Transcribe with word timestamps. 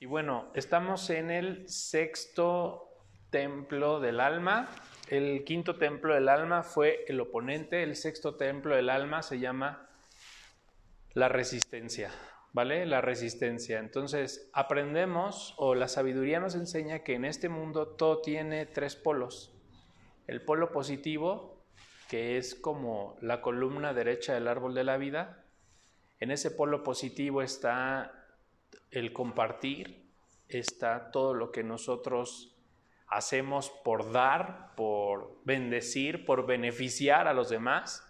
Y 0.00 0.06
bueno, 0.06 0.52
estamos 0.54 1.10
en 1.10 1.32
el 1.32 1.68
sexto 1.68 2.88
templo 3.30 3.98
del 3.98 4.20
alma. 4.20 4.68
El 5.08 5.42
quinto 5.42 5.74
templo 5.76 6.14
del 6.14 6.28
alma 6.28 6.62
fue 6.62 7.04
el 7.08 7.20
oponente. 7.20 7.82
El 7.82 7.96
sexto 7.96 8.36
templo 8.36 8.76
del 8.76 8.90
alma 8.90 9.22
se 9.22 9.40
llama 9.40 9.88
la 11.14 11.28
resistencia. 11.28 12.12
¿Vale? 12.52 12.86
La 12.86 13.00
resistencia. 13.00 13.80
Entonces, 13.80 14.48
aprendemos 14.52 15.54
o 15.56 15.74
la 15.74 15.88
sabiduría 15.88 16.38
nos 16.38 16.54
enseña 16.54 17.00
que 17.00 17.14
en 17.14 17.24
este 17.24 17.48
mundo 17.48 17.88
todo 17.88 18.20
tiene 18.20 18.66
tres 18.66 18.94
polos. 18.94 19.52
El 20.28 20.42
polo 20.42 20.70
positivo, 20.70 21.64
que 22.08 22.38
es 22.38 22.54
como 22.54 23.16
la 23.20 23.40
columna 23.40 23.92
derecha 23.94 24.34
del 24.34 24.46
árbol 24.46 24.74
de 24.74 24.84
la 24.84 24.96
vida. 24.96 25.44
En 26.20 26.30
ese 26.30 26.52
polo 26.52 26.84
positivo 26.84 27.42
está 27.42 28.17
el 28.90 29.12
compartir, 29.12 30.08
está 30.48 31.10
todo 31.10 31.34
lo 31.34 31.52
que 31.52 31.62
nosotros 31.62 32.54
hacemos 33.06 33.70
por 33.84 34.12
dar, 34.12 34.74
por 34.76 35.38
bendecir, 35.44 36.24
por 36.24 36.46
beneficiar 36.46 37.26
a 37.28 37.34
los 37.34 37.48
demás. 37.48 38.04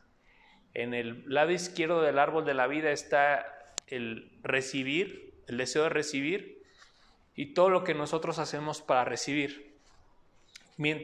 En 0.75 0.95
el 0.95 1.25
lado 1.27 1.51
izquierdo 1.51 2.02
del 2.02 2.19
árbol 2.19 2.45
de 2.45 2.55
la 2.55 2.66
vida 2.66 2.91
está 2.91 3.75
el 3.87 4.38
recibir, 4.43 5.43
el 5.47 5.57
deseo 5.57 5.85
de 5.85 5.88
recibir 5.88 6.62
y 7.35 7.55
todo 7.55 7.71
lo 7.71 7.85
que 7.85 7.95
nosotros 7.95 8.38
hacemos 8.38 8.83
para 8.83 9.05
recibir. 9.05 9.79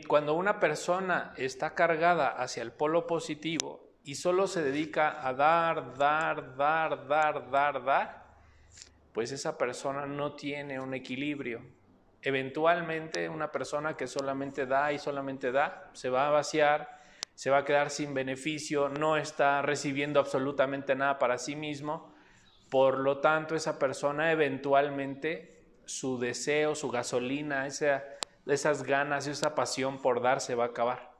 Cuando 0.06 0.34
una 0.34 0.60
persona 0.60 1.32
está 1.36 1.74
cargada 1.74 2.28
hacia 2.28 2.62
el 2.62 2.72
polo 2.72 3.06
positivo 3.06 3.88
y 4.04 4.16
solo 4.16 4.46
se 4.46 4.62
dedica 4.62 5.26
a 5.26 5.32
dar, 5.32 5.96
dar, 5.96 6.56
dar, 6.56 7.08
dar, 7.08 7.50
dar, 7.50 7.84
dar, 7.84 8.23
pues 9.14 9.30
esa 9.32 9.56
persona 9.56 10.04
no 10.04 10.34
tiene 10.34 10.80
un 10.80 10.92
equilibrio. 10.92 11.62
Eventualmente 12.20 13.28
una 13.28 13.52
persona 13.52 13.96
que 13.96 14.08
solamente 14.08 14.66
da 14.66 14.92
y 14.92 14.98
solamente 14.98 15.52
da 15.52 15.88
se 15.92 16.10
va 16.10 16.26
a 16.26 16.30
vaciar, 16.30 17.00
se 17.34 17.48
va 17.48 17.58
a 17.58 17.64
quedar 17.64 17.90
sin 17.90 18.12
beneficio, 18.12 18.88
no 18.88 19.16
está 19.16 19.62
recibiendo 19.62 20.18
absolutamente 20.18 20.96
nada 20.96 21.18
para 21.18 21.38
sí 21.38 21.54
mismo. 21.54 22.12
Por 22.70 22.98
lo 22.98 23.20
tanto, 23.20 23.54
esa 23.54 23.78
persona 23.78 24.32
eventualmente 24.32 25.78
su 25.84 26.18
deseo, 26.18 26.74
su 26.74 26.90
gasolina, 26.90 27.68
esas 27.68 28.82
ganas, 28.82 29.28
esa 29.28 29.54
pasión 29.54 30.02
por 30.02 30.22
dar 30.22 30.40
se 30.40 30.56
va 30.56 30.64
a 30.64 30.68
acabar. 30.68 31.12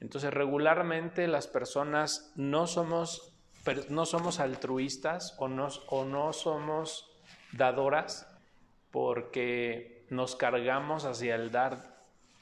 Entonces, 0.00 0.32
regularmente 0.32 1.28
las 1.28 1.46
personas 1.46 2.32
no 2.36 2.66
somos 2.66 3.31
pero 3.64 3.82
no 3.88 4.06
somos 4.06 4.40
altruistas 4.40 5.34
o 5.38 5.48
no, 5.48 5.68
o 5.88 6.04
no 6.04 6.32
somos 6.32 7.10
dadoras 7.52 8.28
porque 8.90 10.04
nos 10.10 10.36
cargamos 10.36 11.04
hacia 11.04 11.34
el 11.34 11.50
dar 11.50 12.00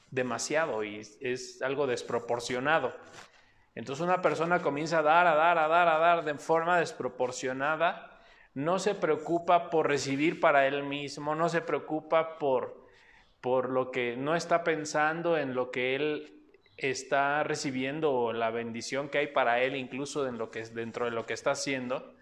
demasiado 0.09 0.83
y 0.83 0.99
es 1.21 1.61
algo 1.61 1.87
desproporcionado. 1.87 2.93
Entonces 3.75 4.03
una 4.03 4.21
persona 4.21 4.61
comienza 4.61 4.99
a 4.99 5.03
dar, 5.03 5.27
a 5.27 5.35
dar, 5.35 5.57
a 5.57 5.67
dar, 5.67 5.87
a 5.87 5.97
dar 5.97 6.25
de 6.25 6.35
forma 6.35 6.79
desproporcionada, 6.79 8.19
no 8.53 8.79
se 8.79 8.95
preocupa 8.95 9.69
por 9.69 9.87
recibir 9.87 10.41
para 10.41 10.67
él 10.67 10.83
mismo, 10.83 11.35
no 11.35 11.47
se 11.47 11.61
preocupa 11.61 12.37
por, 12.37 12.85
por 13.39 13.69
lo 13.69 13.91
que 13.91 14.17
no 14.17 14.35
está 14.35 14.63
pensando 14.63 15.37
en 15.37 15.55
lo 15.55 15.71
que 15.71 15.95
él 15.95 16.40
está 16.77 17.43
recibiendo 17.43 18.33
la 18.33 18.49
bendición 18.49 19.09
que 19.09 19.19
hay 19.19 19.27
para 19.27 19.61
él, 19.61 19.75
incluso 19.75 20.27
en 20.27 20.37
lo 20.37 20.51
que, 20.51 20.63
dentro 20.63 21.05
de 21.05 21.11
lo 21.11 21.25
que 21.25 21.33
está 21.33 21.51
haciendo. 21.51 22.15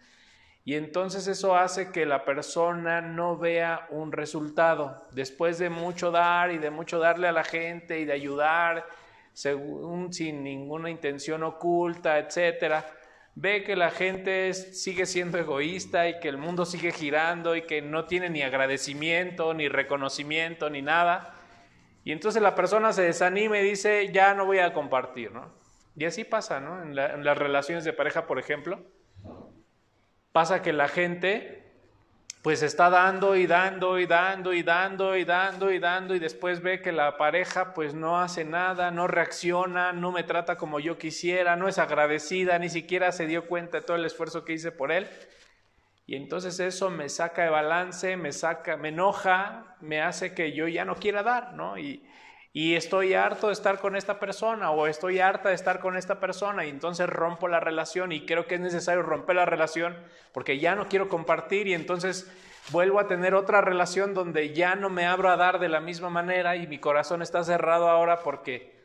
Y 0.65 0.75
entonces 0.75 1.27
eso 1.27 1.55
hace 1.55 1.91
que 1.91 2.05
la 2.05 2.25
persona 2.25 3.01
no 3.01 3.37
vea 3.37 3.87
un 3.89 4.11
resultado. 4.11 5.03
Después 5.11 5.57
de 5.57 5.69
mucho 5.69 6.11
dar 6.11 6.51
y 6.51 6.57
de 6.57 6.69
mucho 6.69 6.99
darle 6.99 7.27
a 7.27 7.31
la 7.31 7.43
gente 7.43 7.99
y 7.99 8.05
de 8.05 8.13
ayudar, 8.13 8.85
según, 9.33 10.13
sin 10.13 10.43
ninguna 10.43 10.89
intención 10.89 11.43
oculta, 11.43 12.19
etcétera, 12.19 12.85
ve 13.35 13.63
que 13.63 13.75
la 13.75 13.89
gente 13.89 14.53
sigue 14.53 15.05
siendo 15.05 15.37
egoísta 15.37 16.09
y 16.09 16.19
que 16.19 16.27
el 16.27 16.37
mundo 16.37 16.65
sigue 16.65 16.91
girando 16.91 17.55
y 17.55 17.61
que 17.61 17.81
no 17.81 18.05
tiene 18.05 18.29
ni 18.29 18.41
agradecimiento, 18.41 19.53
ni 19.53 19.69
reconocimiento, 19.69 20.69
ni 20.69 20.81
nada. 20.81 21.38
Y 22.09 22.11
entonces 22.11 22.41
la 22.41 22.55
persona 22.55 22.91
se 22.91 23.03
desanima 23.03 23.59
y 23.59 23.63
dice, 23.63 24.11
ya 24.11 24.33
no 24.33 24.47
voy 24.47 24.57
a 24.57 24.73
compartir, 24.73 25.31
¿no? 25.31 25.53
Y 25.95 26.05
así 26.05 26.23
pasa, 26.23 26.59
¿no? 26.59 26.81
En, 26.81 26.95
las 26.95 27.37
relaciones 27.37 27.83
de 27.83 27.93
pareja, 27.93 28.25
por 28.25 28.39
ejemplo, 28.39 28.79
pasa 30.31 30.63
que 30.63 30.73
la 30.73 30.87
gente 30.87 31.71
pues 32.41 32.63
está 32.63 32.89
dando 32.89 33.35
y 33.35 33.45
dando 33.45 33.99
y 33.99 34.07
dando 34.07 34.53
y 34.55 34.63
dando 34.63 35.15
y 35.15 35.23
dando 35.23 35.71
y 35.71 35.77
dando 35.77 36.15
y 36.15 36.19
después 36.19 36.63
ve 36.63 36.81
que 36.81 36.91
la 36.91 37.15
pareja 37.15 37.75
pues 37.75 37.93
no 37.93 38.19
hace 38.19 38.43
nada, 38.43 38.89
no 38.89 39.05
reacciona, 39.05 39.93
no 39.93 40.11
me 40.11 40.23
trata 40.23 40.57
como 40.57 40.79
yo 40.79 40.97
quisiera, 40.97 41.57
no 41.57 41.67
es 41.67 41.77
agradecida, 41.77 42.57
ni 42.57 42.69
siquiera 42.69 43.11
se 43.11 43.27
dio 43.27 43.45
cuenta 43.45 43.81
de 43.81 43.85
todo 43.85 43.97
el 43.97 44.05
esfuerzo 44.05 44.43
que 44.43 44.53
hice 44.53 44.71
por 44.71 44.91
él. 44.91 45.07
Y 46.09 46.15
entonces 46.15 46.59
eso 46.59 46.89
me 46.89 47.07
saca 47.07 47.43
de 47.43 47.51
balance, 47.51 48.17
me 48.17 48.31
saca, 48.31 48.77
me 48.77 48.89
enoja, 48.89 49.75
me 49.79 50.01
hace 50.01 50.33
que 50.33 50.53
yo 50.53 50.67
ya 50.67 50.83
no 50.83 50.95
quiera 50.95 51.21
dar, 51.21 51.53
¿no? 51.53 51.77
Y, 51.77 52.03
y 52.51 52.73
estoy 52.73 53.13
harto 53.13 53.45
de 53.45 53.53
estar 53.53 53.77
con 53.77 53.95
esta 53.95 54.19
persona 54.19 54.71
o 54.71 54.87
estoy 54.87 55.19
harta 55.19 55.49
de 55.49 55.55
estar 55.55 55.79
con 55.79 55.95
esta 55.95 56.19
persona 56.19 56.65
y 56.65 56.69
entonces 56.69 57.07
rompo 57.07 57.47
la 57.47 57.59
relación 57.59 58.11
y 58.11 58.25
creo 58.25 58.47
que 58.47 58.55
es 58.55 58.59
necesario 58.59 59.03
romper 59.03 59.35
la 59.35 59.45
relación 59.45 59.95
porque 60.33 60.57
ya 60.57 60.73
no 60.73 60.87
quiero 60.87 61.09
compartir 61.09 61.67
y 61.67 61.75
entonces 61.75 62.27
vuelvo 62.71 62.99
a 62.99 63.05
tener 63.05 63.35
otra 63.35 63.61
relación 63.61 64.15
donde 64.15 64.51
ya 64.55 64.73
no 64.73 64.89
me 64.89 65.05
abro 65.05 65.29
a 65.29 65.37
dar 65.37 65.59
de 65.59 65.69
la 65.69 65.79
misma 65.79 66.09
manera 66.09 66.55
y 66.55 66.65
mi 66.65 66.79
corazón 66.79 67.21
está 67.21 67.43
cerrado 67.43 67.87
ahora 67.87 68.23
porque 68.23 68.79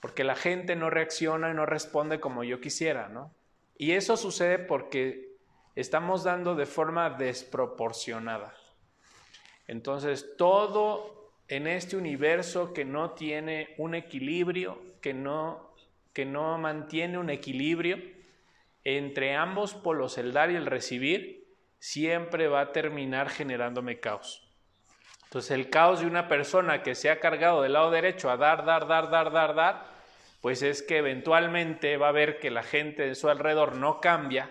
porque 0.00 0.24
la 0.24 0.34
gente 0.34 0.76
no 0.76 0.88
reacciona 0.88 1.50
y 1.50 1.54
no 1.54 1.66
responde 1.66 2.20
como 2.20 2.42
yo 2.42 2.62
quisiera, 2.62 3.10
¿no? 3.10 3.34
Y 3.76 3.92
eso 3.92 4.16
sucede 4.16 4.58
porque 4.58 5.33
estamos 5.74 6.24
dando 6.24 6.54
de 6.54 6.66
forma 6.66 7.10
desproporcionada. 7.10 8.54
Entonces, 9.66 10.36
todo 10.36 11.32
en 11.48 11.66
este 11.66 11.96
universo 11.96 12.72
que 12.72 12.84
no 12.84 13.12
tiene 13.12 13.74
un 13.78 13.94
equilibrio, 13.94 14.80
que 15.00 15.14
no, 15.14 15.74
que 16.12 16.24
no 16.24 16.58
mantiene 16.58 17.18
un 17.18 17.30
equilibrio 17.30 17.98
entre 18.84 19.34
ambos 19.34 19.74
polos, 19.74 20.18
el 20.18 20.32
dar 20.32 20.50
y 20.50 20.56
el 20.56 20.66
recibir, 20.66 21.44
siempre 21.78 22.48
va 22.48 22.60
a 22.60 22.72
terminar 22.72 23.30
generándome 23.30 24.00
caos. 24.00 24.46
Entonces, 25.24 25.50
el 25.50 25.70
caos 25.70 26.00
de 26.00 26.06
una 26.06 26.28
persona 26.28 26.82
que 26.82 26.94
se 26.94 27.10
ha 27.10 27.18
cargado 27.18 27.62
del 27.62 27.72
lado 27.72 27.90
derecho 27.90 28.30
a 28.30 28.36
dar, 28.36 28.64
dar, 28.64 28.86
dar, 28.86 29.10
dar, 29.10 29.32
dar, 29.32 29.54
dar, 29.54 29.94
pues 30.40 30.62
es 30.62 30.82
que 30.82 30.98
eventualmente 30.98 31.96
va 31.96 32.08
a 32.08 32.12
ver 32.12 32.38
que 32.38 32.50
la 32.50 32.62
gente 32.62 33.02
de 33.02 33.14
su 33.14 33.28
alrededor 33.28 33.76
no 33.76 34.00
cambia 34.00 34.50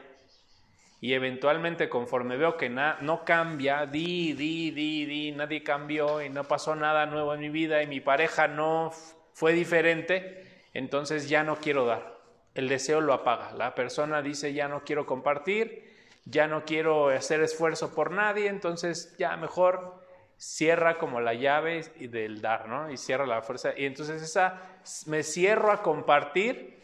y 1.03 1.15
eventualmente 1.15 1.89
conforme 1.89 2.37
veo 2.37 2.55
que 2.55 2.69
no 2.69 3.25
cambia, 3.25 3.85
di, 3.85 4.31
di, 4.31 4.71
di, 4.71 5.05
di, 5.05 5.31
nadie 5.33 5.61
cambió 5.61 6.21
y 6.21 6.29
no 6.29 6.45
pasó 6.45 6.77
nada 6.77 7.05
nuevo 7.07 7.33
en 7.33 7.41
mi 7.41 7.49
vida 7.49 7.83
y 7.83 7.87
mi 7.87 7.99
pareja 7.99 8.47
no 8.47 8.89
fue 9.33 9.51
diferente, 9.51 10.45
entonces 10.73 11.27
ya 11.27 11.43
no 11.43 11.57
quiero 11.57 11.85
dar. 11.85 12.21
El 12.55 12.69
deseo 12.69 13.01
lo 13.01 13.11
apaga. 13.11 13.51
La 13.51 13.75
persona 13.75 14.21
dice 14.21 14.53
ya 14.53 14.69
no 14.69 14.85
quiero 14.85 15.05
compartir, 15.05 15.93
ya 16.23 16.47
no 16.47 16.63
quiero 16.63 17.09
hacer 17.09 17.41
esfuerzo 17.41 17.93
por 17.93 18.11
nadie, 18.11 18.47
entonces 18.47 19.13
ya 19.17 19.35
mejor 19.35 20.01
cierra 20.37 20.99
como 20.99 21.19
la 21.19 21.33
llave 21.33 21.81
del 21.99 22.39
dar, 22.39 22.69
¿no? 22.69 22.89
Y 22.89 22.95
cierra 22.95 23.25
la 23.25 23.41
fuerza. 23.41 23.73
Y 23.75 23.87
entonces 23.87 24.21
esa, 24.21 24.61
me 25.07 25.23
cierro 25.23 25.69
a 25.73 25.81
compartir, 25.81 26.79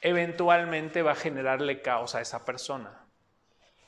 eventualmente 0.00 1.02
va 1.02 1.12
a 1.12 1.14
generarle 1.14 1.82
caos 1.82 2.14
a 2.14 2.22
esa 2.22 2.46
persona. 2.46 3.04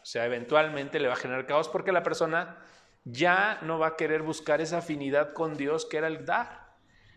O 0.02 0.04
sea, 0.04 0.26
eventualmente 0.26 0.98
le 0.98 1.08
va 1.08 1.14
a 1.14 1.16
generar 1.16 1.46
caos 1.46 1.68
porque 1.68 1.92
la 1.92 2.02
persona 2.02 2.58
ya 3.04 3.58
no 3.62 3.78
va 3.78 3.88
a 3.88 3.96
querer 3.96 4.22
buscar 4.22 4.60
esa 4.60 4.78
afinidad 4.78 5.32
con 5.32 5.56
Dios 5.56 5.86
que 5.86 5.98
era 5.98 6.06
el 6.06 6.24
dar. 6.24 6.70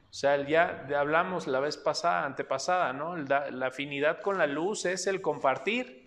O 0.09 0.13
sea, 0.13 0.45
ya 0.47 0.85
hablamos 0.95 1.47
la 1.47 1.59
vez 1.59 1.77
pasada, 1.77 2.25
antepasada, 2.25 2.94
¿no? 2.94 3.18
La 3.18 3.68
afinidad 3.68 4.21
con 4.21 4.38
la 4.38 4.47
luz 4.47 4.85
es 4.85 5.07
el 5.07 5.21
compartir. 5.21 6.03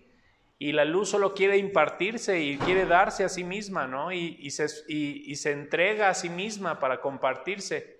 Y 0.59 0.71
la 0.71 0.85
luz 0.85 1.09
solo 1.09 1.33
quiere 1.35 1.57
impartirse 1.57 2.39
y 2.39 2.57
quiere 2.57 2.85
darse 2.85 3.23
a 3.23 3.29
sí 3.29 3.43
misma, 3.43 3.85
¿no? 3.85 4.11
Y, 4.11 4.49
se, 4.49 4.65
y 4.87 5.35
se 5.35 5.51
entrega 5.51 6.09
a 6.09 6.13
sí 6.13 6.29
misma 6.29 6.79
para 6.79 7.01
compartirse. 7.01 7.96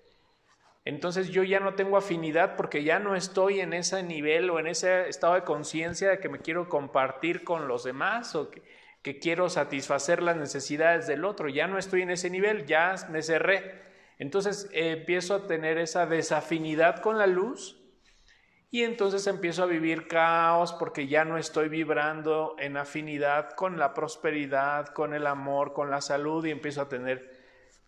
Entonces 0.88 1.28
yo 1.28 1.42
ya 1.42 1.60
no 1.60 1.74
tengo 1.74 1.98
afinidad 1.98 2.56
porque 2.56 2.82
ya 2.82 2.98
no 2.98 3.14
estoy 3.14 3.60
en 3.60 3.74
ese 3.74 4.02
nivel 4.02 4.48
o 4.48 4.58
en 4.58 4.66
ese 4.66 5.06
estado 5.06 5.34
de 5.34 5.42
conciencia 5.42 6.08
de 6.08 6.18
que 6.18 6.30
me 6.30 6.38
quiero 6.38 6.70
compartir 6.70 7.44
con 7.44 7.68
los 7.68 7.84
demás 7.84 8.34
o 8.34 8.50
que, 8.50 8.62
quiero 9.20 9.50
satisfacer 9.50 10.22
las 10.22 10.38
necesidades 10.38 11.06
del 11.06 11.26
otro. 11.26 11.50
Ya 11.50 11.66
no 11.66 11.76
estoy 11.76 12.00
en 12.02 12.10
ese 12.10 12.30
nivel, 12.30 12.64
ya 12.64 12.94
me 13.10 13.20
cerré. 13.20 13.82
Entonces 14.18 14.70
empiezo 14.72 15.34
a 15.34 15.46
tener 15.46 15.76
esa 15.76 16.06
desafinidad 16.06 17.02
con 17.02 17.18
la 17.18 17.26
luz 17.26 17.78
y 18.70 18.84
entonces 18.84 19.26
empiezo 19.26 19.64
a 19.64 19.66
vivir 19.66 20.08
caos 20.08 20.72
porque 20.72 21.06
ya 21.06 21.26
no 21.26 21.36
estoy 21.36 21.68
vibrando 21.68 22.56
en 22.58 22.78
afinidad 22.78 23.50
con 23.50 23.78
la 23.78 23.92
prosperidad, 23.92 24.86
con 24.86 25.12
el 25.12 25.26
amor, 25.26 25.74
con 25.74 25.90
la 25.90 26.00
salud 26.00 26.46
y 26.46 26.50
empiezo 26.50 26.80
a 26.80 26.88
tener 26.88 27.37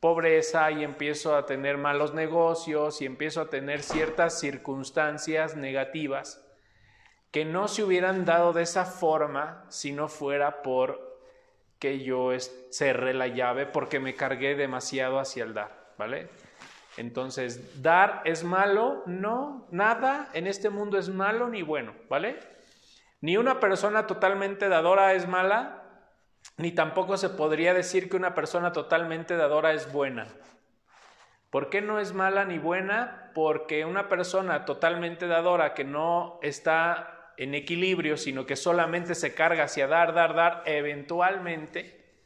pobreza 0.01 0.71
y 0.71 0.83
empiezo 0.83 1.37
a 1.37 1.47
tener 1.47 1.77
malos 1.77 2.15
negocios 2.15 3.03
y 3.03 3.07
empiezo 3.07 3.43
a 3.43 3.51
tener 3.51 3.83
ciertas 3.83 4.41
circunstancias 4.41 5.57
negativas 5.57 6.43
que 7.31 7.45
no 7.45 7.69
se 7.69 7.85
hubieran 7.85 8.25
dado 8.25 8.53
de 8.53 8.63
esa 8.63 8.85
forma 8.85 9.65
si 9.69 9.93
no 9.93 10.09
fuera 10.09 10.63
por 10.63 11.11
que 11.79 12.01
yo 12.01 12.31
cerré 12.71 13.15
la 13.15 13.29
llave 13.29 13.67
porque 13.67 14.01
me 14.01 14.15
cargué 14.15 14.55
demasiado 14.55 15.19
hacia 15.19 15.45
el 15.45 15.55
dar, 15.55 15.93
¿vale? 15.97 16.29
Entonces, 16.97 17.83
dar 17.83 18.21
es 18.25 18.45
malo, 18.45 19.03
no, 19.07 19.67
nada 19.71 20.29
en 20.35 20.47
este 20.47 20.71
mundo 20.71 20.99
es 20.99 21.09
malo 21.09 21.49
ni 21.49 21.63
bueno, 21.63 21.95
¿vale? 22.09 22.39
Ni 23.21 23.37
una 23.37 23.61
persona 23.61 24.07
totalmente 24.07 24.69
dadora 24.69 25.15
es 25.15 25.29
mala, 25.29 25.80
ni 26.57 26.73
tampoco 26.73 27.17
se 27.17 27.31
podría 27.31 27.75
decir 27.75 28.09
que 28.09 28.17
una 28.17 28.35
persona 28.35 28.73
totalmente 28.73 29.37
dadora 29.37 29.73
es 29.73 29.93
buena. 29.93 30.27
¿Por 31.51 31.71
qué 31.71 31.81
no 31.81 31.99
es 31.99 32.13
mala 32.13 32.45
ni 32.45 32.59
buena? 32.59 33.31
Porque 33.35 33.85
una 33.85 34.09
persona 34.09 34.65
totalmente 34.65 35.27
dadora 35.27 35.75
que 35.75 35.85
no 35.85 36.39
está 36.43 37.33
en 37.37 37.55
equilibrio, 37.55 38.17
sino 38.17 38.47
que 38.47 38.57
solamente 38.57 39.15
se 39.15 39.35
carga 39.35 39.65
hacia 39.65 39.87
dar, 39.87 40.15
dar, 40.15 40.35
dar, 40.35 40.63
eventualmente, 40.67 42.23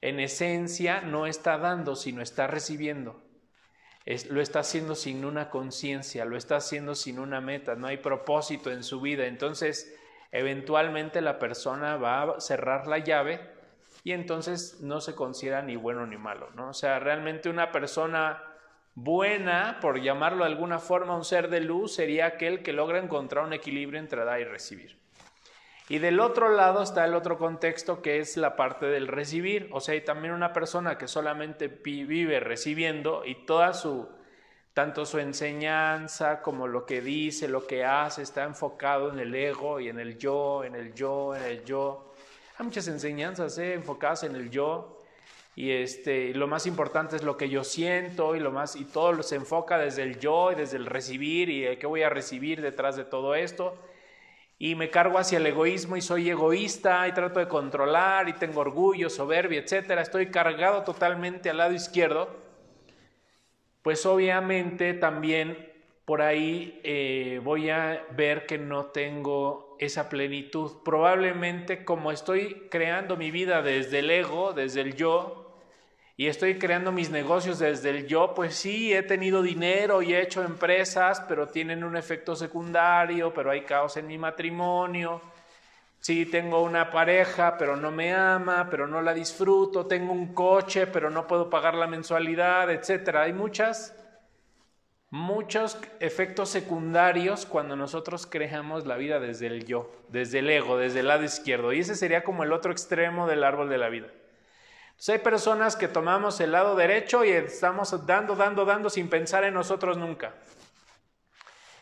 en 0.00 0.20
esencia, 0.20 1.00
no 1.00 1.26
está 1.26 1.58
dando, 1.58 1.96
sino 1.96 2.22
está 2.22 2.46
recibiendo 2.46 3.24
lo 4.28 4.42
está 4.42 4.60
haciendo 4.60 4.94
sin 4.94 5.24
una 5.24 5.48
conciencia, 5.48 6.24
lo 6.26 6.36
está 6.36 6.56
haciendo 6.56 6.94
sin 6.94 7.18
una 7.18 7.40
meta, 7.40 7.74
no 7.74 7.86
hay 7.86 7.96
propósito 7.96 8.70
en 8.70 8.82
su 8.82 9.00
vida. 9.00 9.26
Entonces, 9.26 9.96
eventualmente 10.34 11.20
la 11.20 11.38
persona 11.38 11.96
va 11.96 12.22
a 12.22 12.40
cerrar 12.40 12.88
la 12.88 12.98
llave 12.98 13.40
y 14.02 14.12
entonces 14.12 14.80
no 14.80 15.00
se 15.00 15.14
considera 15.14 15.62
ni 15.62 15.76
bueno 15.76 16.06
ni 16.06 16.18
malo, 16.18 16.50
¿no? 16.56 16.70
O 16.70 16.74
sea, 16.74 16.98
realmente 16.98 17.48
una 17.48 17.70
persona 17.70 18.42
buena, 18.96 19.78
por 19.80 20.00
llamarlo 20.02 20.44
de 20.44 20.50
alguna 20.50 20.80
forma, 20.80 21.16
un 21.16 21.24
ser 21.24 21.48
de 21.48 21.60
luz, 21.60 21.94
sería 21.94 22.26
aquel 22.26 22.64
que 22.64 22.72
logra 22.72 22.98
encontrar 22.98 23.44
un 23.44 23.52
equilibrio 23.52 24.00
entre 24.00 24.24
dar 24.24 24.40
y 24.40 24.44
recibir. 24.44 24.98
Y 25.88 25.98
del 25.98 26.18
otro 26.18 26.48
lado 26.48 26.82
está 26.82 27.04
el 27.04 27.14
otro 27.14 27.38
contexto 27.38 28.02
que 28.02 28.18
es 28.18 28.36
la 28.36 28.56
parte 28.56 28.86
del 28.86 29.06
recibir. 29.06 29.68
O 29.70 29.80
sea, 29.80 29.92
hay 29.92 30.00
también 30.00 30.34
una 30.34 30.52
persona 30.52 30.98
que 30.98 31.06
solamente 31.06 31.68
vive 31.68 32.40
recibiendo 32.40 33.24
y 33.24 33.46
toda 33.46 33.72
su, 33.72 34.08
tanto 34.74 35.06
su 35.06 35.20
enseñanza 35.20 36.42
como 36.42 36.66
lo 36.66 36.84
que 36.84 37.00
dice, 37.00 37.46
lo 37.46 37.66
que 37.66 37.84
hace, 37.84 38.22
está 38.22 38.42
enfocado 38.42 39.12
en 39.12 39.20
el 39.20 39.34
ego 39.34 39.78
y 39.78 39.88
en 39.88 40.00
el 40.00 40.18
yo, 40.18 40.64
en 40.64 40.74
el 40.74 40.92
yo, 40.92 41.34
en 41.34 41.44
el 41.44 41.64
yo. 41.64 42.12
Hay 42.58 42.66
muchas 42.66 42.88
enseñanzas 42.88 43.56
¿eh? 43.58 43.74
enfocadas 43.74 44.24
en 44.24 44.34
el 44.34 44.50
yo 44.50 44.98
y 45.54 45.70
este, 45.70 46.34
lo 46.34 46.48
más 46.48 46.66
importante 46.66 47.14
es 47.14 47.22
lo 47.22 47.36
que 47.36 47.48
yo 47.48 47.62
siento 47.62 48.34
y 48.34 48.40
lo 48.40 48.50
más 48.50 48.74
y 48.74 48.84
todo 48.84 49.22
se 49.22 49.36
enfoca 49.36 49.78
desde 49.78 50.02
el 50.02 50.18
yo 50.18 50.50
y 50.50 50.56
desde 50.56 50.76
el 50.76 50.86
recibir 50.86 51.48
y 51.48 51.76
qué 51.76 51.86
voy 51.86 52.02
a 52.02 52.10
recibir 52.10 52.60
detrás 52.60 52.96
de 52.96 53.04
todo 53.04 53.36
esto 53.36 53.78
y 54.58 54.74
me 54.74 54.90
cargo 54.90 55.18
hacia 55.18 55.38
el 55.38 55.46
egoísmo 55.46 55.96
y 55.96 56.00
soy 56.00 56.30
egoísta 56.30 57.06
y 57.06 57.12
trato 57.12 57.38
de 57.38 57.46
controlar 57.48 58.28
y 58.28 58.32
tengo 58.32 58.60
orgullo, 58.60 59.10
soberbia, 59.10 59.60
etcétera, 59.60 60.02
estoy 60.02 60.30
cargado 60.30 60.82
totalmente 60.82 61.50
al 61.50 61.58
lado 61.58 61.74
izquierdo, 61.74 62.43
pues 63.84 64.06
obviamente 64.06 64.94
también 64.94 65.70
por 66.06 66.22
ahí 66.22 66.80
eh, 66.84 67.38
voy 67.44 67.68
a 67.68 68.02
ver 68.16 68.46
que 68.46 68.56
no 68.56 68.86
tengo 68.86 69.76
esa 69.78 70.08
plenitud. 70.08 70.72
Probablemente 70.82 71.84
como 71.84 72.10
estoy 72.10 72.66
creando 72.70 73.18
mi 73.18 73.30
vida 73.30 73.60
desde 73.60 73.98
el 73.98 74.10
ego, 74.10 74.54
desde 74.54 74.80
el 74.80 74.96
yo, 74.96 75.54
y 76.16 76.28
estoy 76.28 76.58
creando 76.58 76.92
mis 76.92 77.10
negocios 77.10 77.58
desde 77.58 77.90
el 77.90 78.06
yo, 78.06 78.32
pues 78.34 78.54
sí, 78.54 78.94
he 78.94 79.02
tenido 79.02 79.42
dinero 79.42 80.00
y 80.00 80.14
he 80.14 80.22
hecho 80.22 80.42
empresas, 80.42 81.20
pero 81.28 81.48
tienen 81.48 81.84
un 81.84 81.94
efecto 81.94 82.34
secundario, 82.34 83.34
pero 83.34 83.50
hay 83.50 83.64
caos 83.64 83.98
en 83.98 84.06
mi 84.06 84.16
matrimonio. 84.16 85.20
Sí, 86.04 86.26
tengo 86.26 86.62
una 86.62 86.90
pareja, 86.90 87.56
pero 87.56 87.76
no 87.76 87.90
me 87.90 88.12
ama, 88.12 88.68
pero 88.70 88.86
no 88.86 89.00
la 89.00 89.14
disfruto. 89.14 89.86
Tengo 89.86 90.12
un 90.12 90.34
coche, 90.34 90.86
pero 90.86 91.08
no 91.08 91.26
puedo 91.26 91.48
pagar 91.48 91.74
la 91.74 91.86
mensualidad, 91.86 92.70
etcétera. 92.70 93.22
Hay 93.22 93.32
muchas 93.32 93.96
muchos 95.08 95.78
efectos 96.00 96.50
secundarios 96.50 97.46
cuando 97.46 97.76
nosotros 97.76 98.26
creamos 98.26 98.84
la 98.84 98.96
vida 98.96 99.20
desde 99.20 99.46
el 99.46 99.64
yo, 99.64 99.90
desde 100.08 100.40
el 100.40 100.50
ego, 100.50 100.76
desde 100.76 101.00
el 101.00 101.08
lado 101.08 101.24
izquierdo. 101.24 101.72
Y 101.72 101.80
ese 101.80 101.94
sería 101.94 102.24
como 102.24 102.44
el 102.44 102.52
otro 102.52 102.72
extremo 102.72 103.26
del 103.26 103.44
árbol 103.44 103.68
de 103.68 103.78
la 103.78 103.88
vida 103.88 104.08
hay 105.08 105.18
personas 105.18 105.76
que 105.76 105.88
tomamos 105.88 106.40
el 106.40 106.52
lado 106.52 106.76
derecho 106.76 107.24
y 107.24 107.30
estamos 107.30 108.06
dando, 108.06 108.36
dando, 108.36 108.64
dando 108.64 108.88
sin 108.88 109.08
pensar 109.08 109.44
en 109.44 109.54
nosotros 109.54 109.98
nunca. 109.98 110.34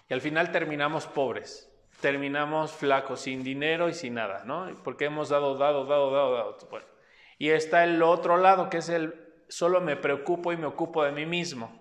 Y 0.09 0.15
al 0.15 0.21
final 0.21 0.51
terminamos 0.51 1.07
pobres, 1.07 1.71
terminamos 2.03 2.73
flacos, 2.73 3.23
sin 3.23 3.43
dinero 3.43 3.89
y 3.89 3.95
sin 3.95 4.15
nada, 4.15 4.43
¿no? 4.45 4.69
Porque 4.85 5.07
hemos 5.07 5.31
dado, 5.31 5.57
dado, 5.57 5.87
dado, 5.87 6.11
dado, 6.11 6.35
dado. 6.35 6.59
Y 7.39 7.49
está 7.49 7.85
el 7.85 8.03
otro 8.03 8.37
lado, 8.37 8.69
que 8.69 8.77
es 8.79 8.91
el 8.91 9.15
solo 9.49 9.81
me 9.81 9.97
preocupo 9.97 10.53
y 10.53 10.59
me 10.59 10.67
ocupo 10.67 11.05
de 11.05 11.13
mí 11.13 11.25
mismo. 11.25 11.81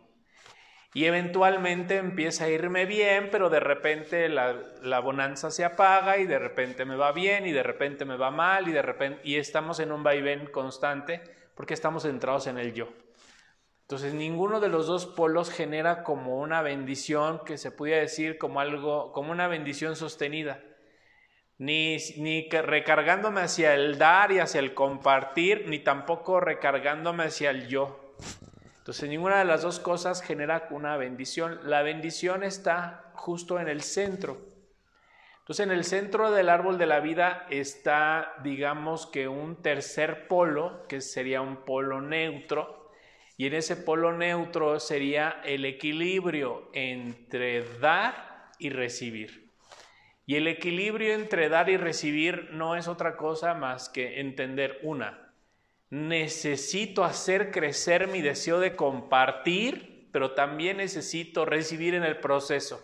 Y 0.94 1.06
eventualmente 1.06 1.98
empieza 1.98 2.46
a 2.46 2.50
irme 2.50 2.86
bien, 2.86 3.30
pero 3.32 3.50
de 3.50 3.60
repente 3.60 4.28
la, 4.30 4.56
la, 4.82 5.00
bonanza 5.00 5.50
se 5.50 5.64
apaga 5.64 6.18
y 6.18 6.26
de 6.26 6.38
repente 6.38 6.84
me 6.84 6.98
va 6.98 7.14
bien 7.14 7.46
y 7.46 7.52
de 7.52 7.64
repente 7.64 8.04
me 8.04 8.18
va 8.18 8.30
mal 8.30 8.68
y 8.68 8.72
de 8.72 8.82
repente 8.82 9.22
y 9.24 9.38
estamos 9.38 9.80
en 9.80 9.94
un 9.94 10.04
vaivén 10.04 10.48
constante 10.48 11.22
porque 11.56 11.74
estamos 11.74 12.04
centrados 12.04 12.48
en 12.48 12.58
el 12.58 12.74
yo. 12.74 12.90
Entonces 13.92 14.14
ninguno 14.14 14.62
de 14.62 14.70
los 14.70 14.88
dos 14.88 15.06
polos 15.06 15.52
genera 15.52 16.04
como 16.04 16.40
una 16.40 16.62
bendición 16.62 17.42
que 17.44 17.58
se 17.58 17.72
pudiera 17.72 18.00
decir 18.00 18.38
como 18.38 18.62
algo, 18.62 19.12
como 19.12 19.34
una 19.34 19.50
bendición 19.50 19.98
sostenida. 19.98 20.64
Ni, 21.58 21.98
ni 22.16 22.50
recargándome 22.50 23.42
hacia 23.42 23.76
el 23.76 23.98
dar 23.98 24.32
y 24.32 24.40
hacia 24.40 24.60
el 24.60 24.74
compartir, 24.74 25.66
ni 25.68 25.80
tampoco 25.80 26.40
recargándome 26.40 27.26
hacia 27.26 27.50
el 27.50 27.68
yo. 27.68 28.16
Entonces 28.78 29.10
ninguna 29.10 29.40
de 29.40 29.44
las 29.44 29.62
dos 29.62 29.82
cosas 29.82 30.22
genera 30.22 30.70
una 30.72 30.96
bendición. 30.96 31.60
La 31.66 31.82
bendición 31.82 32.46
está 32.46 33.12
justo 33.16 33.60
en 33.60 33.68
el 33.68 33.82
centro. 33.82 34.38
Entonces 35.40 35.66
en 35.66 35.72
el 35.74 35.84
centro 35.84 36.32
del 36.32 36.48
árbol 36.48 36.78
de 36.78 36.86
la 36.86 37.02
vida 37.02 37.46
está, 37.50 38.36
digamos 38.42 39.06
que 39.06 39.28
un 39.28 39.62
tercer 39.62 40.30
polo, 40.30 40.88
que 40.88 41.02
sería 41.02 41.42
un 41.42 41.66
polo 41.66 42.00
neutro, 42.00 42.81
y 43.42 43.48
en 43.48 43.56
ese 43.56 43.76
polo 43.76 44.16
neutro 44.16 44.80
sería 44.80 45.42
el 45.44 45.66
equilibrio 45.66 46.70
entre 46.74 47.64
dar 47.80 48.52
y 48.60 48.70
recibir. 48.70 49.50
Y 50.28 50.36
el 50.36 50.48
equilibrio 50.48 51.16
entre 51.16 51.50
dar 51.50 51.68
y 51.68 51.76
recibir 51.76 52.50
no 52.52 52.76
es 52.76 52.88
otra 52.88 53.18
cosa 53.18 53.56
más 53.56 53.90
que 53.90 54.20
entender 54.20 54.78
una, 54.84 55.34
necesito 55.90 57.04
hacer 57.04 57.50
crecer 57.50 58.10
mi 58.10 58.22
deseo 58.22 58.60
de 58.60 58.76
compartir, 58.76 60.08
pero 60.12 60.36
también 60.36 60.78
necesito 60.78 61.44
recibir 61.44 61.96
en 61.96 62.04
el 62.04 62.20
proceso. 62.20 62.80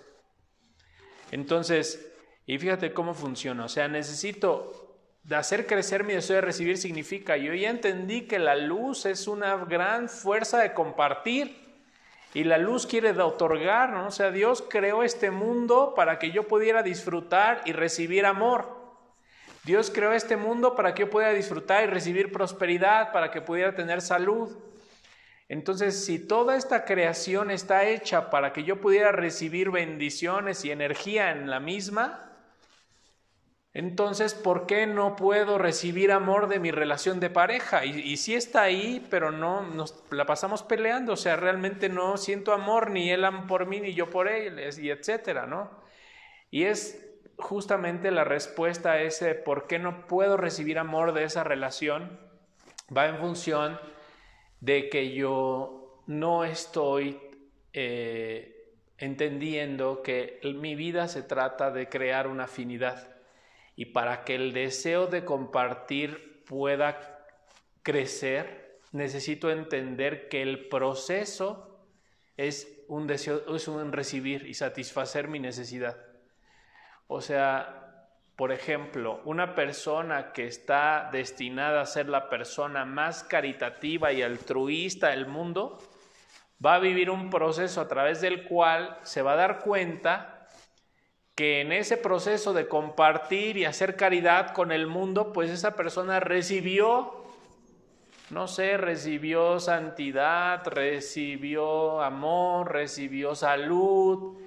Entonces, 1.29 2.11
y 2.47 2.57
fíjate 2.57 2.93
cómo 2.93 3.13
funciona, 3.13 3.65
o 3.65 3.69
sea, 3.69 3.87
necesito 3.87 4.86
hacer 5.35 5.67
crecer 5.67 6.03
mi 6.03 6.13
deseo 6.13 6.37
de 6.37 6.41
recibir 6.41 6.77
significa, 6.77 7.35
yo 7.35 7.53
ya 7.53 7.69
entendí 7.69 8.21
que 8.21 8.39
la 8.39 8.55
luz 8.55 9.05
es 9.05 9.27
una 9.27 9.55
gran 9.65 10.07
fuerza 10.07 10.59
de 10.59 10.73
compartir 10.73 11.67
y 12.33 12.43
la 12.43 12.57
luz 12.57 12.85
quiere 12.85 13.13
de 13.13 13.21
otorgar, 13.21 13.89
¿no? 13.89 14.07
O 14.07 14.11
sea, 14.11 14.31
Dios 14.31 14.63
creó 14.69 15.03
este 15.03 15.31
mundo 15.31 15.93
para 15.95 16.19
que 16.19 16.31
yo 16.31 16.47
pudiera 16.47 16.83
disfrutar 16.83 17.61
y 17.65 17.73
recibir 17.73 18.25
amor. 18.25 18.77
Dios 19.63 19.91
creó 19.93 20.13
este 20.13 20.37
mundo 20.37 20.75
para 20.75 20.93
que 20.93 21.01
yo 21.01 21.09
pudiera 21.09 21.33
disfrutar 21.33 21.83
y 21.83 21.87
recibir 21.87 22.31
prosperidad, 22.31 23.11
para 23.11 23.31
que 23.31 23.41
pudiera 23.41 23.75
tener 23.75 24.01
salud. 24.01 24.55
Entonces, 25.49 26.05
si 26.05 26.19
toda 26.19 26.55
esta 26.55 26.85
creación 26.85 27.51
está 27.51 27.85
hecha 27.85 28.29
para 28.29 28.53
que 28.53 28.63
yo 28.63 28.79
pudiera 28.79 29.11
recibir 29.11 29.71
bendiciones 29.71 30.63
y 30.63 30.71
energía 30.71 31.31
en 31.31 31.49
la 31.49 31.59
misma, 31.59 32.26
entonces, 33.77 34.33
¿por 34.33 34.65
qué 34.65 34.87
no 34.87 35.15
puedo 35.15 35.59
recibir 35.59 36.11
amor 36.11 36.47
de 36.47 36.59
mi 36.59 36.71
relación 36.71 37.19
de 37.19 37.29
pareja? 37.29 37.85
Y, 37.85 38.17
si 38.17 38.33
está 38.33 38.63
ahí, 38.63 39.05
pero 39.11 39.31
no 39.31 39.61
nos 39.61 40.03
la 40.09 40.25
pasamos 40.25 40.63
peleando, 40.63 41.13
o 41.13 41.15
sea, 41.15 41.35
realmente 41.35 41.87
no 41.87 42.17
siento 42.17 42.53
amor, 42.53 42.89
ni 42.89 43.11
él 43.11 43.23
por 43.47 43.67
mí, 43.67 43.79
ni 43.79 43.93
yo 43.93 44.09
por 44.09 44.29
él, 44.29 44.59
y 44.81 44.89
etcétera, 44.89 45.45
¿no? 45.45 45.69
Y 46.49 46.63
es 46.63 47.07
justamente 47.37 48.09
la 48.09 48.23
respuesta 48.23 48.93
a 48.93 49.01
ese 49.03 49.35
por 49.35 49.67
qué 49.67 49.77
no 49.77 50.07
puedo 50.07 50.37
recibir 50.37 50.79
amor 50.79 51.13
de 51.13 51.25
esa 51.25 51.43
relación 51.43 52.19
va 52.95 53.05
en 53.05 53.19
función 53.19 53.79
de 54.59 54.89
que 54.89 55.13
yo 55.13 56.01
no 56.07 56.45
estoy 56.45 57.19
eh, 57.73 58.73
entendiendo 58.97 60.01
que 60.01 60.39
mi 60.55 60.73
vida 60.73 61.07
se 61.07 61.21
trata 61.21 61.69
de 61.69 61.87
crear 61.89 62.25
una 62.25 62.45
afinidad 62.45 63.16
y 63.77 63.85
para 63.85 64.25
que 64.25 64.35
el 64.35 64.51
deseo 64.53 65.05
de 65.05 65.23
compartir 65.23 66.43
pueda 66.45 67.23
crecer, 67.83 68.79
necesito 68.91 69.51
entender 69.51 70.27
que 70.29 70.41
el 70.41 70.67
proceso 70.67 71.85
es 72.37 72.83
un 72.87 73.05
deseo, 73.05 73.55
es 73.55 73.67
un 73.67 73.91
recibir 73.91 74.47
y 74.47 74.55
satisfacer 74.55 75.27
mi 75.27 75.39
necesidad. 75.39 75.95
O 77.05 77.21
sea, 77.21 78.09
por 78.35 78.51
ejemplo, 78.51 79.21
una 79.25 79.53
persona 79.53 80.33
que 80.33 80.47
está 80.47 81.09
destinada 81.11 81.81
a 81.81 81.85
ser 81.85 82.09
la 82.09 82.29
persona 82.29 82.83
más 82.83 83.23
caritativa 83.23 84.11
y 84.11 84.23
altruista 84.23 85.09
del 85.09 85.27
mundo, 85.27 85.77
va 86.65 86.75
a 86.75 86.79
vivir 86.79 87.11
un 87.11 87.29
proceso 87.29 87.79
a 87.79 87.87
través 87.87 88.21
del 88.21 88.43
cual 88.45 88.97
se 89.03 89.21
va 89.21 89.33
a 89.33 89.37
dar 89.37 89.59
cuenta 89.59 90.36
que 91.37 91.61
en 91.61 91.71
ese 91.71 91.97
proceso 91.97 92.51
de 92.51 92.67
compartir 92.67 93.57
y 93.57 93.65
hacer 93.65 93.95
caridad 93.95 94.55
con 94.55 94.71
el 94.71 94.87
mundo, 94.87 95.33
pues 95.33 95.51
esa 95.51 95.75
persona 95.75 96.19
recibió, 96.19 97.13
no 98.31 98.47
sé, 98.47 98.75
recibió 98.75 99.59
santidad, 99.59 100.65
recibió 100.65 102.01
amor, 102.01 102.71
recibió 102.73 103.35
salud, 103.35 104.39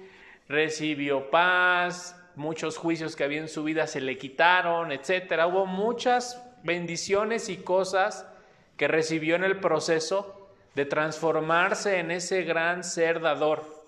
recibió 0.49 1.31
paz, 1.31 2.21
muchos 2.35 2.75
juicios 2.75 3.15
que 3.15 3.23
había 3.23 3.39
en 3.39 3.47
su 3.47 3.63
vida 3.63 3.87
se 3.87 4.01
le 4.01 4.17
quitaron, 4.17 4.91
etcétera. 4.91 5.47
Hubo 5.47 5.65
muchas 5.65 6.43
bendiciones 6.61 7.47
y 7.47 7.55
cosas 7.55 8.27
que 8.75 8.89
recibió 8.89 9.37
en 9.37 9.45
el 9.45 9.61
proceso 9.61 10.49
de 10.75 10.83
transformarse 10.83 11.99
en 11.99 12.11
ese 12.11 12.43
gran 12.43 12.83
ser 12.83 13.21
dador. 13.21 13.80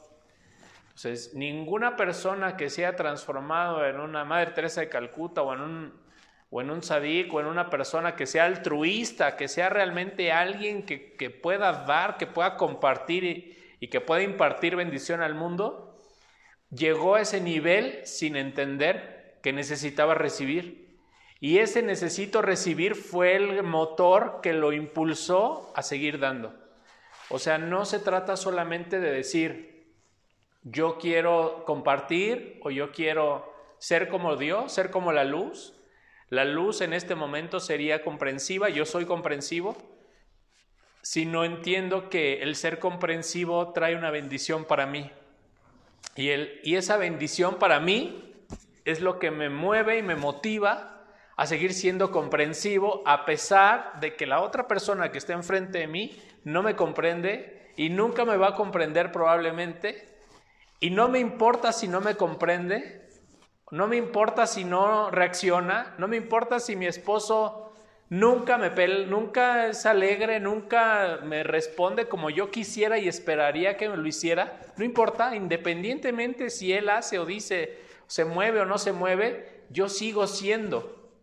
Entonces, 0.96 1.34
ninguna 1.34 1.96
persona 1.96 2.56
que 2.56 2.70
sea 2.70 2.96
transformado 2.96 3.84
en 3.86 4.00
una 4.00 4.26
Madre 4.26 4.52
Teresa 4.52 4.82
de 4.82 4.90
Calcuta 4.90 5.42
o 5.42 5.52
en 5.54 5.62
un, 5.62 5.94
o 6.52 6.62
en 6.62 6.70
un 6.70 6.82
o 7.32 7.40
en 7.40 7.46
una 7.48 7.70
persona 7.72 8.16
que 8.16 8.28
sea 8.28 8.46
altruista, 8.46 9.36
que 9.36 9.48
sea 9.48 9.70
realmente 9.70 10.32
alguien 10.32 10.86
que, 10.86 11.30
pueda 11.32 11.86
dar, 11.86 12.18
que 12.18 12.28
pueda 12.28 12.58
compartir 12.58 13.24
y, 13.24 13.58
y 13.80 13.88
que 13.88 14.02
pueda 14.02 14.22
impartir 14.22 14.76
bendición 14.76 15.22
al 15.22 15.34
mundo, 15.34 15.98
llegó 16.70 17.16
a 17.16 17.22
ese 17.22 17.42
nivel 17.42 18.06
sin 18.06 18.36
entender 18.36 19.40
que 19.42 19.52
necesitaba 19.52 20.14
recibir. 20.14 21.00
Y 21.40 21.58
ese 21.58 21.82
necesito 21.82 22.44
recibir 22.44 22.94
fue 22.94 23.36
el 23.36 23.64
motor 23.64 24.42
que 24.44 24.54
lo 24.54 24.74
impulsó 24.74 25.74
a 25.76 25.82
seguir 25.82 26.20
dando. 26.20 26.54
O 27.30 27.40
sea, 27.40 27.58
no 27.58 27.84
se 27.86 27.98
trata 27.98 28.38
solamente 28.38 29.00
de 29.00 29.12
decir, 29.12 29.73
yo 30.64 30.98
quiero 30.98 31.64
compartir 31.66 32.60
o 32.64 32.72
yo 32.72 32.92
quiero 32.92 33.54
ser 33.78 34.08
como 34.08 34.36
Dios, 34.36 34.72
ser 34.72 34.92
como 34.92 35.12
la 35.12 35.24
luz. 35.24 35.74
La 36.30 36.46
luz 36.46 36.82
en 36.82 36.94
este 36.94 37.16
momento 37.16 37.60
sería 37.60 38.02
comprensiva, 38.02 38.70
yo 38.70 38.86
soy 38.86 39.06
comprensivo, 39.06 39.78
si 41.02 41.26
no 41.26 41.44
entiendo 41.44 42.10
que 42.10 42.42
el 42.42 42.56
ser 42.56 42.80
comprensivo 42.80 43.74
trae 43.74 43.96
una 43.96 44.10
bendición 44.10 44.66
para 44.66 44.86
mí. 44.86 45.12
Y, 46.16 46.30
el, 46.30 46.60
y 46.64 46.76
esa 46.76 46.98
bendición 46.98 47.60
para 47.60 47.80
mí 47.80 48.34
es 48.86 49.02
lo 49.02 49.20
que 49.20 49.32
me 49.32 49.50
mueve 49.50 49.98
y 49.98 50.02
me 50.02 50.16
motiva 50.16 51.06
a 51.36 51.46
seguir 51.46 51.74
siendo 51.74 52.12
comprensivo 52.12 53.02
a 53.06 53.26
pesar 53.26 54.00
de 54.00 54.16
que 54.16 54.26
la 54.26 54.40
otra 54.42 54.68
persona 54.68 55.12
que 55.12 55.18
está 55.18 55.34
enfrente 55.34 55.80
de 55.80 55.88
mí 55.88 56.18
no 56.44 56.64
me 56.64 56.76
comprende 56.76 57.72
y 57.76 57.90
nunca 57.90 58.24
me 58.26 58.38
va 58.38 58.50
a 58.50 58.56
comprender 58.56 59.12
probablemente. 59.12 60.13
Y 60.84 60.90
no 60.90 61.08
me 61.08 61.20
importa 61.20 61.72
si 61.72 61.88
no 61.88 62.02
me 62.02 62.16
comprende, 62.16 63.08
no 63.72 63.88
me 63.88 63.96
importa 63.96 64.46
si 64.46 64.66
no 64.66 65.10
reacciona, 65.12 65.96
no 65.98 66.10
me 66.10 66.18
importa 66.18 66.60
si 66.60 66.76
mi 66.76 66.88
esposo 66.88 67.72
nunca 68.10 68.58
me 68.58 68.70
nunca 69.06 69.68
es 69.68 69.86
alegre, 69.86 70.42
nunca 70.42 71.22
me 71.24 71.44
responde 71.44 72.10
como 72.10 72.30
yo 72.30 72.52
quisiera 72.52 72.98
y 73.00 73.08
esperaría 73.08 73.78
que 73.78 73.88
lo 73.88 74.06
hiciera. 74.06 74.60
No 74.76 74.84
importa, 74.84 75.38
independientemente 75.38 76.50
si 76.50 76.74
él 76.74 76.90
hace 76.90 77.18
o 77.18 77.26
dice, 77.26 77.78
se 78.08 78.26
mueve 78.26 78.60
o 78.60 78.66
no 78.66 78.78
se 78.78 78.92
mueve, 78.92 79.64
yo 79.70 79.88
sigo 79.88 80.28
siendo. 80.28 81.14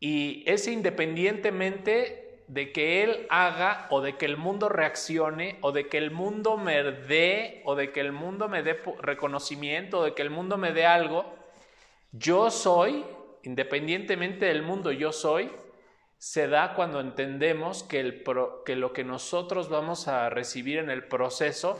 Y 0.00 0.42
ese 0.46 0.72
independientemente 0.72 2.23
de 2.46 2.72
que 2.72 3.02
él 3.02 3.26
haga 3.30 3.86
o 3.90 4.00
de 4.00 4.16
que 4.16 4.26
el 4.26 4.36
mundo 4.36 4.68
reaccione 4.68 5.58
o 5.62 5.72
de 5.72 5.88
que 5.88 5.98
el 5.98 6.10
mundo 6.10 6.56
me 6.56 6.82
dé 6.82 7.62
o 7.64 7.74
de 7.74 7.92
que 7.92 8.00
el 8.00 8.12
mundo 8.12 8.48
me 8.48 8.62
dé 8.62 8.80
reconocimiento 9.00 10.00
o 10.00 10.04
de 10.04 10.14
que 10.14 10.22
el 10.22 10.30
mundo 10.30 10.56
me 10.56 10.72
dé 10.72 10.86
algo, 10.86 11.34
yo 12.12 12.50
soy, 12.50 13.04
independientemente 13.42 14.46
del 14.46 14.62
mundo, 14.62 14.92
yo 14.92 15.12
soy 15.12 15.50
se 16.24 16.48
da 16.48 16.74
cuando 16.74 17.00
entendemos 17.00 17.82
que, 17.82 18.02
lo 18.02 18.92
que 18.94 19.04
nosotros 19.04 19.68
vamos 19.68 20.08
a 20.08 20.30
recibir 20.30 20.78
en 20.78 20.88
el 20.88 21.06
proceso 21.06 21.78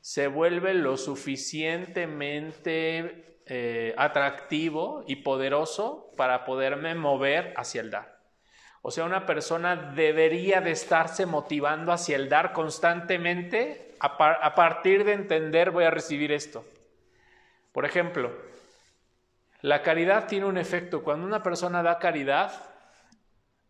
se 0.00 0.26
vuelve 0.26 0.74
lo 0.74 0.96
suficientemente 0.96 3.38
eh, 3.46 3.94
atractivo 3.96 5.04
y 5.06 5.14
poderoso 5.16 6.12
para 6.16 6.44
poderme 6.44 6.96
mover 6.96 7.54
hacia 7.56 7.82
el 7.82 7.90
dar. 7.90 8.15
O 8.88 8.92
sea, 8.92 9.02
una 9.02 9.26
persona 9.26 9.74
debería 9.74 10.60
de 10.60 10.70
estarse 10.70 11.26
motivando 11.26 11.90
hacia 11.90 12.14
el 12.14 12.28
dar 12.28 12.52
constantemente 12.52 13.96
a 13.98 14.54
partir 14.54 15.02
de 15.02 15.12
entender 15.12 15.72
voy 15.72 15.82
a 15.82 15.90
recibir 15.90 16.30
esto. 16.30 16.64
Por 17.72 17.84
ejemplo, 17.84 18.30
la 19.60 19.82
caridad 19.82 20.28
tiene 20.28 20.46
un 20.46 20.56
efecto. 20.56 21.02
Cuando 21.02 21.26
una 21.26 21.42
persona 21.42 21.82
da 21.82 21.98
caridad, 21.98 22.52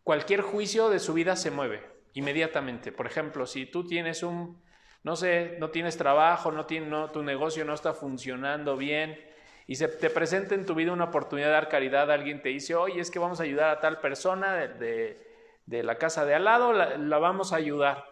cualquier 0.03 0.43
juicio 0.43 0.91
de 0.91 0.99
su 0.99 1.15
vida 1.15 1.35
se 1.35 1.51
mueve 1.51 1.83
inmediatamente. 2.13 2.93
Por 2.93 3.07
ejemplo, 3.07 3.47
si 3.47 3.65
tú 3.65 3.87
tienes 3.87 4.23
un, 4.23 4.63
no 5.03 5.17
sé, 5.17 5.57
no 5.59 5.71
tienes 5.71 5.97
trabajo, 5.97 6.53
no, 6.53 6.67
tu 7.11 7.23
negocio 7.23 7.65
no 7.65 7.73
está 7.73 7.95
funcionando 7.95 8.77
bien 8.77 9.19
y 9.67 9.77
se 9.77 9.89
te 9.89 10.11
presenta 10.11 10.55
en 10.55 10.65
tu 10.65 10.75
vida 10.75 10.93
una 10.93 11.05
oportunidad 11.05 11.49
de 11.49 11.53
dar 11.53 11.69
caridad, 11.69 12.11
alguien 12.11 12.41
te 12.41 12.51
dice, 12.51 12.75
oye, 12.75 13.01
es 13.01 13.11
que 13.11 13.19
vamos 13.19 13.41
a 13.41 13.43
ayudar 13.43 13.71
a 13.71 13.81
tal 13.81 14.01
persona 14.01 14.55
de, 14.55 15.19
la 15.67 15.97
casa 15.97 16.25
de 16.25 16.35
al 16.35 16.45
lado, 16.45 16.73
la, 16.73 16.97
la 16.97 17.19
vamos 17.19 17.53
a 17.53 17.57
ayudar 17.57 18.05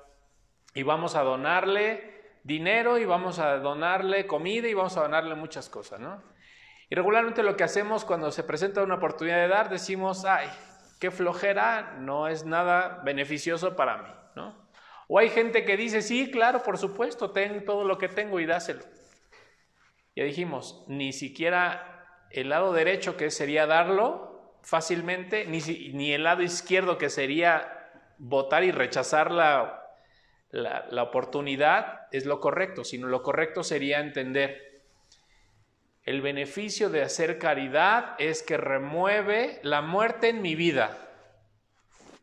y 0.74 0.82
vamos 0.82 1.14
a 1.14 1.22
donarle 1.22 2.38
dinero 2.42 2.98
y 2.98 3.04
vamos 3.04 3.38
a 3.38 3.58
donarle 3.58 4.26
comida 4.26 4.66
y 4.68 4.74
vamos 4.74 4.96
a 4.96 5.02
donarle 5.02 5.36
muchas 5.36 5.68
cosas, 5.68 6.00
¿no? 6.00 6.22
Y 6.90 6.94
regularmente 6.96 7.42
lo 7.42 7.56
que 7.56 7.64
hacemos 7.64 8.04
cuando 8.04 8.30
se 8.30 8.42
presenta 8.42 8.82
una 8.82 8.96
oportunidad 8.96 9.38
de 9.38 9.48
dar, 9.48 9.70
decimos, 9.70 10.24
ay, 10.24 10.48
qué 11.00 11.10
flojera, 11.10 11.96
no 11.98 12.28
es 12.28 12.44
nada 12.44 13.00
beneficioso 13.04 13.76
para 13.76 13.98
mí, 13.98 14.10
¿no? 14.36 14.68
O 15.08 15.18
hay 15.18 15.30
gente 15.30 15.64
que 15.64 15.76
dice, 15.76 16.02
sí, 16.02 16.30
claro, 16.30 16.62
por 16.62 16.78
supuesto, 16.78 17.30
ten 17.30 17.64
todo 17.64 17.84
lo 17.84 17.96
que 17.98 18.08
tengo 18.08 18.40
y 18.40 18.46
dáselo. 18.46 18.82
Ya 20.16 20.24
dijimos, 20.24 20.84
ni 20.88 21.12
siquiera 21.12 22.06
el 22.30 22.48
lado 22.48 22.72
derecho, 22.72 23.16
que 23.16 23.30
sería 23.30 23.66
darlo 23.66 24.58
fácilmente, 24.62 25.46
ni, 25.46 25.60
ni 25.92 26.12
el 26.12 26.24
lado 26.24 26.42
izquierdo, 26.42 26.98
que 26.98 27.10
sería 27.10 27.90
votar 28.18 28.64
y 28.64 28.70
rechazar 28.70 29.30
la, 29.30 29.82
la, 30.50 30.86
la 30.90 31.02
oportunidad, 31.02 32.06
es 32.12 32.26
lo 32.26 32.40
correcto, 32.40 32.84
sino 32.84 33.08
lo 33.08 33.22
correcto 33.22 33.62
sería 33.64 34.00
entender 34.00 34.74
el 36.04 36.20
beneficio 36.20 36.90
de 36.90 37.02
hacer 37.02 37.38
caridad 37.38 38.14
es 38.18 38.42
que 38.42 38.58
remueve 38.58 39.58
la 39.62 39.80
muerte 39.80 40.28
en 40.28 40.42
mi 40.42 40.54
vida. 40.54 40.98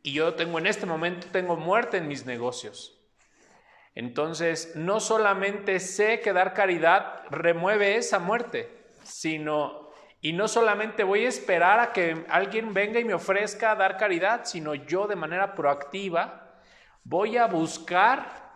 Y 0.04 0.14
yo 0.14 0.36
tengo 0.36 0.60
en 0.60 0.68
este 0.68 0.86
momento, 0.86 1.28
tengo 1.32 1.56
muerte 1.56 1.98
en 1.98 2.08
mis 2.08 2.26
negocios. 2.26 3.01
Entonces, 3.94 4.74
no 4.76 5.00
solamente 5.00 5.80
sé 5.80 6.22
que 6.22 6.34
dar 6.34 6.54
caridad 6.54 7.24
remueve 7.30 7.98
esa 7.98 8.20
muerte, 8.20 8.70
sino, 9.04 9.90
y 10.22 10.34
no 10.34 10.48
solamente 10.48 11.04
voy 11.04 11.26
a 11.26 11.30
esperar 11.30 11.80
a 11.80 11.92
que 11.92 12.26
alguien 12.30 12.74
venga 12.74 13.00
y 13.00 13.04
me 13.04 13.14
ofrezca 13.14 13.76
dar 13.76 13.98
caridad, 13.98 14.42
sino 14.46 14.76
yo 14.76 15.08
de 15.08 15.16
manera 15.16 15.56
proactiva 15.56 16.62
voy 17.04 17.38
a 17.38 17.48
buscar 17.48 18.52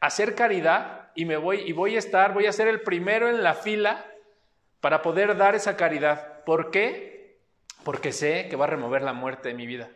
hacer 0.00 0.34
caridad 0.34 1.10
y 1.14 1.26
me 1.26 1.36
voy, 1.36 1.60
y 1.60 1.72
voy 1.72 1.94
a 1.94 1.98
estar, 1.98 2.34
voy 2.34 2.46
a 2.46 2.52
ser 2.52 2.66
el 2.66 2.80
primero 2.80 3.28
en 3.28 3.42
la 3.42 3.54
fila 3.54 4.04
para 4.80 5.02
poder 5.02 5.36
dar 5.36 5.54
esa 5.54 5.76
caridad. 5.76 6.42
¿Por 6.44 6.70
qué? 6.70 7.38
Porque 7.84 8.12
sé 8.12 8.48
que 8.48 8.56
va 8.56 8.64
a 8.64 8.68
remover 8.68 9.02
la 9.02 9.12
muerte 9.12 9.48
de 9.48 9.54
mi 9.54 9.66
vida. 9.66 9.90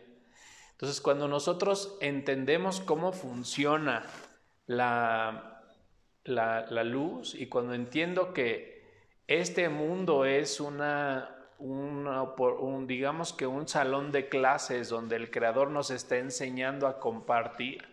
Entonces, 0.72 1.00
cuando 1.00 1.26
nosotros 1.26 1.96
entendemos 2.00 2.80
cómo 2.80 3.12
funciona 3.12 4.04
la, 4.66 5.62
la, 6.24 6.84
luz 6.84 7.34
y 7.34 7.46
cuando 7.46 7.74
entiendo 7.74 8.32
que 8.32 8.84
este 9.26 9.68
mundo 9.68 10.24
es 10.24 10.60
una, 10.60 11.50
un, 11.58 12.86
digamos 12.86 13.32
que 13.32 13.46
un 13.46 13.68
salón 13.68 14.12
de 14.12 14.28
clases 14.28 14.88
donde 14.88 15.16
el 15.16 15.30
Creador 15.30 15.70
nos 15.70 15.90
está 15.90 16.16
enseñando 16.18 16.86
a 16.86 17.00
compartir, 17.00 17.84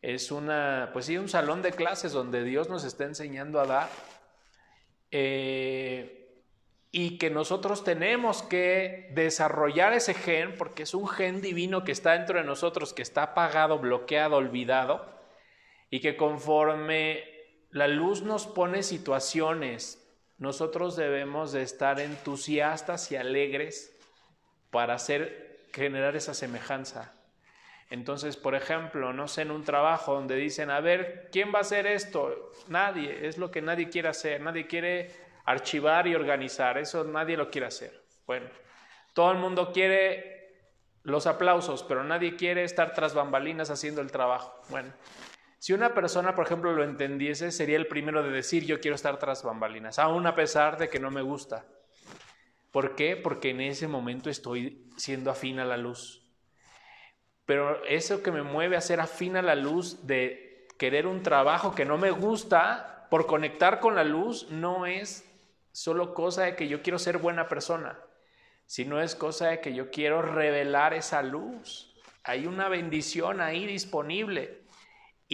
es 0.00 0.32
una, 0.32 0.90
pues 0.92 1.06
sí, 1.06 1.16
un 1.16 1.28
salón 1.28 1.62
de 1.62 1.72
clases 1.72 2.12
donde 2.12 2.42
Dios 2.42 2.68
nos 2.68 2.84
está 2.84 3.04
enseñando 3.04 3.60
a 3.60 3.66
dar. 3.66 3.88
Eh, 5.12 6.22
y 6.90 7.16
que 7.16 7.30
nosotros 7.30 7.84
tenemos 7.84 8.42
que 8.42 9.10
desarrollar 9.14 9.94
ese 9.94 10.12
gen, 10.12 10.56
porque 10.58 10.82
es 10.82 10.92
un 10.92 11.08
gen 11.08 11.40
divino 11.40 11.84
que 11.84 11.92
está 11.92 12.12
dentro 12.12 12.38
de 12.38 12.44
nosotros, 12.44 12.92
que 12.92 13.00
está 13.00 13.22
apagado, 13.22 13.78
bloqueado, 13.78 14.36
olvidado, 14.36 15.21
y 15.92 16.00
que 16.00 16.16
conforme 16.16 17.22
la 17.70 17.86
luz 17.86 18.22
nos 18.22 18.46
pone 18.46 18.82
situaciones, 18.82 20.02
nosotros 20.38 20.96
debemos 20.96 21.52
de 21.52 21.60
estar 21.60 22.00
entusiastas 22.00 23.12
y 23.12 23.16
alegres 23.16 23.94
para 24.70 24.94
hacer, 24.94 25.68
generar 25.70 26.16
esa 26.16 26.32
semejanza. 26.32 27.12
Entonces, 27.90 28.38
por 28.38 28.54
ejemplo, 28.54 29.12
no 29.12 29.28
sé, 29.28 29.42
en 29.42 29.50
un 29.50 29.64
trabajo 29.64 30.14
donde 30.14 30.36
dicen, 30.36 30.70
a 30.70 30.80
ver, 30.80 31.28
¿quién 31.30 31.52
va 31.54 31.58
a 31.58 31.60
hacer 31.60 31.86
esto? 31.86 32.52
Nadie, 32.68 33.28
es 33.28 33.36
lo 33.36 33.50
que 33.50 33.60
nadie 33.60 33.90
quiere 33.90 34.08
hacer, 34.08 34.40
nadie 34.40 34.66
quiere 34.66 35.10
archivar 35.44 36.06
y 36.06 36.14
organizar. 36.14 36.78
Eso 36.78 37.04
nadie 37.04 37.36
lo 37.36 37.50
quiere 37.50 37.66
hacer. 37.66 38.02
Bueno, 38.26 38.48
todo 39.12 39.30
el 39.30 39.36
mundo 39.36 39.72
quiere 39.74 40.54
los 41.02 41.26
aplausos, 41.26 41.82
pero 41.82 42.02
nadie 42.02 42.34
quiere 42.36 42.64
estar 42.64 42.94
tras 42.94 43.12
bambalinas 43.12 43.68
haciendo 43.68 44.00
el 44.00 44.10
trabajo. 44.10 44.58
Bueno, 44.70 44.90
si 45.62 45.72
una 45.72 45.94
persona, 45.94 46.34
por 46.34 46.44
ejemplo, 46.44 46.72
lo 46.72 46.82
entendiese, 46.82 47.52
sería 47.52 47.76
el 47.76 47.86
primero 47.86 48.24
de 48.24 48.32
decir 48.32 48.64
yo 48.64 48.80
quiero 48.80 48.96
estar 48.96 49.20
tras 49.20 49.44
bambalinas, 49.44 50.00
aún 50.00 50.26
a 50.26 50.34
pesar 50.34 50.76
de 50.76 50.88
que 50.88 50.98
no 50.98 51.12
me 51.12 51.22
gusta. 51.22 51.64
¿Por 52.72 52.96
qué? 52.96 53.14
Porque 53.14 53.50
en 53.50 53.60
ese 53.60 53.86
momento 53.86 54.28
estoy 54.28 54.90
siendo 54.96 55.30
afín 55.30 55.60
a 55.60 55.64
la 55.64 55.76
luz. 55.76 56.26
Pero 57.46 57.84
eso 57.84 58.24
que 58.24 58.32
me 58.32 58.42
mueve 58.42 58.76
a 58.76 58.80
ser 58.80 58.98
afín 58.98 59.36
a 59.36 59.42
la 59.42 59.54
luz 59.54 60.04
de 60.04 60.66
querer 60.78 61.06
un 61.06 61.22
trabajo 61.22 61.76
que 61.76 61.84
no 61.84 61.96
me 61.96 62.10
gusta 62.10 63.06
por 63.08 63.28
conectar 63.28 63.78
con 63.78 63.94
la 63.94 64.02
luz 64.02 64.48
no 64.50 64.84
es 64.84 65.30
solo 65.70 66.12
cosa 66.12 66.42
de 66.42 66.56
que 66.56 66.66
yo 66.66 66.82
quiero 66.82 66.98
ser 66.98 67.18
buena 67.18 67.46
persona, 67.46 68.00
sino 68.66 69.00
es 69.00 69.14
cosa 69.14 69.50
de 69.50 69.60
que 69.60 69.74
yo 69.74 69.92
quiero 69.92 70.22
revelar 70.22 70.92
esa 70.92 71.22
luz. 71.22 71.94
Hay 72.24 72.48
una 72.48 72.68
bendición 72.68 73.40
ahí 73.40 73.64
disponible 73.64 74.61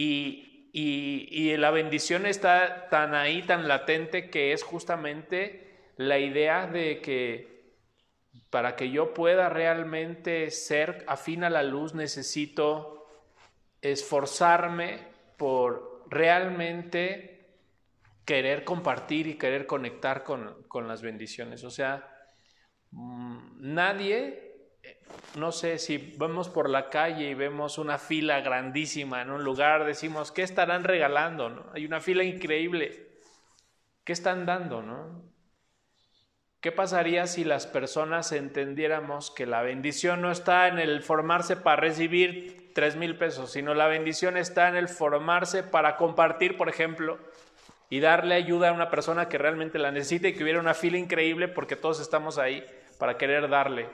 y, 0.01 0.69
y, 0.71 1.57
la 1.57 1.71
bendición 1.71 2.25
está 2.25 2.87
tan 2.89 3.13
ahí, 3.15 3.41
tan 3.41 3.67
latente, 3.67 4.29
que 4.29 4.53
es 4.53 4.63
justamente 4.63 5.91
la 5.97 6.19
idea 6.19 6.67
de 6.67 7.01
que 7.01 7.59
para 8.49 8.77
que 8.77 8.89
yo 8.91 9.13
pueda 9.13 9.49
realmente 9.49 10.51
ser 10.51 11.03
afín 11.07 11.43
a 11.43 11.49
la 11.49 11.63
luz 11.63 11.93
necesito 11.93 13.07
esforzarme 13.81 14.99
por 15.37 16.05
realmente 16.09 17.57
querer 18.23 18.63
compartir 18.63 19.27
y 19.27 19.37
querer 19.37 19.65
conectar 19.65 20.23
con, 20.23 20.87
las 20.87 21.01
bendiciones. 21.01 21.63
O 21.65 21.71
sea, 21.71 22.09
mm, 22.91 23.73
nadie, 23.73 24.48
no 25.35 25.51
sé, 25.51 25.77
si 25.77 26.15
vamos 26.17 26.49
por 26.49 26.69
la 26.69 26.89
calle 26.89 27.29
y 27.29 27.33
vemos 27.33 27.77
una 27.77 27.97
fila 27.97 28.41
grandísima 28.41 29.21
en 29.21 29.29
un 29.29 29.43
lugar, 29.43 29.85
decimos, 29.85 30.31
¿qué 30.31 30.41
estarán 30.41 30.83
regalando? 30.83 31.49
¿no? 31.49 31.65
Hay 31.73 31.85
una 31.85 32.01
fila 32.01 32.23
increíble. 32.23 33.09
¿Qué 34.03 34.13
están 34.13 34.45
dando? 34.45 34.81
¿no? 34.81 35.29
¿Qué 36.61 36.71
pasaría 36.71 37.25
si 37.27 37.45
las 37.45 37.67
personas 37.67 38.31
entendiéramos 38.31 39.31
que 39.31 39.45
la 39.45 39.61
bendición 39.61 40.21
no 40.21 40.31
está 40.31 40.67
en 40.67 40.77
el 40.77 41.01
formarse 41.01 41.55
para 41.55 41.79
recibir 41.79 42.73
tres 42.73 42.95
mil 42.95 43.17
pesos, 43.17 43.51
sino 43.51 43.73
la 43.73 43.87
bendición 43.87 44.35
está 44.35 44.67
en 44.67 44.75
el 44.75 44.89
formarse 44.89 45.63
para 45.63 45.95
compartir, 45.95 46.57
por 46.57 46.67
ejemplo, 46.67 47.17
y 47.89 48.01
darle 48.01 48.35
ayuda 48.35 48.69
a 48.69 48.73
una 48.73 48.89
persona 48.89 49.29
que 49.29 49.37
realmente 49.37 49.79
la 49.79 49.91
necesite 49.91 50.29
y 50.29 50.33
que 50.33 50.43
hubiera 50.43 50.59
una 50.59 50.73
fila 50.73 50.97
increíble 50.97 51.47
porque 51.47 51.75
todos 51.75 52.01
estamos 52.01 52.37
ahí 52.37 52.65
para 52.97 53.17
querer 53.17 53.47
darle. 53.47 53.87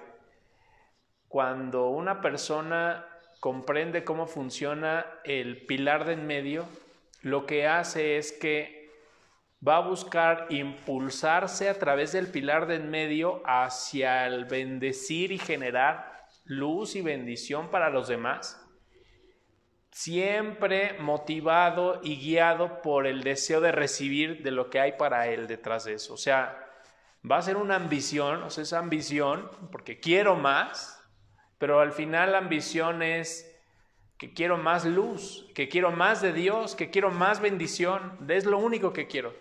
Cuando 1.28 1.90
una 1.90 2.22
persona 2.22 3.06
comprende 3.40 4.04
cómo 4.04 4.28
funciona 4.28 5.06
el 5.24 5.66
pilar 5.66 6.06
de 6.06 6.14
en 6.14 6.28
medio, 6.28 6.66
lo 7.22 7.46
que 7.46 7.68
hace 7.68 8.18
es 8.18 8.32
que 8.32 8.92
va 9.68 9.78
a 9.78 9.88
buscar 9.88 10.48
impulsarse 10.50 11.70
a 11.70 11.80
través 11.80 12.12
del 12.12 12.28
pilar 12.28 12.68
de 12.68 12.76
en 12.76 12.90
medio 12.90 13.42
hacia 13.46 14.26
el 14.28 14.46
bendecir 14.46 15.32
y 15.32 15.40
generar 15.40 16.28
luz 16.44 16.96
y 16.96 17.02
bendición 17.02 17.70
para 17.70 17.90
los 17.90 18.08
demás 18.08 18.62
siempre 19.96 21.00
motivado 21.00 22.02
y 22.04 22.18
guiado 22.18 22.82
por 22.82 23.08
el 23.08 23.24
deseo 23.24 23.62
de 23.62 23.72
recibir 23.72 24.44
de 24.44 24.52
lo 24.52 24.70
que 24.70 24.82
hay 24.82 24.92
para 24.98 25.28
él 25.28 25.48
detrás 25.48 25.86
de 25.86 25.94
eso. 25.94 26.16
O 26.16 26.18
sea, 26.18 26.68
va 27.30 27.38
a 27.38 27.42
ser 27.42 27.56
una 27.56 27.78
ambición, 27.78 28.44
o 28.44 28.50
sea, 28.50 28.64
esa 28.64 28.80
ambición, 28.80 29.50
porque 29.72 30.02
quiero 30.02 30.36
más, 30.36 30.95
pero 31.66 31.80
al 31.80 31.94
final 31.94 32.34
la 32.34 32.38
ambición 32.38 33.02
es 33.02 33.52
que 34.20 34.36
quiero 34.36 34.56
más 34.56 34.86
luz, 34.86 35.50
que 35.56 35.68
quiero 35.68 35.90
más 35.90 36.22
de 36.22 36.32
Dios, 36.32 36.76
que 36.76 36.92
quiero 36.92 37.10
más 37.10 37.42
bendición, 37.42 38.20
es 38.30 38.46
lo 38.46 38.60
único 38.60 38.94
que 38.94 39.08
quiero. 39.08 39.34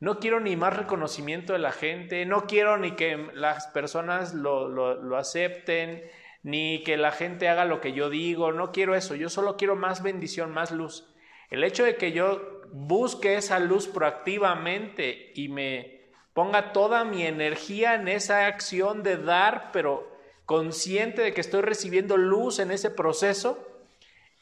No 0.00 0.18
quiero 0.18 0.40
ni 0.40 0.56
más 0.56 0.76
reconocimiento 0.76 1.52
de 1.52 1.60
la 1.60 1.70
gente, 1.70 2.26
no 2.26 2.48
quiero 2.48 2.76
ni 2.76 2.96
que 2.96 3.30
las 3.34 3.68
personas 3.68 4.34
lo, 4.34 4.66
lo 4.68 5.16
acepten, 5.16 6.02
ni 6.42 6.82
que 6.82 6.96
la 6.96 7.12
gente 7.12 7.48
haga 7.48 7.64
lo 7.64 7.80
que 7.80 7.92
yo 7.92 8.10
digo, 8.10 8.50
no 8.50 8.72
quiero 8.72 8.96
eso, 8.96 9.14
yo 9.14 9.28
solo 9.28 9.56
quiero 9.56 9.76
más 9.76 10.02
bendición, 10.02 10.50
más 10.50 10.72
luz. 10.72 11.06
El 11.50 11.62
hecho 11.62 11.84
de 11.84 11.94
que 11.94 12.10
yo 12.10 12.62
busque 12.72 13.36
esa 13.36 13.60
luz 13.60 13.86
proactivamente 13.86 15.30
y 15.36 15.50
me 15.50 16.00
ponga 16.34 16.72
toda 16.72 17.04
mi 17.04 17.24
energía 17.24 17.94
en 17.94 18.08
esa 18.08 18.46
acción 18.46 19.04
de 19.04 19.18
dar, 19.18 19.70
pero 19.72 20.07
consciente 20.48 21.20
de 21.20 21.34
que 21.34 21.42
estoy 21.42 21.60
recibiendo 21.60 22.16
luz 22.16 22.58
en 22.58 22.70
ese 22.70 22.88
proceso, 22.88 23.68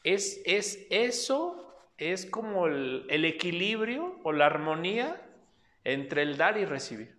es, 0.05 0.41
es 0.45 0.87
eso, 0.89 1.75
es 1.97 2.25
como 2.25 2.67
el, 2.67 3.25
equilibrio 3.25 4.17
o 4.23 4.31
la 4.31 4.45
armonía 4.45 5.21
entre 5.83 6.21
el 6.21 6.37
dar 6.37 6.57
y 6.57 6.63
recibir. 6.63 7.17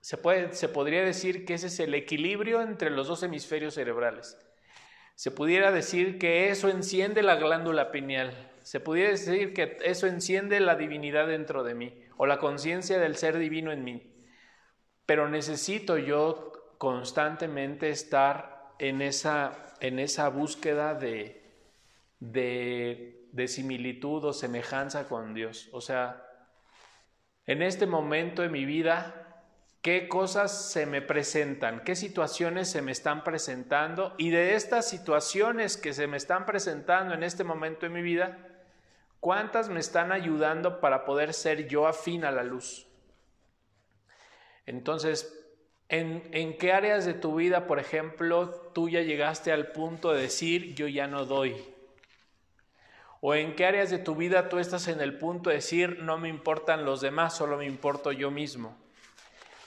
Se, 0.00 0.16
puede, 0.16 0.54
se 0.54 0.68
podría 0.68 1.04
decir 1.04 1.44
que 1.44 1.54
ese 1.54 1.68
es 1.68 1.78
el 1.78 1.94
equilibrio 1.94 2.62
entre 2.62 2.90
los 2.90 3.06
dos 3.06 3.22
hemisferios 3.22 3.74
cerebrales. 3.74 4.36
Se 5.14 5.30
pudiera 5.30 5.70
decir 5.70 6.18
que 6.18 6.48
eso 6.48 6.68
enciende 6.68 7.22
la 7.22 7.36
glándula 7.36 7.92
pineal. 7.92 8.34
Se 8.62 8.80
pudiera 8.80 9.10
decir 9.10 9.54
que 9.54 9.76
eso 9.84 10.08
enciende 10.08 10.58
la 10.58 10.74
divinidad 10.74 11.28
dentro 11.28 11.62
de 11.62 11.76
mí 11.76 12.02
o 12.16 12.26
la 12.26 12.40
conciencia 12.40 12.98
del 12.98 13.14
ser 13.14 13.38
divino 13.38 13.70
en 13.70 13.84
mí. 13.84 14.16
Pero 15.06 15.28
necesito 15.28 15.96
yo 15.96 16.53
constantemente 16.78 17.90
estar 17.90 18.74
en 18.78 19.02
esa, 19.02 19.74
en 19.80 19.98
esa 19.98 20.28
búsqueda 20.28 20.94
de, 20.94 21.42
de, 22.20 23.28
de 23.32 23.48
similitud 23.48 24.24
o 24.24 24.32
semejanza 24.32 25.08
con 25.08 25.34
Dios. 25.34 25.68
O 25.72 25.80
sea, 25.80 26.26
en 27.46 27.62
este 27.62 27.86
momento 27.86 28.42
de 28.42 28.48
mi 28.48 28.64
vida 28.64 29.24
qué 29.84 30.08
cosas 30.08 30.72
se 30.72 30.86
me 30.86 31.02
presentan, 31.02 31.84
qué 31.84 31.94
situaciones 31.94 32.70
se 32.70 32.80
me 32.80 32.90
están 32.90 33.22
presentando 33.22 34.14
y 34.16 34.30
de 34.30 34.54
estas 34.54 34.88
situaciones 34.88 35.76
que 35.76 35.92
se 35.92 36.06
me 36.06 36.16
están 36.16 36.46
presentando 36.46 37.12
en 37.12 37.22
este 37.22 37.44
momento 37.44 37.84
de 37.84 37.90
mi 37.90 38.00
vida, 38.00 38.48
cuántas 39.20 39.68
me 39.68 39.80
están 39.80 40.10
ayudando 40.10 40.80
para 40.80 41.04
poder 41.04 41.34
ser 41.34 41.68
yo 41.68 41.86
afín 41.86 42.24
a 42.24 42.30
la 42.30 42.44
luz. 42.44 42.86
Entonces, 44.64 45.43
¿en, 45.94 46.28
¿en, 46.32 46.56
qué 46.58 46.72
áreas 46.72 47.04
de 47.04 47.14
tu 47.14 47.36
vida, 47.36 47.66
por 47.66 47.78
ejemplo, 47.78 48.50
tú 48.74 48.88
ya 48.88 49.00
llegaste 49.02 49.52
al 49.52 49.68
punto 49.68 50.12
de 50.12 50.22
decir 50.22 50.74
yo 50.74 50.88
ya 50.88 51.06
no 51.06 51.24
doy? 51.24 51.56
¿O 53.20 53.34
en 53.34 53.56
qué 53.56 53.64
áreas 53.64 53.90
de 53.90 53.98
tu 53.98 54.14
vida 54.14 54.48
tú 54.48 54.58
estás 54.58 54.86
en 54.88 55.00
el 55.00 55.16
punto 55.16 55.48
de 55.48 55.56
decir 55.56 56.00
no 56.00 56.18
me 56.18 56.28
importan 56.28 56.84
los 56.84 57.00
demás, 57.00 57.36
solo 57.36 57.56
me 57.56 57.64
importo 57.64 58.12
yo 58.12 58.30
mismo? 58.30 58.76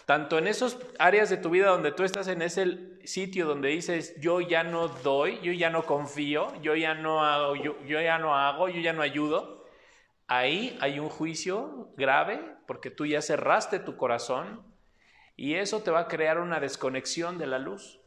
Tanto 0.06 0.38
en 0.38 0.48
esas 0.48 0.78
áreas 1.00 1.30
de 1.30 1.38
tu 1.38 1.50
vida 1.50 1.70
donde 1.70 1.92
tú 1.92 2.04
estás 2.04 2.28
en 2.28 2.42
ese 2.42 2.78
sitio 3.04 3.48
donde 3.48 3.70
dices, 3.70 4.14
yo 4.22 4.42
ya 4.42 4.64
no 4.64 4.88
doy, 4.88 5.40
yo 5.42 5.52
ya 5.54 5.70
no 5.70 5.86
confío, 5.86 6.54
yo 6.62 6.76
ya 6.76 6.94
no 6.94 7.56
yo, 7.56 7.76
ya 7.86 8.20
no 8.20 8.36
hago, 8.36 8.70
yo 8.70 8.80
ya 8.80 8.94
no 8.94 9.02
ayudo, 9.02 9.66
ahí 10.28 10.78
hay 10.80 11.00
un 11.00 11.10
juicio 11.10 11.90
grave 11.98 12.40
porque 12.68 12.92
tú 12.92 13.06
ya 13.06 13.22
cerraste 13.22 13.80
tu 13.80 13.98
corazón 13.98 14.67
y 15.38 15.54
eso 15.54 15.82
te 15.84 15.92
va 15.92 16.02
a 16.02 16.08
crear 16.08 16.40
una 16.40 16.60
desconexión 16.60 17.38
de 17.38 17.46
la 17.46 17.60
luz. 17.60 18.02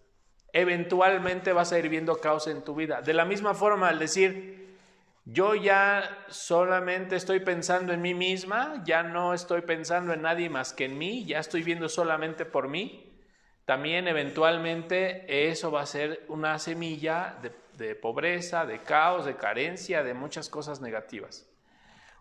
Eventualmente 0.52 1.52
vas 1.52 1.72
a 1.72 1.78
ir 1.78 1.88
viendo 1.88 2.20
caos 2.20 2.48
en 2.48 2.62
tu 2.64 2.74
vida. 2.74 3.02
De 3.02 3.14
la 3.14 3.24
misma 3.24 3.54
forma, 3.54 3.88
al 3.88 4.00
decir, 4.00 4.76
yo 5.24 5.54
ya 5.54 6.24
solamente 6.28 7.14
estoy 7.14 7.38
pensando 7.38 7.92
en 7.92 8.02
mí 8.02 8.14
misma, 8.14 8.82
ya 8.84 9.04
no 9.04 9.32
estoy 9.32 9.62
pensando 9.62 10.12
en 10.12 10.22
nadie 10.22 10.50
más 10.50 10.72
que 10.72 10.86
en 10.86 10.98
mí, 10.98 11.24
ya 11.24 11.38
estoy 11.38 11.62
viendo 11.62 11.88
solamente 11.88 12.44
por 12.44 12.66
mí. 12.66 13.16
También 13.64 14.08
eventualmente 14.08 15.48
eso 15.48 15.70
va 15.70 15.82
a 15.82 15.86
ser 15.86 16.24
una 16.26 16.58
semilla 16.58 17.36
de, 17.40 17.52
de 17.76 17.94
pobreza, 17.94 18.66
de 18.66 18.82
caos, 18.82 19.24
de 19.24 19.36
carencia, 19.36 20.02
de 20.02 20.14
muchas 20.14 20.48
cosas 20.48 20.80
negativas. 20.80 21.48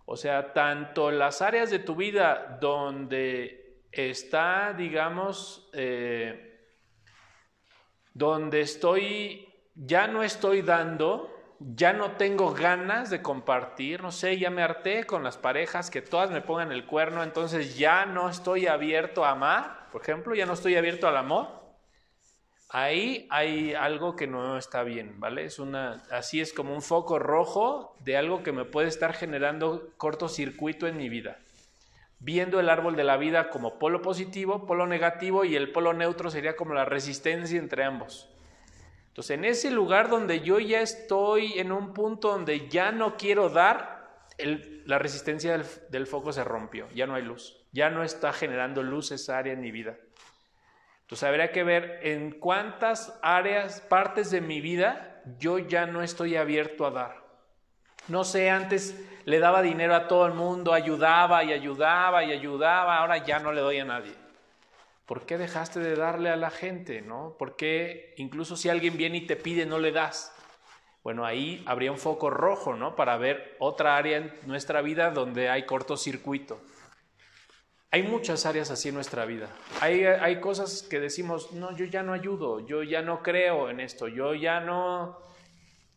O 0.06 0.16
sea, 0.18 0.54
tanto 0.54 1.10
las 1.10 1.42
áreas 1.42 1.72
de 1.72 1.80
tu 1.80 1.96
vida 1.96 2.60
donde 2.62 3.59
está, 3.92 4.74
digamos, 4.74 5.70
eh, 5.74 6.60
donde 8.14 8.62
estoy, 8.62 9.48
ya 9.76 10.08
no 10.08 10.24
estoy 10.24 10.62
dando, 10.62 11.36
ya 11.60 11.94
no 11.94 12.14
tengo 12.14 12.54
ganas 12.54 13.10
de 13.10 13.22
compartir, 13.22 14.02
no 14.02 14.12
sé, 14.12 14.38
ya 14.38 14.50
me 14.50 14.62
harté 14.62 15.06
con 15.06 15.24
las 15.24 15.38
parejas 15.38 15.90
que 15.90 16.02
todas 16.02 16.32
me 16.32 16.42
pongan 16.42 16.72
el 16.72 16.86
cuerno, 16.86 17.24
entonces 17.24 17.78
ya 17.78 18.06
no 18.06 18.30
estoy 18.30 18.68
abierto 18.68 19.26
a 19.26 19.32
amar, 19.32 19.90
por 19.92 20.02
ejemplo, 20.02 20.36
ya 20.36 20.46
no 20.46 20.54
estoy 20.54 20.76
abierto 20.76 21.08
al 21.08 21.18
amor. 21.18 21.60
Ahí 22.72 23.28
hay 23.32 23.74
algo 23.74 24.16
que 24.16 24.28
no 24.28 24.56
está 24.56 24.84
bien, 24.84 25.20
¿vale? 25.20 25.44
Es 25.44 25.58
una, 25.58 26.04
así 26.12 26.40
es 26.40 26.54
como 26.54 26.76
un 26.76 26.84
foco 26.84 27.18
rojo 27.18 27.96
de 28.02 28.16
algo 28.16 28.44
que 28.44 28.52
me 28.52 28.64
puede 28.64 28.88
estar 28.88 29.14
generando 29.14 29.90
cortocircuito 29.98 30.86
en 30.86 30.98
mi 30.98 31.10
vida. 31.10 31.40
Viendo 32.20 32.60
el 32.60 32.70
árbol 32.70 32.96
de 32.96 33.04
la 33.04 33.18
vida 33.18 33.50
como 33.50 33.80
polo 33.80 34.02
positivo, 34.02 34.66
polo 34.66 34.86
negativo 34.86 35.46
y 35.46 35.56
el 35.56 35.72
polo 35.72 35.94
neutro 35.94 36.30
sería 36.30 36.56
como 36.56 36.74
la 36.74 36.86
resistencia 36.86 37.58
entre 37.58 37.86
ambos. 37.86 38.30
Entonces, 39.08 39.38
en 39.38 39.46
ese 39.46 39.72
lugar 39.72 40.10
donde 40.10 40.42
yo 40.42 40.60
ya 40.60 40.82
estoy 40.82 41.60
en 41.60 41.72
un 41.72 41.94
punto 41.94 42.30
donde 42.30 42.70
ya 42.70 42.92
no 42.92 43.18
quiero 43.18 43.50
dar, 43.50 44.28
la 44.86 45.00
resistencia 45.00 45.52
del, 45.52 45.66
del 45.90 46.08
foco 46.08 46.32
se 46.32 46.44
rompió, 46.44 46.90
ya 46.94 47.06
no 47.08 47.16
hay 47.16 47.24
luz, 47.24 47.66
ya 47.72 47.90
no 47.90 48.04
está 48.04 48.32
generando 48.32 48.84
luz 48.84 49.12
esa 49.12 49.38
área 49.38 49.54
en 49.54 49.62
mi 49.62 49.72
vida. 49.72 49.98
Entonces 51.02 51.28
habría 51.28 51.52
que 51.52 51.64
ver 51.64 52.00
en 52.04 52.40
cuántas 52.40 53.18
áreas, 53.22 53.82
partes 53.82 54.30
de 54.30 54.42
mi 54.42 54.62
vida 54.62 55.24
yo 55.38 55.60
ya 55.60 55.86
no 55.86 56.02
estoy 56.02 56.36
abierto 56.36 56.86
a 56.86 56.92
dar. 56.92 57.29
No 58.10 58.24
sé, 58.24 58.50
antes 58.50 58.96
le 59.26 59.40
daba 59.40 59.62
dinero 59.62 59.96
a 59.96 60.08
todo 60.08 60.26
el 60.26 60.34
mundo, 60.34 60.74
ayudaba 60.74 61.44
y 61.44 61.54
ayudaba 61.54 62.24
y 62.24 62.32
ayudaba, 62.32 62.98
ahora 62.98 63.24
ya 63.24 63.40
no 63.40 63.52
le 63.52 63.62
doy 63.62 63.80
a 63.80 63.86
nadie. 63.86 64.14
¿Por 65.06 65.26
qué 65.26 65.38
dejaste 65.38 65.80
de 65.80 65.96
darle 65.96 66.30
a 66.30 66.36
la 66.36 66.50
gente? 66.50 67.02
¿no? 67.02 67.36
¿Por 67.38 67.56
qué 67.56 68.14
incluso 68.18 68.56
si 68.56 68.70
alguien 68.70 68.98
viene 68.98 69.18
y 69.18 69.28
te 69.28 69.36
pide 69.36 69.66
no 69.66 69.80
le 69.80 69.92
das? 69.92 70.36
Bueno, 71.04 71.26
ahí 71.26 71.64
habría 71.66 71.92
un 71.92 71.98
foco 71.98 72.30
rojo, 72.30 72.76
¿no? 72.76 72.96
Para 72.96 73.18
ver 73.18 73.56
otra 73.60 73.98
área 73.98 74.18
en 74.18 74.34
nuestra 74.46 74.82
vida 74.82 75.12
donde 75.12 75.50
hay 75.50 75.66
cortocircuito. 75.66 76.62
Hay 77.92 78.04
muchas 78.04 78.46
áreas 78.46 78.70
así 78.70 78.90
en 78.90 78.96
nuestra 78.96 79.26
vida. 79.26 79.50
Hay, 79.82 80.04
hay, 80.04 80.40
cosas 80.40 80.84
que 80.84 81.00
decimos, 81.00 81.54
no, 81.54 81.76
yo 81.76 81.86
ya 81.86 82.04
no 82.04 82.14
ayudo, 82.14 82.60
yo 82.68 82.84
ya 82.84 83.02
no 83.02 83.24
creo 83.24 83.70
en 83.70 83.80
esto, 83.80 84.08
yo 84.08 84.36
ya 84.36 84.60
no... 84.60 85.18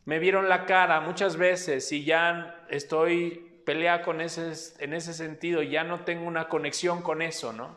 Me 0.05 0.19
vieron 0.19 0.49
la 0.49 0.67
cara 0.67 1.01
muchas 1.01 1.37
veces 1.37 1.91
y 1.93 2.05
ya 2.05 2.65
estoy 2.69 3.63
peleado 3.65 4.03
con 4.03 4.21
ese, 4.21 4.53
en 4.83 4.95
ese 4.95 5.15
sentido, 5.15 5.63
ya 5.63 5.85
no 5.85 6.05
tengo 6.05 6.27
una 6.27 6.49
conexión 6.49 7.03
con 7.03 7.23
eso, 7.23 7.53
¿no? 7.53 7.77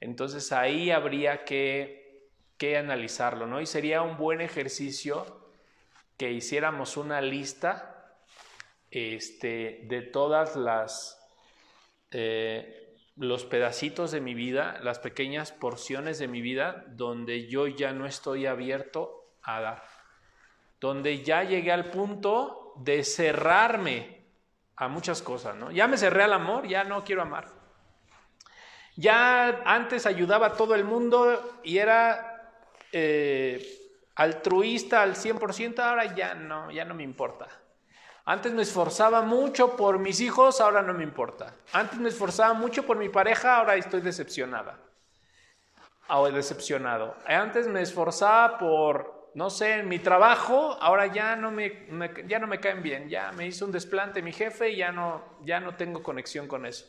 Entonces 0.00 0.52
ahí 0.52 0.90
habría 0.90 1.44
que, 1.44 2.28
que 2.56 2.76
analizarlo, 2.76 3.46
¿no? 3.46 3.60
Y 3.60 3.66
sería 3.66 4.02
un 4.02 4.16
buen 4.16 4.40
ejercicio 4.40 5.38
que 6.16 6.32
hiciéramos 6.32 6.96
una 6.96 7.20
lista 7.20 8.16
este, 8.90 9.82
de 9.84 10.02
todas 10.02 10.56
las... 10.56 11.14
Eh, 12.10 12.84
los 13.18 13.44
pedacitos 13.44 14.12
de 14.12 14.20
mi 14.20 14.34
vida, 14.34 14.78
las 14.82 15.00
pequeñas 15.00 15.50
porciones 15.50 16.20
de 16.20 16.28
mi 16.28 16.40
vida 16.40 16.84
donde 16.90 17.48
yo 17.48 17.66
ya 17.66 17.92
no 17.92 18.06
estoy 18.06 18.46
abierto 18.46 19.34
a 19.42 19.60
dar, 19.60 19.82
donde 20.80 21.24
ya 21.24 21.42
llegué 21.42 21.72
al 21.72 21.90
punto 21.90 22.74
de 22.76 23.04
cerrarme 23.04 24.26
a 24.76 24.88
muchas 24.88 25.22
cosas, 25.22 25.56
¿no? 25.56 25.70
Ya 25.70 25.88
me 25.88 25.98
cerré 25.98 26.22
al 26.22 26.32
amor, 26.32 26.66
ya 26.68 26.84
no 26.84 27.04
quiero 27.04 27.22
amar. 27.22 27.48
Ya 28.96 29.62
antes 29.64 30.06
ayudaba 30.06 30.48
a 30.48 30.52
todo 30.54 30.74
el 30.74 30.84
mundo 30.84 31.60
y 31.62 31.78
era 31.78 32.52
eh, 32.92 33.64
altruista 34.16 35.02
al 35.02 35.14
100%, 35.14 35.78
ahora 35.80 36.14
ya 36.14 36.34
no, 36.34 36.70
ya 36.70 36.84
no 36.84 36.94
me 36.94 37.02
importa. 37.02 37.46
Antes 38.24 38.52
me 38.52 38.62
esforzaba 38.62 39.22
mucho 39.22 39.74
por 39.76 39.98
mis 39.98 40.20
hijos, 40.20 40.60
ahora 40.60 40.82
no 40.82 40.92
me 40.92 41.02
importa. 41.02 41.54
Antes 41.72 41.98
me 41.98 42.10
esforzaba 42.10 42.52
mucho 42.52 42.84
por 42.84 42.98
mi 42.98 43.08
pareja, 43.08 43.56
ahora 43.56 43.76
estoy 43.76 44.00
decepcionada. 44.00 44.78
Ahora 46.08 46.34
decepcionado. 46.34 47.16
Antes 47.26 47.66
me 47.68 47.80
esforzaba 47.80 48.58
por, 48.58 49.17
no 49.34 49.50
sé, 49.50 49.82
mi 49.82 49.98
trabajo, 49.98 50.76
ahora 50.80 51.06
ya 51.06 51.36
no 51.36 51.50
me, 51.50 51.86
ya 52.26 52.38
no 52.38 52.46
me 52.46 52.60
caen 52.60 52.82
bien. 52.82 53.08
Ya 53.08 53.32
me 53.32 53.46
hizo 53.46 53.64
un 53.64 53.72
desplante 53.72 54.22
mi 54.22 54.32
jefe 54.32 54.70
y 54.70 54.76
ya 54.76 54.92
no, 54.92 55.22
ya 55.44 55.60
no 55.60 55.76
tengo 55.76 56.02
conexión 56.02 56.48
con 56.48 56.66
eso. 56.66 56.86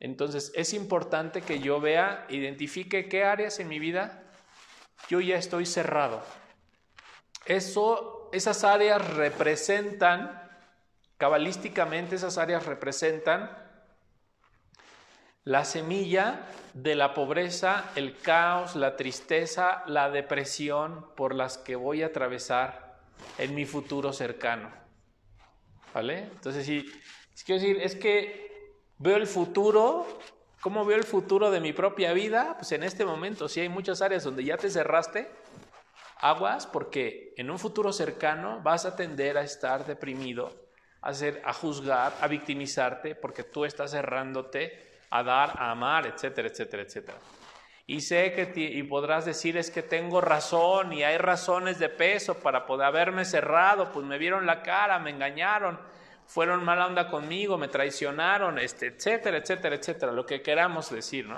Entonces 0.00 0.52
es 0.54 0.74
importante 0.74 1.42
que 1.42 1.60
yo 1.60 1.80
vea, 1.80 2.26
identifique 2.28 3.08
qué 3.08 3.24
áreas 3.24 3.60
en 3.60 3.68
mi 3.68 3.78
vida 3.78 4.22
yo 5.08 5.20
ya 5.20 5.36
estoy 5.36 5.66
cerrado. 5.66 6.22
Eso 7.46 8.30
esas 8.32 8.64
áreas 8.64 9.06
representan, 9.14 10.42
cabalísticamente 11.18 12.16
esas 12.16 12.38
áreas 12.38 12.66
representan 12.66 13.63
la 15.44 15.64
semilla 15.64 16.46
de 16.72 16.94
la 16.94 17.12
pobreza, 17.12 17.90
el 17.96 18.16
caos, 18.16 18.76
la 18.76 18.96
tristeza, 18.96 19.84
la 19.86 20.10
depresión 20.10 21.06
por 21.16 21.34
las 21.34 21.58
que 21.58 21.76
voy 21.76 22.02
a 22.02 22.06
atravesar 22.06 22.98
en 23.38 23.54
mi 23.54 23.66
futuro 23.66 24.12
cercano. 24.12 24.72
¿Vale? 25.92 26.24
Entonces, 26.32 26.66
si, 26.66 26.90
quiero 27.44 27.60
decir, 27.60 27.78
es 27.80 27.94
que 27.94 28.72
veo 28.98 29.16
el 29.16 29.26
futuro, 29.26 30.06
¿cómo 30.60 30.84
veo 30.84 30.96
el 30.96 31.04
futuro 31.04 31.50
de 31.50 31.60
mi 31.60 31.72
propia 31.72 32.12
vida? 32.12 32.54
Pues 32.58 32.72
en 32.72 32.82
este 32.82 33.04
momento, 33.04 33.48
si 33.48 33.60
hay 33.60 33.68
muchas 33.68 34.02
áreas 34.02 34.24
donde 34.24 34.44
ya 34.44 34.56
te 34.56 34.70
cerraste, 34.70 35.30
Aguas 36.20 36.66
porque 36.66 37.34
en 37.36 37.50
un 37.50 37.58
futuro 37.58 37.92
cercano 37.92 38.60
vas 38.62 38.86
a 38.86 38.96
tender 38.96 39.36
a 39.36 39.42
estar 39.42 39.84
deprimido, 39.84 40.70
a, 41.02 41.12
ser, 41.12 41.42
a 41.44 41.52
juzgar, 41.52 42.14
a 42.18 42.28
victimizarte, 42.28 43.14
porque 43.14 43.42
tú 43.42 43.66
estás 43.66 43.90
cerrándote 43.90 44.93
a 45.10 45.22
dar, 45.22 45.54
a 45.58 45.70
amar, 45.70 46.06
etcétera, 46.06 46.48
etcétera, 46.48 46.82
etcétera. 46.82 47.18
Y 47.86 48.00
sé 48.00 48.32
que 48.32 48.52
y 48.56 48.82
podrás 48.84 49.26
decir 49.26 49.58
es 49.58 49.70
que 49.70 49.82
tengo 49.82 50.22
razón 50.22 50.92
y 50.94 51.02
hay 51.02 51.18
razones 51.18 51.78
de 51.78 51.90
peso 51.90 52.38
para 52.38 52.64
poder 52.64 52.86
haberme 52.86 53.26
cerrado, 53.26 53.92
pues 53.92 54.06
me 54.06 54.16
vieron 54.16 54.46
la 54.46 54.62
cara, 54.62 54.98
me 54.98 55.10
engañaron, 55.10 55.78
fueron 56.26 56.64
mala 56.64 56.86
onda 56.86 57.08
conmigo, 57.08 57.58
me 57.58 57.68
traicionaron, 57.68 58.58
este, 58.58 58.86
etcétera, 58.86 59.36
etcétera, 59.36 59.76
etcétera, 59.76 60.12
lo 60.12 60.24
que 60.24 60.40
queramos 60.40 60.90
decir, 60.90 61.26
¿no? 61.26 61.36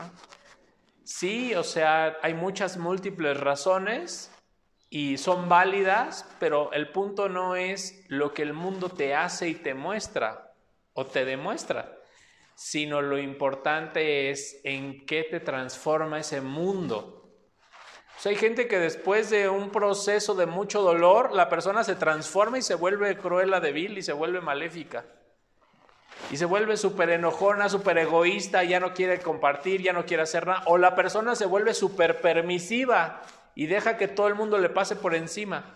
Sí, 1.02 1.54
o 1.54 1.64
sea, 1.64 2.16
hay 2.22 2.34
muchas 2.34 2.76
múltiples 2.76 3.38
razones 3.38 4.32
y 4.88 5.18
son 5.18 5.48
válidas, 5.48 6.28
pero 6.38 6.72
el 6.72 6.90
punto 6.90 7.28
no 7.28 7.56
es 7.56 8.04
lo 8.08 8.32
que 8.34 8.42
el 8.42 8.52
mundo 8.52 8.88
te 8.88 9.14
hace 9.14 9.48
y 9.48 9.54
te 9.54 9.74
muestra 9.74 10.52
o 10.92 11.06
te 11.06 11.24
demuestra, 11.24 11.95
sino 12.56 13.02
lo 13.02 13.18
importante 13.18 14.30
es 14.30 14.60
en 14.64 15.04
qué 15.04 15.24
te 15.24 15.40
transforma 15.40 16.18
ese 16.18 16.40
mundo. 16.40 17.30
O 18.16 18.20
sea, 18.20 18.30
hay 18.30 18.36
gente 18.36 18.66
que 18.66 18.78
después 18.78 19.28
de 19.28 19.50
un 19.50 19.68
proceso 19.70 20.34
de 20.34 20.46
mucho 20.46 20.80
dolor, 20.80 21.34
la 21.34 21.50
persona 21.50 21.84
se 21.84 21.96
transforma 21.96 22.56
y 22.56 22.62
se 22.62 22.74
vuelve 22.74 23.18
cruel, 23.18 23.54
débil 23.60 23.98
y 23.98 24.02
se 24.02 24.14
vuelve 24.14 24.40
maléfica. 24.40 25.04
Y 26.30 26.38
se 26.38 26.46
vuelve 26.46 26.78
súper 26.78 27.10
enojona, 27.10 27.68
súper 27.68 27.98
egoísta, 27.98 28.64
ya 28.64 28.80
no 28.80 28.94
quiere 28.94 29.20
compartir, 29.20 29.82
ya 29.82 29.92
no 29.92 30.06
quiere 30.06 30.22
hacer 30.22 30.46
nada. 30.46 30.62
O 30.64 30.78
la 30.78 30.94
persona 30.94 31.34
se 31.34 31.44
vuelve 31.44 31.74
súper 31.74 32.22
permisiva 32.22 33.20
y 33.54 33.66
deja 33.66 33.98
que 33.98 34.08
todo 34.08 34.28
el 34.28 34.34
mundo 34.34 34.56
le 34.56 34.70
pase 34.70 34.96
por 34.96 35.14
encima. 35.14 35.74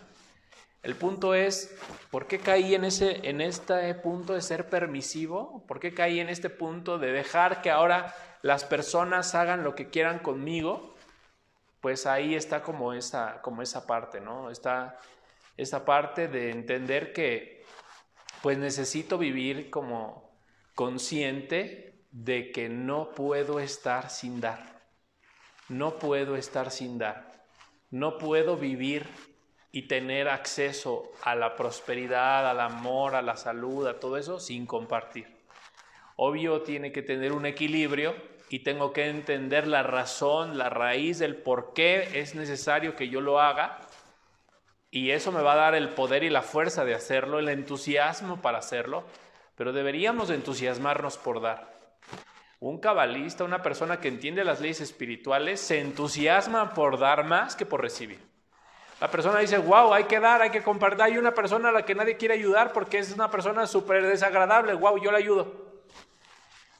El 0.82 0.96
punto 0.96 1.34
es, 1.34 1.76
¿por 2.10 2.26
qué 2.26 2.38
caí 2.38 2.74
en, 2.74 2.84
ese, 2.84 3.28
en 3.28 3.40
este 3.42 3.94
punto 3.96 4.32
de 4.32 4.40
ser 4.40 4.70
permisivo? 4.70 5.62
¿Por 5.66 5.78
qué 5.78 5.92
caí 5.92 6.20
en 6.20 6.30
este 6.30 6.48
punto 6.48 6.98
de 6.98 7.12
dejar 7.12 7.60
que 7.60 7.70
ahora 7.70 8.14
las 8.42 8.64
personas 8.64 9.34
hagan 9.34 9.62
lo 9.62 9.74
que 9.74 9.90
quieran 9.90 10.20
conmigo? 10.20 10.94
Pues 11.82 12.06
ahí 12.06 12.34
está 12.34 12.62
como 12.62 12.94
esa, 12.94 13.42
como 13.42 13.60
esa 13.60 13.86
parte, 13.86 14.20
¿no? 14.20 14.50
Está 14.50 14.98
esa 15.58 15.84
parte 15.84 16.28
de 16.28 16.50
entender 16.50 17.12
que 17.12 17.62
pues 18.42 18.56
necesito 18.56 19.18
vivir 19.18 19.68
como 19.68 20.30
consciente 20.74 22.06
de 22.10 22.52
que 22.52 22.70
no 22.70 23.10
puedo 23.10 23.60
estar 23.60 24.08
sin 24.08 24.40
dar. 24.40 24.80
No 25.68 25.98
puedo 25.98 26.36
estar 26.36 26.70
sin 26.70 26.96
dar. 26.96 27.44
No 27.90 28.16
puedo 28.16 28.56
vivir 28.56 29.06
y 29.72 29.82
tener 29.82 30.28
acceso 30.28 31.12
a 31.22 31.34
la 31.34 31.56
prosperidad, 31.56 32.48
al 32.48 32.60
amor, 32.60 33.14
a 33.14 33.22
la 33.22 33.36
salud, 33.36 33.86
a 33.86 34.00
todo 34.00 34.16
eso 34.16 34.40
sin 34.40 34.66
compartir. 34.66 35.28
Obvio 36.16 36.62
tiene 36.62 36.92
que 36.92 37.02
tener 37.02 37.32
un 37.32 37.46
equilibrio 37.46 38.14
y 38.48 38.60
tengo 38.60 38.92
que 38.92 39.08
entender 39.08 39.66
la 39.66 39.82
razón, 39.82 40.58
la 40.58 40.68
raíz 40.68 41.18
del 41.18 41.36
por 41.36 41.72
qué 41.72 42.20
es 42.20 42.34
necesario 42.34 42.96
que 42.96 43.08
yo 43.08 43.20
lo 43.20 43.40
haga, 43.40 43.78
y 44.90 45.12
eso 45.12 45.30
me 45.30 45.40
va 45.40 45.52
a 45.52 45.56
dar 45.56 45.74
el 45.76 45.90
poder 45.90 46.24
y 46.24 46.30
la 46.30 46.42
fuerza 46.42 46.84
de 46.84 46.94
hacerlo, 46.94 47.38
el 47.38 47.48
entusiasmo 47.48 48.42
para 48.42 48.58
hacerlo, 48.58 49.04
pero 49.54 49.72
deberíamos 49.72 50.30
entusiasmarnos 50.30 51.16
por 51.16 51.40
dar. 51.40 51.72
Un 52.58 52.80
cabalista, 52.80 53.44
una 53.44 53.62
persona 53.62 54.00
que 54.00 54.08
entiende 54.08 54.44
las 54.44 54.60
leyes 54.60 54.80
espirituales, 54.80 55.60
se 55.60 55.80
entusiasma 55.80 56.74
por 56.74 56.98
dar 56.98 57.24
más 57.24 57.54
que 57.54 57.66
por 57.66 57.80
recibir. 57.80 58.29
La 59.00 59.10
persona 59.10 59.38
dice, 59.38 59.56
wow, 59.56 59.94
hay 59.94 60.04
que 60.04 60.20
dar, 60.20 60.42
hay 60.42 60.50
que 60.50 60.62
compartir. 60.62 61.02
Hay 61.02 61.18
una 61.18 61.32
persona 61.32 61.70
a 61.70 61.72
la 61.72 61.84
que 61.84 61.94
nadie 61.94 62.18
quiere 62.18 62.34
ayudar 62.34 62.72
porque 62.72 62.98
es 62.98 63.12
una 63.12 63.30
persona 63.30 63.66
súper 63.66 64.06
desagradable. 64.06 64.74
Wow, 64.74 65.02
yo 65.02 65.10
la 65.10 65.18
ayudo. 65.18 65.70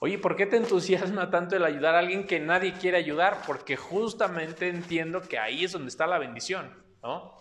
Oye, 0.01 0.19
¿por 0.19 0.37
qué 0.37 0.47
te 0.47 0.57
entusiasma 0.57 1.31
tanto 1.31 1.57
el 1.57 1.65
ayudar 1.65 1.95
a 1.95 1.99
alguien 1.99 2.27
que 2.27 2.39
nadie 2.39 2.75
quiere 2.75 2.99
ayudar? 2.99 3.39
Porque 3.47 3.77
justamente 3.77 4.69
entiendo 4.69 5.23
que 5.23 5.39
ahí 5.39 5.65
es 5.65 5.73
donde 5.73 5.89
está 5.89 6.07
la 6.07 6.19
bendición, 6.19 6.85
¿no? 7.03 7.35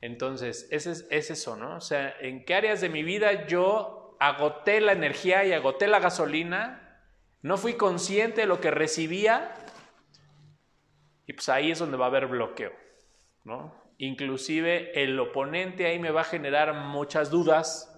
Entonces, 0.00 0.68
ese 0.70 0.92
es, 0.92 1.06
es 1.10 1.30
eso, 1.30 1.56
¿no? 1.56 1.76
O 1.76 1.80
sea, 1.80 2.14
¿en 2.20 2.44
qué 2.44 2.54
áreas 2.54 2.80
de 2.80 2.88
mi 2.88 3.02
vida 3.02 3.46
yo 3.46 4.16
agoté 4.20 4.80
la 4.80 4.92
energía 4.92 5.44
y 5.44 5.52
agoté 5.52 5.86
la 5.86 5.98
gasolina? 5.98 7.02
No 7.42 7.56
fui 7.56 7.74
consciente 7.74 8.42
de 8.42 8.46
lo 8.46 8.60
que 8.60 8.70
recibía 8.70 9.54
y 11.26 11.32
pues 11.34 11.48
ahí 11.50 11.70
es 11.70 11.78
donde 11.78 11.98
va 11.98 12.06
a 12.06 12.08
haber 12.08 12.26
bloqueo, 12.26 12.72
¿no? 13.44 13.77
Inclusive 13.98 15.02
el 15.02 15.18
oponente 15.18 15.86
ahí 15.86 15.98
me 15.98 16.12
va 16.12 16.20
a 16.20 16.24
generar 16.24 16.72
muchas 16.72 17.30
dudas, 17.30 17.94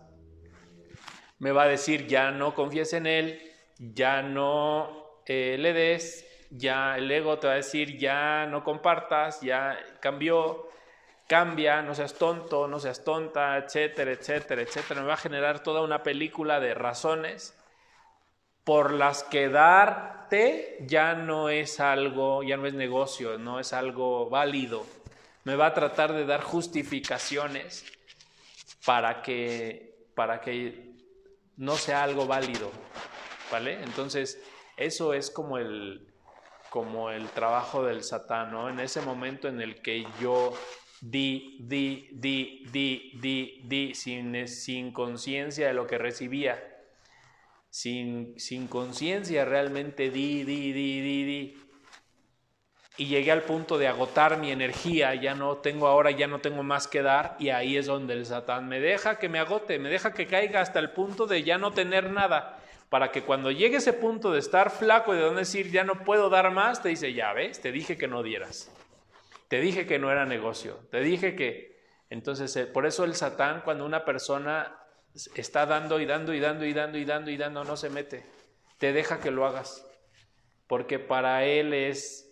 me 1.38 1.52
va 1.52 1.64
a 1.64 1.68
decir 1.68 2.06
ya 2.06 2.30
no 2.30 2.54
confíes 2.54 2.94
en 2.94 3.06
él, 3.06 3.40
ya 3.78 4.22
no 4.22 5.20
eh, 5.26 5.56
le 5.58 5.72
des, 5.72 6.26
ya 6.50 6.96
el 6.96 7.10
ego 7.10 7.38
te 7.38 7.46
va 7.46 7.52
a 7.52 7.56
decir 7.56 7.98
ya 7.98 8.46
no 8.46 8.64
compartas, 8.64 9.40
ya 9.42 9.78
cambió, 10.00 10.68
cambia, 11.26 11.82
no 11.82 11.94
seas 11.94 12.14
tonto, 12.14 12.66
no 12.66 12.80
seas 12.80 13.04
tonta, 13.04 13.56
etcétera, 13.58 14.12
etcétera, 14.12 14.62
etcétera. 14.62 15.02
Me 15.02 15.06
va 15.06 15.14
a 15.14 15.18
generar 15.18 15.62
toda 15.62 15.82
una 15.82 16.02
película 16.02 16.60
de 16.60 16.74
razones 16.74 17.56
por 18.64 18.92
las 18.92 19.22
que 19.22 19.48
darte 19.48 20.78
ya 20.80 21.14
no 21.14 21.48
es 21.48 21.78
algo, 21.78 22.42
ya 22.42 22.56
no 22.56 22.66
es 22.66 22.74
negocio, 22.74 23.38
no 23.38 23.60
es 23.60 23.72
algo 23.72 24.28
válido. 24.28 24.84
Me 25.44 25.56
va 25.56 25.66
a 25.66 25.74
tratar 25.74 26.12
de 26.12 26.26
dar 26.26 26.42
justificaciones 26.42 27.84
para 28.84 29.22
que, 29.22 30.08
para 30.14 30.40
que 30.40 30.92
no 31.56 31.76
sea 31.76 32.02
algo 32.02 32.26
válido. 32.26 32.70
¿vale? 33.50 33.82
Entonces, 33.82 34.40
eso 34.76 35.12
es 35.12 35.30
como 35.30 35.58
el, 35.58 36.06
como 36.70 37.10
el 37.10 37.28
trabajo 37.28 37.84
del 37.84 38.02
Satán, 38.02 38.52
¿no? 38.52 38.68
En 38.68 38.80
ese 38.80 39.00
momento 39.00 39.48
en 39.48 39.60
el 39.60 39.82
que 39.82 40.06
yo 40.20 40.54
di, 41.00 41.58
di, 41.60 42.08
di, 42.12 42.64
di, 42.70 43.12
di, 43.20 43.60
di, 43.64 43.94
sin, 43.94 44.48
sin 44.48 44.92
conciencia 44.92 45.66
de 45.68 45.74
lo 45.74 45.86
que 45.86 45.98
recibía, 45.98 46.62
sin, 47.68 48.38
sin 48.38 48.68
conciencia 48.68 49.44
realmente 49.44 50.10
di, 50.10 50.44
di, 50.44 50.72
di, 50.72 51.00
di, 51.00 51.24
di. 51.24 51.69
Y 53.00 53.06
llegué 53.06 53.32
al 53.32 53.44
punto 53.44 53.78
de 53.78 53.88
agotar 53.88 54.36
mi 54.36 54.52
energía, 54.52 55.14
ya 55.14 55.34
no 55.34 55.56
tengo 55.56 55.86
ahora, 55.86 56.10
ya 56.10 56.26
no 56.26 56.40
tengo 56.40 56.62
más 56.62 56.86
que 56.86 57.00
dar, 57.00 57.34
y 57.38 57.48
ahí 57.48 57.78
es 57.78 57.86
donde 57.86 58.12
el 58.12 58.26
Satán 58.26 58.68
me 58.68 58.78
deja 58.78 59.18
que 59.18 59.30
me 59.30 59.38
agote, 59.38 59.78
me 59.78 59.88
deja 59.88 60.12
que 60.12 60.26
caiga 60.26 60.60
hasta 60.60 60.80
el 60.80 60.90
punto 60.90 61.26
de 61.26 61.42
ya 61.42 61.56
no 61.56 61.72
tener 61.72 62.10
nada 62.10 62.58
para 62.90 63.10
que 63.10 63.22
cuando 63.22 63.50
llegue 63.52 63.78
ese 63.78 63.94
punto 63.94 64.32
de 64.32 64.40
estar 64.40 64.70
flaco 64.70 65.14
y 65.14 65.18
de 65.18 65.32
decir 65.32 65.70
ya 65.70 65.82
no 65.82 66.04
puedo 66.04 66.28
dar 66.28 66.50
más, 66.50 66.82
te 66.82 66.90
dice, 66.90 67.14
ya 67.14 67.32
ves, 67.32 67.62
te 67.62 67.72
dije 67.72 67.96
que 67.96 68.06
no 68.06 68.22
dieras. 68.22 68.70
Te 69.48 69.60
dije 69.60 69.86
que 69.86 69.98
no 69.98 70.10
era 70.10 70.26
negocio. 70.26 70.78
Te 70.90 71.00
dije 71.00 71.34
que... 71.34 71.80
Entonces, 72.10 72.54
eh, 72.56 72.66
por 72.66 72.84
eso 72.86 73.04
el 73.04 73.14
Satán, 73.14 73.62
cuando 73.64 73.86
una 73.86 74.04
persona 74.04 74.76
está 75.36 75.64
dando 75.66 76.00
y 76.00 76.04
dando 76.04 76.34
y 76.34 76.40
dando 76.40 76.66
y 76.66 76.74
dando 76.74 76.98
y 76.98 77.04
dando 77.04 77.30
y 77.30 77.36
dando, 77.36 77.64
no 77.64 77.76
se 77.76 77.90
mete. 77.90 78.26
Te 78.78 78.92
deja 78.92 79.20
que 79.20 79.30
lo 79.30 79.46
hagas. 79.46 79.86
Porque 80.66 80.98
para 80.98 81.44
él 81.44 81.72
es, 81.72 82.29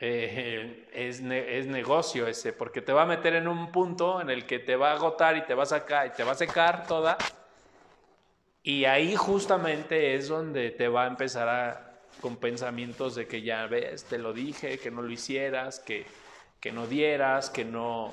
eh, 0.00 0.88
es, 0.92 1.20
es, 1.20 1.66
negocio 1.66 2.26
ese, 2.26 2.52
porque 2.52 2.82
te 2.82 2.92
va 2.92 3.02
a 3.02 3.06
meter 3.06 3.34
en 3.34 3.48
un 3.48 3.70
punto 3.70 4.20
en 4.20 4.30
el 4.30 4.46
que 4.46 4.58
te 4.58 4.76
va 4.76 4.92
a 4.92 4.94
agotar 4.94 5.36
y 5.36 5.42
te 5.42 5.54
va 5.54 5.64
a 5.64 5.66
sacar 5.66 6.06
y 6.06 6.10
te 6.10 6.24
va 6.24 6.32
a 6.32 6.36
secar 6.36 6.86
toda 6.86 7.18
y 8.62 8.84
ahí 8.84 9.16
justamente 9.16 10.14
es 10.14 10.28
donde 10.28 10.70
te 10.70 10.88
va 10.88 11.04
a 11.04 11.06
empezar 11.06 11.48
a 11.48 11.86
con 12.20 12.36
pensamientos 12.36 13.14
de 13.14 13.26
que 13.26 13.40
ya 13.40 13.66
ves, 13.66 14.04
te 14.04 14.18
lo 14.18 14.32
dije, 14.34 14.78
que 14.78 14.90
no 14.90 15.00
lo 15.00 15.10
hicieras, 15.10 15.80
que, 15.80 16.04
que 16.60 16.70
no 16.70 16.86
dieras, 16.86 17.48
que 17.48 17.64
no, 17.64 18.10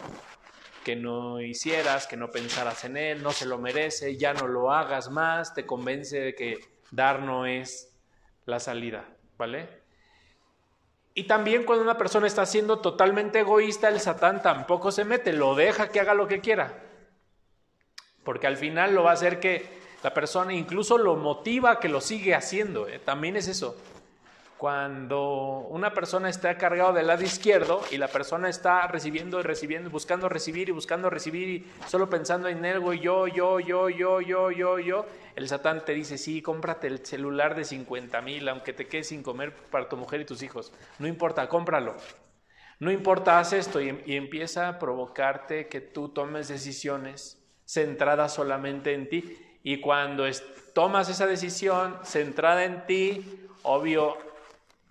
que 0.86 0.96
no 0.96 1.42
hicieras, 1.42 2.08
que 2.08 2.16
no 2.16 2.32
pensaras 2.32 2.86
en 2.86 2.96
él, 2.96 3.22
no 3.22 3.32
se 3.32 3.46
lo 3.46 3.58
merece, 3.58 4.16
ya 4.16 4.34
no 4.34 4.48
lo 4.48 4.72
hagas 4.72 5.10
más, 5.10 5.54
te 5.54 5.66
convence 5.66 6.20
de 6.20 6.36
que 6.36 6.60
dar 6.92 7.22
no 7.22 7.46
es 7.46 7.94
la 8.46 8.62
salida, 8.62 9.06
¿vale? 9.38 9.77
Y 11.18 11.24
también 11.24 11.64
cuando 11.64 11.84
una 11.84 11.98
persona 11.98 12.28
está 12.28 12.46
siendo 12.46 12.78
totalmente 12.78 13.40
egoísta, 13.40 13.88
el 13.88 14.00
satán 14.00 14.44
tampoco 14.44 14.92
se 14.92 15.04
mete, 15.04 15.34
lo 15.34 15.56
deja 15.56 15.90
que 15.90 16.00
haga 16.00 16.14
lo 16.14 16.28
que 16.28 16.42
quiera. 16.42 16.76
Porque 18.24 18.46
al 18.46 18.56
final 18.56 18.94
lo 18.94 19.02
va 19.02 19.10
a 19.10 19.14
hacer 19.16 19.40
que 19.40 19.66
la 20.04 20.14
persona 20.14 20.54
incluso 20.54 21.00
lo 21.00 21.16
motiva 21.16 21.80
que 21.80 21.90
lo 21.90 22.02
sigue 22.02 22.36
haciendo. 22.36 22.88
¿eh? 22.88 23.00
También 23.00 23.36
es 23.36 23.48
eso. 23.48 23.76
Cuando 24.60 25.66
una 25.70 25.92
persona 25.92 26.30
está 26.30 26.56
cargado 26.56 26.94
del 26.94 27.08
lado 27.08 27.24
izquierdo 27.24 27.82
y 27.90 27.98
la 27.98 28.10
persona 28.10 28.48
está 28.48 28.86
recibiendo 28.86 29.40
y 29.40 29.44
recibiendo, 29.44 29.90
buscando 29.90 30.30
recibir 30.30 30.70
y 30.70 30.72
buscando 30.72 31.10
recibir 31.10 31.50
y 31.50 31.72
solo 31.88 32.12
pensando 32.12 32.48
en 32.48 32.64
algo 32.64 32.94
y 32.94 33.00
yo, 33.00 33.26
yo, 33.26 33.60
yo, 33.60 33.90
yo, 33.90 34.22
yo, 34.22 34.52
yo, 34.52 34.78
yo, 34.78 35.06
el 35.38 35.48
satán 35.48 35.86
te 35.86 35.94
dice, 35.94 36.18
sí, 36.18 36.42
cómprate 36.42 36.88
el 36.88 37.06
celular 37.06 37.56
de 37.56 37.64
50 37.64 38.22
mil, 38.24 38.50
aunque 38.50 38.74
te 38.74 38.88
quedes 38.88 39.10
sin 39.10 39.22
comer 39.22 39.54
para 39.54 39.88
tu 39.88 39.96
mujer 39.96 40.22
y 40.22 40.26
tus 40.26 40.42
hijos. 40.42 40.74
No 40.98 41.08
importa, 41.08 41.48
cómpralo. 41.48 41.96
No 42.80 42.90
importa, 42.90 43.38
haz 43.38 43.54
esto 43.54 43.80
y, 43.80 44.02
y 44.08 44.16
empieza 44.16 44.68
a 44.68 44.80
provocarte 44.80 45.68
que 45.68 45.80
tú 45.80 46.10
tomes 46.10 46.48
decisiones 46.48 47.40
centradas 47.68 48.34
solamente 48.34 48.96
en 48.96 49.10
ti 49.10 49.38
y 49.62 49.80
cuando 49.80 50.24
tomas 50.74 51.08
esa 51.08 51.28
decisión 51.28 52.00
centrada 52.04 52.66
en 52.66 52.88
ti, 52.88 53.48
obvio, 53.62 54.18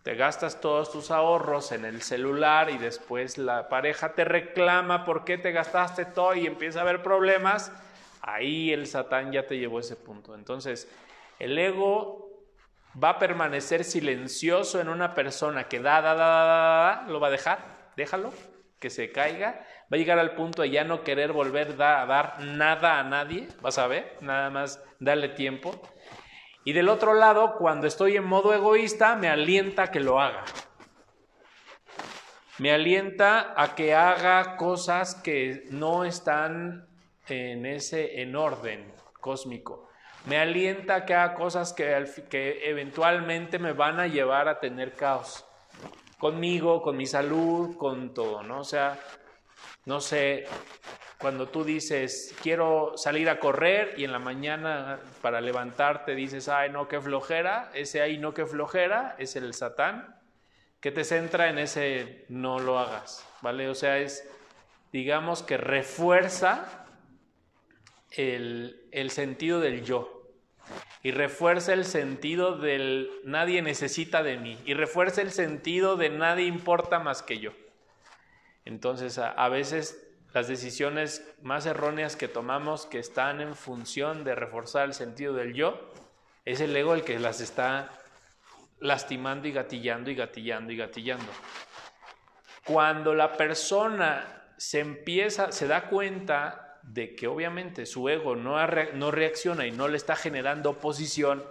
te 0.05 0.15
gastas 0.15 0.61
todos 0.61 0.93
tus 0.93 1.11
ahorros 1.11 1.73
en 1.73 1.85
el 1.85 2.03
celular 2.03 2.71
y 2.71 2.79
después 2.79 3.37
la 3.37 3.69
pareja 3.69 4.15
te 4.15 4.25
reclama 4.25 5.05
por 5.05 5.25
qué 5.25 5.39
te 5.39 5.51
gastaste 5.51 6.05
todo 6.05 6.37
y 6.37 6.47
empieza 6.47 6.79
a 6.79 6.83
haber 6.83 7.03
problemas, 7.03 7.73
ahí 8.27 8.73
el 8.73 8.87
satán 8.87 9.33
ya 9.33 9.47
te 9.47 9.59
llevó 9.59 9.81
ese 9.81 9.97
punto. 9.97 10.35
Entonces, 10.35 10.91
el 11.39 11.57
ego 11.59 12.31
va 13.03 13.11
a 13.11 13.19
permanecer 13.19 13.85
silencioso 13.85 14.81
en 14.81 14.89
una 14.89 15.15
persona 15.15 15.69
que 15.69 15.81
da, 15.81 16.03
da, 16.03 16.15
da, 16.15 16.29
da, 16.29 16.45
da, 16.45 17.03
lo 17.09 17.21
va 17.21 17.29
a 17.29 17.31
dejar, 17.31 17.93
déjalo, 17.97 18.33
que 18.79 18.91
se 18.91 19.11
caiga 19.11 19.65
va 19.93 19.97
a 19.97 19.99
llegar 19.99 20.19
al 20.19 20.35
punto 20.35 20.63
de 20.63 20.71
ya 20.71 20.85
no 20.85 21.05
querer 21.05 21.33
volver 21.33 21.81
a 21.81 22.07
dar 22.07 22.41
nada 22.41 22.99
a 22.99 23.05
nadie, 23.05 23.49
vas 23.61 23.79
a 23.79 23.87
ver, 23.87 24.17
nada 24.21 24.51
más 24.51 24.83
darle 24.99 25.29
tiempo. 25.29 25.81
Y 26.65 26.73
del 26.73 26.89
otro 26.89 27.15
lado, 27.15 27.57
cuando 27.57 27.87
estoy 27.87 28.17
en 28.17 28.25
modo 28.25 28.53
egoísta, 28.53 29.15
me 29.15 29.29
alienta 29.29 29.93
que 29.93 30.01
lo 30.01 30.21
haga. 30.21 30.45
Me 32.59 32.73
alienta 32.73 33.55
a 33.57 33.75
que 33.77 33.95
haga 33.95 34.57
cosas 34.57 35.15
que 35.15 35.65
no 35.71 36.05
están 36.05 36.89
en 37.29 37.67
ese 37.67 38.21
en 38.23 38.37
orden 38.37 38.93
cósmico. 39.21 39.89
Me 40.27 40.39
alienta 40.39 40.97
a 40.97 41.05
que 41.05 41.15
haga 41.15 41.35
cosas 41.35 41.73
que, 41.73 42.05
que 42.29 42.69
eventualmente 42.69 43.59
me 43.59 43.73
van 43.73 44.01
a 44.01 44.07
llevar 44.07 44.49
a 44.49 44.59
tener 44.59 44.93
caos. 44.95 45.45
Conmigo, 46.19 46.83
con 46.83 46.97
mi 46.97 47.07
salud, 47.07 47.77
con 47.77 48.15
todo, 48.15 48.43
¿no? 48.43 48.61
O 48.61 48.65
sea, 48.65 48.99
no 49.85 50.01
sé, 50.01 50.47
cuando 51.19 51.49
tú 51.49 51.65
dices, 51.65 52.35
quiero 52.43 52.93
salir 52.97 53.29
a 53.29 53.39
correr 53.39 53.95
y 53.97 54.05
en 54.05 54.13
la 54.13 54.19
mañana 54.19 55.01
para 55.23 55.41
levantarte 55.41 56.15
dices, 56.15 56.49
ay, 56.49 56.71
no, 56.71 56.89
qué 56.89 57.01
flojera, 57.01 57.71
ese 57.75 58.03
ay, 58.03 58.19
no, 58.19 58.35
qué 58.35 58.47
flojera, 58.47 59.15
es 59.19 59.37
el 59.37 59.55
satán, 59.55 60.21
que 60.81 60.93
te 60.93 61.05
centra 61.05 61.49
en 61.49 61.59
ese 61.59 62.27
no 62.29 62.59
lo 62.59 62.79
hagas, 62.79 63.27
¿vale? 63.41 63.69
O 63.69 63.75
sea, 63.75 63.99
es, 63.99 64.29
digamos 64.93 65.43
que 65.43 65.57
refuerza 65.57 66.86
el, 68.11 69.11
sentido 69.11 69.61
del 69.61 69.85
yo 69.85 70.29
y 71.03 71.11
refuerza 71.11 71.73
el 71.73 71.85
sentido 71.85 72.59
del 72.59 73.11
nadie 73.25 73.63
necesita 73.63 74.23
de 74.23 74.39
mí 74.39 74.59
y 74.65 74.75
refuerza 74.75 75.23
el 75.23 75.31
sentido 75.31 75.97
de 75.97 76.11
nadie 76.11 76.47
importa 76.47 76.99
más 76.99 77.23
que 77.23 77.39
yo. 77.39 77.53
Entonces, 78.65 79.19
a, 79.19 79.49
veces 79.49 80.09
las 80.33 80.49
decisiones 80.49 81.25
más 81.41 81.67
erróneas 81.67 82.17
que 82.17 82.27
tomamos 82.27 82.87
que 82.87 82.99
están 82.99 83.41
en 83.41 83.55
función 83.55 84.25
de 84.25 84.35
reforzar 84.35 84.87
el 84.87 84.95
sentido 84.95 85.35
del 85.35 85.55
yo, 85.55 85.93
es 86.45 86.61
el 86.61 86.75
ego 86.77 86.95
el 86.95 87.05
que 87.05 87.21
las 87.21 87.41
está 87.41 87.91
lastimando 88.81 89.47
y 89.47 89.53
gatillando 89.53 90.11
y 90.11 90.17
gatillando 90.17 90.73
y 90.73 90.77
gatillando. 90.77 91.33
Cuando 92.65 93.15
la 93.15 93.37
persona 93.37 94.47
se 94.57 94.81
empieza, 94.81 95.53
se 95.53 95.69
da 95.69 95.89
cuenta 95.89 96.66
de 96.87 97.15
que 97.15 97.27
obviamente 97.27 97.85
su 97.85 98.09
ego 98.09 98.37
no, 98.37 98.57
no 98.95 99.11
reacciona 99.11 99.67
y 99.67 99.73
no 99.73 99.89
le 99.89 99.97
está 99.97 100.17
generando 100.17 100.71
oposición 100.71 101.45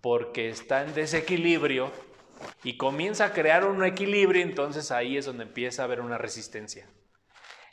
porque 0.00 0.48
está 0.48 0.82
en 0.82 0.94
desequilibrio 0.94 1.90
y 2.62 2.76
comienza 2.76 3.26
a 3.26 3.32
crear 3.32 3.64
un 3.64 3.84
equilibrio, 3.84 4.42
entonces 4.42 4.90
ahí 4.90 5.16
es 5.16 5.26
donde 5.26 5.44
empieza 5.44 5.82
a 5.82 5.84
haber 5.86 6.00
una 6.00 6.18
resistencia. 6.18 6.88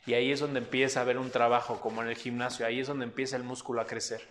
Y 0.06 0.14
ahí 0.14 0.32
es 0.32 0.40
donde 0.40 0.60
empieza 0.60 1.00
a 1.00 1.02
haber 1.02 1.18
un 1.18 1.30
trabajo, 1.30 1.80
como 1.80 2.02
en 2.02 2.08
el 2.08 2.16
gimnasio, 2.16 2.66
ahí 2.66 2.80
es 2.80 2.86
donde 2.86 3.04
empieza 3.04 3.36
el 3.36 3.44
músculo 3.44 3.82
a 3.82 3.86
crecer. 3.86 4.22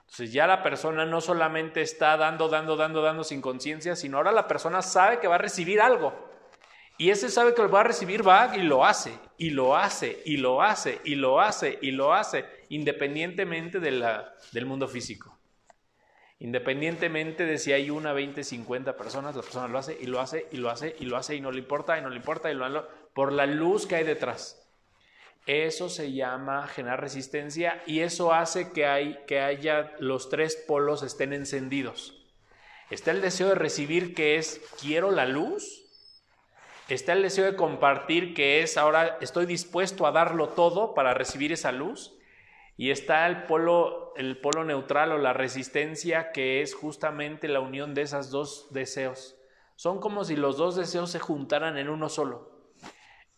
Entonces 0.00 0.32
ya 0.32 0.46
la 0.46 0.62
persona 0.62 1.04
no 1.04 1.20
solamente 1.20 1.82
está 1.82 2.16
dando, 2.16 2.48
dando, 2.48 2.76
dando, 2.76 3.02
dando 3.02 3.24
sin 3.24 3.40
conciencia, 3.40 3.96
sino 3.96 4.16
ahora 4.16 4.32
la 4.32 4.48
persona 4.48 4.82
sabe 4.82 5.18
que 5.18 5.28
va 5.28 5.36
a 5.36 5.38
recibir 5.38 5.80
algo. 5.80 6.35
Y 6.98 7.10
ese 7.10 7.28
sabe 7.28 7.54
que 7.54 7.62
lo 7.62 7.70
va 7.70 7.80
a 7.80 7.84
recibir, 7.84 8.26
va 8.26 8.56
y 8.56 8.62
lo 8.62 8.84
hace, 8.84 9.12
y 9.36 9.50
lo 9.50 9.76
hace, 9.76 10.22
y 10.24 10.38
lo 10.38 10.62
hace, 10.62 11.00
y 11.04 11.14
lo 11.14 11.40
hace, 11.40 11.78
y 11.82 11.90
lo 11.90 12.14
hace, 12.14 12.46
independientemente 12.70 13.80
de 13.80 13.90
la, 13.90 14.34
del 14.52 14.66
mundo 14.66 14.88
físico. 14.88 15.36
Independientemente 16.38 17.44
de 17.44 17.58
si 17.58 17.72
hay 17.72 17.90
una, 17.90 18.12
20, 18.12 18.44
50 18.44 18.96
personas, 18.96 19.36
la 19.36 19.42
persona 19.42 19.68
lo 19.68 19.78
hace, 19.78 19.98
y 20.00 20.06
lo 20.06 20.20
hace, 20.20 20.46
y 20.50 20.56
lo 20.56 20.70
hace, 20.70 20.96
y 20.98 21.04
lo 21.04 21.16
hace, 21.16 21.34
y 21.36 21.40
no 21.40 21.50
le 21.50 21.58
importa, 21.58 21.98
y 21.98 22.02
no 22.02 22.08
le 22.08 22.16
importa, 22.16 22.50
y 22.50 22.54
lo 22.54 22.64
hace, 22.64 22.80
por 23.14 23.32
la 23.32 23.46
luz 23.46 23.86
que 23.86 23.96
hay 23.96 24.04
detrás. 24.04 24.66
Eso 25.46 25.88
se 25.88 26.12
llama 26.12 26.66
generar 26.66 27.00
resistencia 27.00 27.80
y 27.86 28.00
eso 28.00 28.34
hace 28.34 28.72
que, 28.72 28.84
hay, 28.84 29.20
que 29.28 29.40
haya 29.40 29.92
los 30.00 30.28
tres 30.28 30.56
polos 30.56 31.04
estén 31.04 31.32
encendidos. 31.32 32.20
Está 32.90 33.12
el 33.12 33.20
deseo 33.20 33.50
de 33.50 33.54
recibir 33.54 34.12
que 34.12 34.36
es 34.36 34.60
quiero 34.80 35.12
la 35.12 35.24
luz. 35.24 35.85
Está 36.88 37.14
el 37.14 37.22
deseo 37.22 37.44
de 37.44 37.56
compartir 37.56 38.32
que 38.32 38.62
es 38.62 38.76
ahora 38.76 39.18
estoy 39.20 39.46
dispuesto 39.46 40.06
a 40.06 40.12
darlo 40.12 40.50
todo 40.50 40.94
para 40.94 41.14
recibir 41.14 41.52
esa 41.52 41.72
luz. 41.72 42.12
Y 42.76 42.90
está 42.90 43.26
el 43.26 43.44
polo, 43.44 44.12
el 44.16 44.38
polo 44.38 44.62
neutral 44.62 45.10
o 45.12 45.18
la 45.18 45.32
resistencia 45.32 46.30
que 46.30 46.60
es 46.60 46.74
justamente 46.74 47.48
la 47.48 47.60
unión 47.60 47.94
de 47.94 48.02
esos 48.02 48.30
dos 48.30 48.68
deseos. 48.70 49.36
Son 49.74 49.98
como 49.98 50.24
si 50.24 50.36
los 50.36 50.58
dos 50.58 50.76
deseos 50.76 51.10
se 51.10 51.18
juntaran 51.18 51.76
en 51.78 51.88
uno 51.88 52.08
solo. 52.08 52.70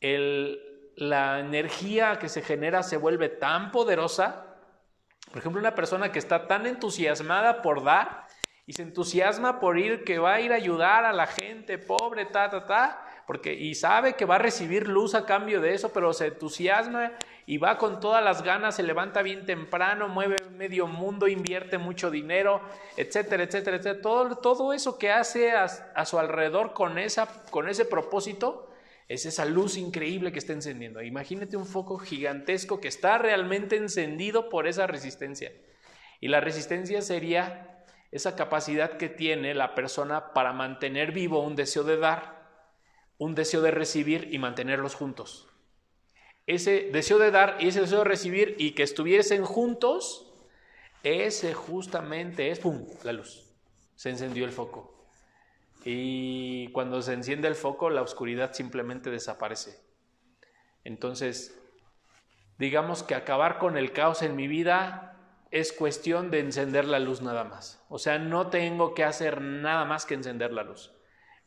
El, 0.01 0.61
la 0.97 1.41
energía 1.41 2.19
que 2.19 2.29
se 2.29 2.43
genera 2.43 2.83
se 2.83 2.97
vuelve 2.97 3.29
tan 3.29 3.71
poderosa. 3.71 4.57
Por 5.31 5.39
ejemplo, 5.39 5.61
una 5.61 5.75
persona 5.75 6.13
que 6.13 6.19
está 6.19 6.49
tan 6.49 6.67
entusiasmada 6.67 7.63
por 7.63 7.85
dar 7.85 8.27
y 8.67 8.75
se 8.75 8.83
entusiasma 8.83 9.61
por 9.61 9.79
ir, 9.79 10.05
que 10.05 10.19
va 10.19 10.35
a 10.35 10.41
ir 10.41 10.53
a 10.53 10.57
ayudar 10.57 11.05
a 11.05 11.13
la 11.13 11.27
gente 11.27 11.79
pobre, 11.79 12.27
ta, 12.27 12.51
ta, 12.51 12.67
ta, 12.67 13.08
porque 13.29 13.53
y 13.53 13.75
sabe 13.75 14.15
que 14.15 14.25
va 14.25 14.37
a 14.37 14.39
recibir 14.39 14.89
luz 14.89 15.15
a 15.15 15.27
cambio 15.27 15.61
de 15.61 15.75
eso, 15.75 15.93
pero 15.93 16.15
se 16.15 16.29
entusiasma 16.29 17.13
y 17.45 17.59
va 17.59 17.77
con 17.77 18.01
todas 18.01 18.25
las 18.25 18.43
ganas, 18.43 18.77
se 18.77 18.83
levanta 18.83 19.21
bien 19.21 19.45
temprano, 19.45 20.09
mueve 20.09 20.37
medio 20.57 20.87
mundo, 20.87 21.29
invierte 21.29 21.77
mucho 21.77 22.11
dinero, 22.11 22.63
etcétera, 22.97 23.43
etcétera, 23.43 23.77
etcétera. 23.77 24.01
Todo, 24.01 24.37
todo 24.37 24.73
eso 24.73 24.97
que 24.97 25.11
hace 25.11 25.51
a, 25.51 26.07
su 26.07 26.19
alrededor 26.19 26.73
con, 26.73 26.97
esa, 26.97 27.45
con 27.51 27.69
ese 27.69 27.85
propósito, 27.85 28.71
es 29.09 29.27
esa 29.27 29.45
luz 29.45 29.77
increíble 29.77 30.33
que 30.33 30.39
está 30.39 30.55
encendiendo. 30.55 31.03
Imagínate 31.03 31.59
un 31.59 31.67
foco 31.67 31.99
gigantesco 31.99 32.81
que 32.81 32.89
está 32.89 33.19
realmente 33.19 33.77
encendido 33.77 34.49
por 34.49 34.67
esa 34.67 34.87
resistencia. 34.87 35.53
Y 36.19 36.29
la 36.29 36.41
resistencia 36.41 37.03
sería 37.03 37.85
esa 38.11 38.37
capacidad 38.37 38.97
que 38.97 39.11
tiene 39.11 39.53
la 39.53 39.75
persona 39.75 40.33
para 40.33 40.55
mantener 40.55 41.13
vivo 41.13 41.43
un 41.43 41.57
deseo 41.57 41.85
de 41.85 41.99
dar, 41.99 42.38
un 43.19 43.35
deseo 43.35 43.61
de 43.61 43.73
recibir 43.73 44.29
y 44.33 44.39
mantenerlos 44.39 44.95
juntos. 44.95 45.49
Ese 46.47 46.89
deseo 46.93 47.19
de 47.19 47.31
dar 47.31 47.57
y 47.61 47.69
ese 47.69 47.83
deseo 47.83 47.99
de 47.99 48.05
recibir 48.05 48.55
y 48.59 48.71
que 48.73 48.83
estuviesen 48.83 49.45
juntos, 49.45 50.33
ese 51.03 51.53
justamente 51.53 52.51
es, 52.51 52.61
¡pum!, 52.61 52.87
la 53.03 53.13
luz. 53.13 53.45
Se 53.97 54.09
encendió 54.11 54.45
el 54.45 54.53
foco. 54.53 55.07
Y 55.85 56.69
cuando 56.73 57.03
se 57.03 57.13
enciende 57.13 57.49
el 57.49 57.55
foco, 57.55 57.91
la 57.91 58.03
oscuridad 58.03 58.53
simplemente 58.55 59.11
desaparece. 59.11 59.79
Entonces, 60.85 61.61
digamos 62.59 63.03
que 63.03 63.15
acabar 63.15 63.59
con 63.59 63.77
el 63.77 63.93
caos 63.93 64.23
en 64.23 64.37
mi 64.37 64.49
vida 64.49 65.17
es 65.51 65.73
cuestión 65.73 66.31
de 66.31 66.41
encender 66.41 66.85
la 66.85 66.99
luz 66.99 67.21
nada 67.21 67.45
más. 67.45 67.85
O 67.89 67.99
sea, 67.99 68.19
no 68.19 68.49
tengo 68.49 68.95
que 68.95 69.05
hacer 69.05 69.41
nada 69.41 69.85
más 69.85 70.07
que 70.07 70.15
encender 70.15 70.53
la 70.53 70.63
luz. 70.63 70.93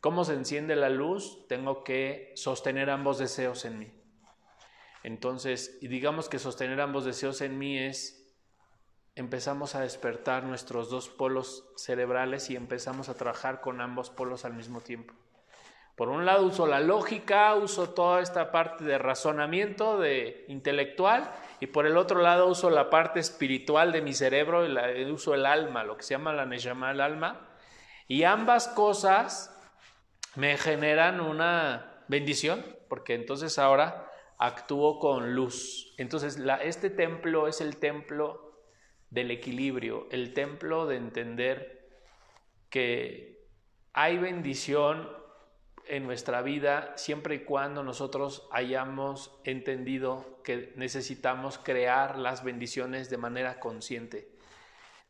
¿Cómo 0.02 0.24
se 0.24 0.34
enciende 0.34 0.74
la 0.74 0.88
luz? 0.88 1.46
Tengo 1.46 1.84
que 1.84 2.32
sostener 2.34 2.90
ambos 2.90 3.18
deseos 3.18 3.64
en 3.64 3.78
mí. 3.78 3.92
Entonces, 5.04 5.78
y 5.80 5.86
digamos 5.86 6.28
que 6.28 6.40
sostener 6.40 6.80
ambos 6.80 7.04
deseos 7.04 7.40
en 7.40 7.56
mí 7.56 7.78
es 7.78 8.28
empezamos 9.14 9.76
a 9.76 9.80
despertar 9.80 10.42
nuestros 10.42 10.90
dos 10.90 11.08
polos 11.08 11.70
cerebrales 11.76 12.50
y 12.50 12.56
empezamos 12.56 13.08
a 13.08 13.14
trabajar 13.14 13.60
con 13.60 13.80
ambos 13.80 14.10
polos 14.10 14.44
al 14.44 14.54
mismo 14.54 14.80
tiempo. 14.80 15.14
Por 15.94 16.08
un 16.08 16.26
lado 16.26 16.46
uso 16.46 16.66
la 16.66 16.80
lógica, 16.80 17.54
uso 17.54 17.90
toda 17.90 18.22
esta 18.22 18.50
parte 18.50 18.82
de 18.82 18.98
razonamiento, 18.98 20.00
de 20.00 20.46
intelectual, 20.48 21.30
y 21.60 21.68
por 21.68 21.86
el 21.86 21.96
otro 21.96 22.20
lado 22.20 22.48
uso 22.48 22.70
la 22.70 22.90
parte 22.90 23.20
espiritual 23.20 23.92
de 23.92 24.02
mi 24.02 24.14
cerebro, 24.14 24.66
y 24.66 25.04
uso 25.12 25.32
el 25.34 25.46
alma, 25.46 25.84
lo 25.84 25.96
que 25.96 26.02
se 26.02 26.14
llama 26.14 26.32
la 26.32 26.44
neshama, 26.44 26.90
el 26.90 27.00
alma, 27.00 27.50
y 28.08 28.24
ambas 28.24 28.66
cosas 28.66 29.51
me 30.34 30.56
generan 30.56 31.20
una 31.20 32.04
bendición, 32.08 32.64
porque 32.88 33.14
entonces 33.14 33.58
ahora 33.58 34.10
actúo 34.38 34.98
con 34.98 35.34
luz. 35.34 35.94
Entonces 35.98 36.38
este 36.62 36.90
templo 36.90 37.48
es 37.48 37.60
el 37.60 37.76
templo 37.76 38.58
del 39.10 39.30
equilibrio, 39.30 40.08
el 40.10 40.32
templo 40.34 40.86
de 40.86 40.96
entender 40.96 41.88
que 42.70 43.46
hay 43.92 44.18
bendición 44.18 45.08
en 45.86 46.04
nuestra 46.04 46.42
vida 46.42 46.92
siempre 46.96 47.34
y 47.34 47.44
cuando 47.44 47.82
nosotros 47.82 48.48
hayamos 48.52 49.38
entendido 49.44 50.40
que 50.42 50.72
necesitamos 50.76 51.58
crear 51.58 52.18
las 52.18 52.42
bendiciones 52.42 53.10
de 53.10 53.18
manera 53.18 53.60
consciente. 53.60 54.31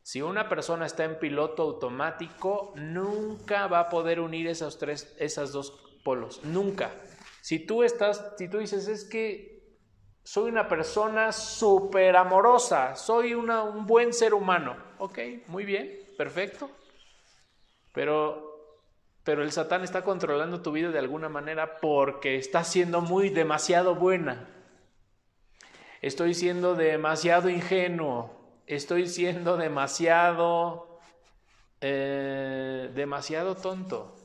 Si 0.03 0.21
una 0.21 0.49
persona 0.49 0.85
está 0.85 1.05
en 1.05 1.17
piloto 1.17 1.63
automático, 1.63 2.73
nunca 2.75 3.67
va 3.67 3.79
a 3.79 3.89
poder 3.89 4.19
unir 4.19 4.47
esos 4.47 4.77
tres, 4.77 5.15
esas 5.17 5.53
dos 5.53 5.71
polos, 6.03 6.43
nunca. 6.43 6.91
Si 7.41 7.59
tú 7.59 7.83
estás, 7.83 8.33
si 8.37 8.49
tú 8.49 8.57
dices 8.57 8.89
es 8.89 9.05
que 9.05 9.53
soy 10.23 10.49
una 10.49 10.67
persona 10.67 11.31
súper 11.31 12.17
amorosa, 12.17 12.97
soy 12.97 13.33
un 13.33 13.87
buen 13.87 14.11
ser 14.13 14.33
humano. 14.33 14.75
Ok, 14.97 15.19
muy 15.47 15.63
bien, 15.63 15.97
perfecto. 16.17 16.69
Pero, 17.93 18.79
pero 19.23 19.41
el 19.41 19.53
Satán 19.53 19.83
está 19.83 20.03
controlando 20.03 20.61
tu 20.61 20.73
vida 20.73 20.91
de 20.91 20.99
alguna 20.99 21.29
manera 21.29 21.77
porque 21.77 22.35
está 22.35 22.65
siendo 22.65 22.99
muy 22.99 23.29
demasiado 23.29 23.95
buena. 23.95 24.49
Estoy 26.01 26.33
siendo 26.33 26.75
demasiado 26.75 27.49
ingenuo. 27.49 28.42
Estoy 28.73 29.07
siendo 29.07 29.55
demasiado, 29.55 30.99
eh, 31.79 32.89
demasiado 32.95 33.55
tonto. 33.55 34.15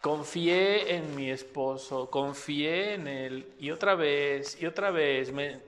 Confié 0.00 0.96
en 0.96 1.14
mi 1.14 1.30
esposo, 1.30 2.10
confié 2.10 2.94
en 2.94 3.06
él 3.06 3.54
y 3.60 3.70
otra 3.70 3.94
vez 3.94 4.60
y 4.60 4.66
otra 4.66 4.90
vez 4.90 5.32
me 5.32 5.60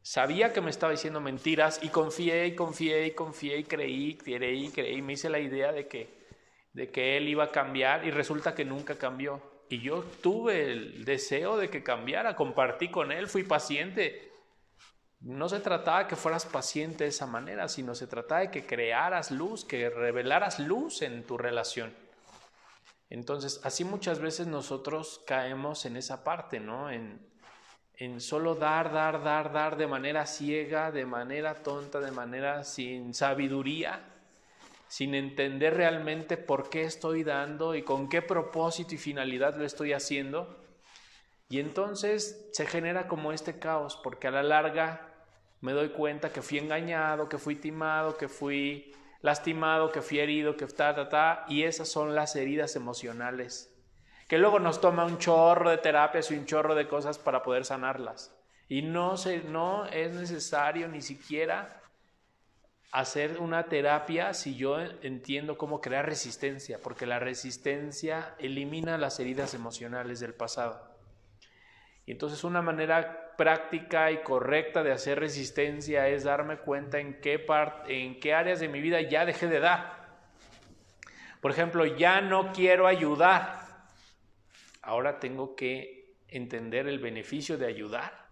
sabía 0.00 0.52
que 0.52 0.60
me 0.60 0.70
estaba 0.70 0.92
diciendo 0.92 1.20
mentiras 1.20 1.80
y 1.82 1.88
confié 1.88 2.46
y 2.46 2.54
confié 2.54 3.06
y 3.06 3.10
confié 3.10 3.58
y 3.58 3.64
creí, 3.64 4.16
creí, 4.16 4.70
creí, 4.70 5.02
me 5.02 5.14
hice 5.14 5.28
la 5.28 5.40
idea 5.40 5.72
de 5.72 5.88
que 5.88 6.20
de 6.72 6.88
que 6.90 7.16
él 7.16 7.28
iba 7.28 7.44
a 7.44 7.50
cambiar 7.50 8.06
y 8.06 8.12
resulta 8.12 8.54
que 8.54 8.64
nunca 8.64 8.96
cambió. 8.96 9.42
Y 9.68 9.80
yo 9.80 10.04
tuve 10.22 10.70
el 10.70 11.04
deseo 11.04 11.56
de 11.56 11.68
que 11.68 11.82
cambiara, 11.82 12.36
compartí 12.36 12.92
con 12.92 13.10
él, 13.10 13.26
fui 13.26 13.42
paciente. 13.42 14.29
No 15.20 15.50
se 15.50 15.60
trataba 15.60 16.08
que 16.08 16.16
fueras 16.16 16.46
paciente 16.46 17.04
de 17.04 17.10
esa 17.10 17.26
manera, 17.26 17.68
sino 17.68 17.94
se 17.94 18.06
trataba 18.06 18.40
de 18.40 18.50
que 18.50 18.66
crearas 18.66 19.30
luz, 19.30 19.64
que 19.66 19.90
revelaras 19.90 20.58
luz 20.58 21.02
en 21.02 21.24
tu 21.26 21.36
relación. 21.36 21.94
Entonces, 23.10 23.60
así 23.64 23.84
muchas 23.84 24.20
veces 24.20 24.46
nosotros 24.46 25.20
caemos 25.26 25.84
en 25.84 25.96
esa 25.96 26.24
parte, 26.24 26.58
¿no? 26.58 26.90
En, 26.90 27.20
en 27.94 28.20
solo 28.20 28.54
dar, 28.54 28.92
dar, 28.92 29.22
dar, 29.22 29.52
dar 29.52 29.76
de 29.76 29.86
manera 29.86 30.24
ciega, 30.24 30.90
de 30.90 31.04
manera 31.04 31.62
tonta, 31.62 32.00
de 32.00 32.12
manera 32.12 32.64
sin 32.64 33.12
sabiduría, 33.12 34.00
sin 34.88 35.14
entender 35.14 35.74
realmente 35.74 36.38
por 36.38 36.70
qué 36.70 36.84
estoy 36.84 37.24
dando 37.24 37.74
y 37.74 37.82
con 37.82 38.08
qué 38.08 38.22
propósito 38.22 38.94
y 38.94 38.98
finalidad 38.98 39.54
lo 39.56 39.66
estoy 39.66 39.92
haciendo. 39.92 40.56
Y 41.50 41.58
entonces 41.58 42.48
se 42.52 42.64
genera 42.64 43.06
como 43.06 43.32
este 43.32 43.58
caos, 43.58 44.00
porque 44.02 44.28
a 44.28 44.30
la 44.30 44.44
larga 44.44 45.09
me 45.60 45.72
doy 45.72 45.90
cuenta 45.90 46.32
que 46.32 46.42
fui 46.42 46.58
engañado, 46.58 47.28
que 47.28 47.38
fui 47.38 47.56
timado, 47.56 48.16
que 48.16 48.28
fui 48.28 48.94
lastimado, 49.20 49.92
que 49.92 50.02
fui 50.02 50.18
herido, 50.18 50.56
que 50.56 50.66
ta, 50.66 50.94
ta, 50.94 51.08
ta, 51.08 51.44
y 51.48 51.64
esas 51.64 51.88
son 51.88 52.14
las 52.14 52.36
heridas 52.36 52.76
emocionales 52.76 53.70
que 54.30 54.38
luego 54.38 54.60
nos 54.60 54.80
toma 54.80 55.04
un 55.04 55.18
chorro 55.18 55.70
de 55.70 55.78
terapias 55.78 56.30
y 56.30 56.34
un 56.34 56.46
chorro 56.46 56.76
de 56.76 56.86
cosas 56.86 57.18
para 57.18 57.42
poder 57.42 57.64
sanarlas. 57.64 58.32
Y 58.68 58.82
no, 58.82 59.16
se, 59.16 59.42
no 59.42 59.86
es 59.86 60.14
necesario 60.14 60.86
ni 60.86 61.02
siquiera 61.02 61.82
hacer 62.92 63.40
una 63.40 63.64
terapia 63.64 64.32
si 64.32 64.54
yo 64.54 64.78
entiendo 65.02 65.58
cómo 65.58 65.80
crear 65.80 66.06
resistencia, 66.06 66.78
porque 66.80 67.06
la 67.06 67.18
resistencia 67.18 68.36
elimina 68.38 68.98
las 68.98 69.18
heridas 69.18 69.52
emocionales 69.52 70.20
del 70.20 70.34
pasado. 70.34 70.96
Y 72.06 72.12
entonces 72.12 72.44
una 72.44 72.62
manera 72.62 73.29
práctica 73.40 74.10
y 74.10 74.18
correcta 74.18 74.82
de 74.82 74.92
hacer 74.92 75.18
resistencia 75.18 76.06
es 76.08 76.24
darme 76.24 76.58
cuenta 76.58 76.98
en 76.98 77.22
qué, 77.22 77.46
en 77.88 78.20
qué 78.20 78.34
áreas 78.34 78.60
de 78.60 78.68
mi 78.68 78.82
vida 78.82 79.00
ya 79.00 79.24
dejé 79.24 79.48
de 79.48 79.60
dar. 79.60 80.20
Por 81.40 81.50
ejemplo, 81.50 81.86
ya 81.86 82.20
no 82.20 82.52
quiero 82.52 82.86
ayudar. 82.86 83.88
Ahora 84.82 85.18
tengo 85.20 85.56
que 85.56 86.16
entender 86.28 86.86
el 86.86 86.98
beneficio 86.98 87.56
de 87.56 87.64
ayudar. 87.64 88.28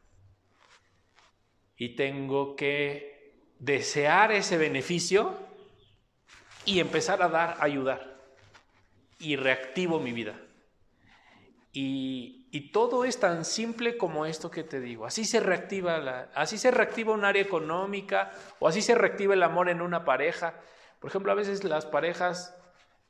Y 1.75 1.97
tengo 1.97 2.55
que 2.55 3.47
desear 3.59 4.31
ese 4.33 4.59
beneficio 4.59 5.39
y 6.67 6.81
empezar 6.81 7.23
a 7.23 7.31
dar, 7.31 7.57
ayudar. 7.61 8.21
Y 9.19 9.37
reactivo 9.37 10.01
mi 10.01 10.13
vida. 10.13 10.39
Y, 11.73 12.38
todo 12.73 13.05
es 13.05 13.21
tan 13.21 13.45
simple 13.45 13.99
como 13.99 14.27
esto 14.27 14.51
que 14.51 14.65
te 14.65 14.81
digo. 14.81 15.07
Así 15.07 15.25
se 15.25 15.41
reactiva 15.41 15.99
la, 15.99 16.31
así 16.35 16.59
se 16.59 16.71
reactiva 16.71 17.13
un 17.13 17.25
área 17.25 17.43
económica 17.43 18.33
o 18.59 18.69
así 18.69 18.83
se 18.83 18.95
reactiva 18.95 19.35
el 19.35 19.43
amor 19.43 19.69
en 19.69 19.83
una 19.83 20.05
pareja. 20.05 20.55
Por 21.01 21.11
ejemplo, 21.11 21.33
a 21.33 21.35
veces 21.35 21.63
las 21.65 21.87
parejas 21.87 22.57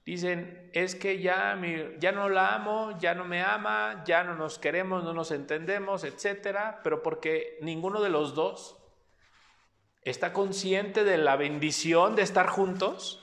dicen, 0.04 0.70
es 0.72 0.94
que 0.94 1.20
ya, 1.20 1.60
ya 1.98 2.12
no 2.12 2.28
la 2.28 2.54
amo, 2.54 2.98
ya 2.98 3.14
no 3.14 3.24
me 3.24 3.42
ama, 3.42 4.02
ya 4.06 4.24
no 4.24 4.34
nos 4.34 4.58
queremos, 4.58 5.04
no 5.04 5.12
nos 5.12 5.30
entendemos, 5.30 6.02
etcétera, 6.02 6.80
pero 6.82 7.02
porque 7.02 7.58
ninguno 7.60 8.00
de 8.00 8.08
los 8.08 8.34
dos 8.34 8.76
está 10.02 10.32
consciente 10.32 11.04
de 11.04 11.18
la 11.18 11.36
bendición 11.36 12.16
de 12.16 12.22
estar 12.22 12.48
juntos 12.48 13.22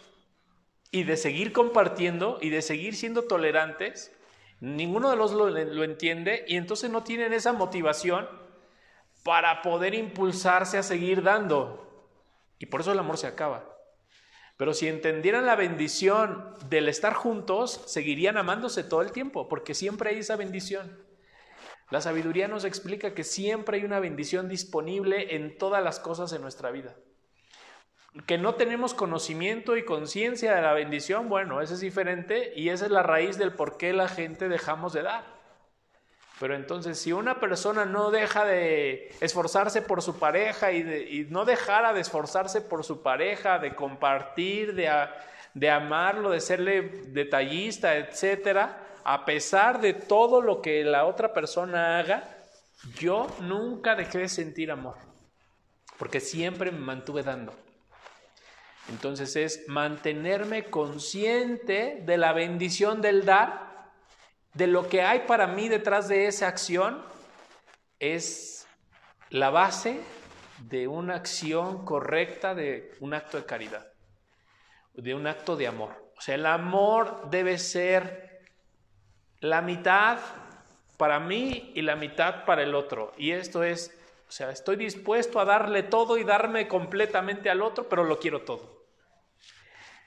y 0.91 1.03
de 1.03 1.18
seguir 1.18 1.51
compartiendo 1.51 2.38
y 2.39 2.51
de 2.51 2.61
seguir 2.61 2.95
siendo 2.95 3.24
tolerantes, 3.24 4.16
ninguno 4.59 5.09
de 5.09 5.15
los 5.15 5.33
lo, 5.33 5.49
lo 5.49 5.83
entiende 5.83 6.45
y 6.47 6.57
entonces 6.57 6.89
no 6.89 7.03
tienen 7.03 7.33
esa 7.33 7.53
motivación 7.53 8.27
para 9.23 9.61
poder 9.61 9.93
impulsarse 9.93 10.77
a 10.77 10.83
seguir 10.83 11.23
dando. 11.23 12.09
Y 12.59 12.67
por 12.67 12.81
eso 12.81 12.91
el 12.91 12.99
amor 12.99 13.17
se 13.17 13.27
acaba. 13.27 13.75
Pero 14.57 14.73
si 14.73 14.87
entendieran 14.87 15.45
la 15.45 15.55
bendición 15.55 16.53
del 16.69 16.87
estar 16.87 17.13
juntos, 17.13 17.81
seguirían 17.87 18.37
amándose 18.37 18.83
todo 18.83 19.01
el 19.01 19.11
tiempo, 19.11 19.49
porque 19.49 19.73
siempre 19.73 20.11
hay 20.11 20.19
esa 20.19 20.37
bendición. 20.37 21.03
La 21.91 22.01
sabiduría 22.01 22.47
nos 22.47 22.63
explica 22.63 23.13
que 23.13 23.23
siempre 23.23 23.77
hay 23.77 23.83
una 23.83 23.99
bendición 23.99 24.47
disponible 24.47 25.35
en 25.35 25.57
todas 25.57 25.83
las 25.83 25.99
cosas 25.99 26.31
de 26.31 26.39
nuestra 26.39 26.71
vida. 26.71 26.95
Que 28.26 28.38
no 28.38 28.55
tenemos 28.55 28.93
conocimiento 28.93 29.76
y 29.76 29.84
conciencia 29.84 30.55
de 30.55 30.61
la 30.61 30.74
bendición, 30.74 31.28
bueno, 31.28 31.61
eso 31.61 31.74
es 31.74 31.82
diferente 31.82 32.53
y 32.55 32.70
esa 32.70 32.86
es 32.86 32.91
la 32.91 33.03
raíz 33.03 33.38
del 33.38 33.51
por 33.51 33.78
qué 33.78 33.91
la 33.91 34.07
gente 34.07 34.47
dejamos 34.47 34.93
de 34.93 35.03
dar. 35.03 35.36
Pero 36.39 36.55
entonces, 36.55 36.99
si 36.99 37.13
una 37.13 37.39
persona 37.39 37.86
no 37.86 38.11
deja 38.11 38.43
de 38.43 39.16
esforzarse 39.22 39.82
por 39.82 40.01
su 40.01 40.20
pareja 40.20 40.72
y, 40.74 41.28
no 41.30 41.45
dejara 41.45 41.93
de 41.93 42.01
esforzarse 42.01 42.61
por 42.61 42.84
su 42.84 43.01
pareja, 43.01 43.57
de 43.59 43.74
compartir, 43.74 44.76
de, 44.76 44.89
de 45.53 45.70
amarlo, 45.70 46.32
de 46.32 46.41
serle 46.41 46.82
detallista, 47.07 47.95
etcétera, 47.95 48.78
a 49.05 49.24
pesar 49.24 49.80
de 49.80 49.93
todo 49.93 50.41
lo 50.41 50.61
que 50.61 50.84
la 50.84 51.05
otra 51.05 51.34
persona 51.34 51.99
haga, 51.99 52.24
yo 52.99 53.28
nunca 53.39 53.95
dejé 53.95 54.20
de 54.20 54.30
sentir 54.30 54.72
amor, 54.72 54.95
porque 55.97 56.20
siempre 56.20 56.72
me 56.72 56.80
mantuve 56.80 57.24
dando. 57.24 57.64
Entonces 58.89 59.36
es 59.36 59.67
mantenerme 59.67 60.65
consciente 60.65 62.01
de 62.05 62.17
la 62.17 62.33
bendición 62.33 63.01
del 63.01 63.25
dar, 63.25 63.91
de 64.53 64.67
lo 64.67 64.88
que 64.88 65.01
hay 65.01 65.21
para 65.21 65.47
mí 65.47 65.69
detrás 65.69 66.07
de 66.07 66.27
esa 66.27 66.47
acción, 66.47 67.03
es 67.99 68.67
la 69.29 69.49
base 69.49 69.99
de 70.69 70.88
una 70.88 71.15
acción 71.15 71.83
correcta, 71.83 72.53
de 72.53 72.93
un 72.99 73.13
acto 73.13 73.38
de 73.38 73.45
caridad, 73.45 73.88
de 74.93 75.15
un 75.15 75.27
acto 75.27 75.55
de 75.55 75.67
amor. 75.67 76.11
O 76.17 76.21
sea, 76.21 76.36
el 76.36 76.45
amor 76.45 77.29
debe 77.29 77.57
ser 77.57 78.41
la 79.39 79.61
mitad 79.61 80.19
para 80.97 81.19
mí 81.19 81.71
y 81.75 81.81
la 81.81 81.95
mitad 81.95 82.45
para 82.45 82.63
el 82.63 82.75
otro. 82.75 83.11
Y 83.17 83.31
esto 83.31 83.63
es, 83.63 83.97
o 84.29 84.31
sea, 84.31 84.51
estoy 84.51 84.75
dispuesto 84.77 85.39
a 85.39 85.45
darle 85.45 85.83
todo 85.83 86.17
y 86.17 86.23
darme 86.23 86.67
completamente 86.67 87.49
al 87.49 87.61
otro, 87.61 87.89
pero 87.89 88.03
lo 88.03 88.19
quiero 88.19 88.43
todo. 88.43 88.74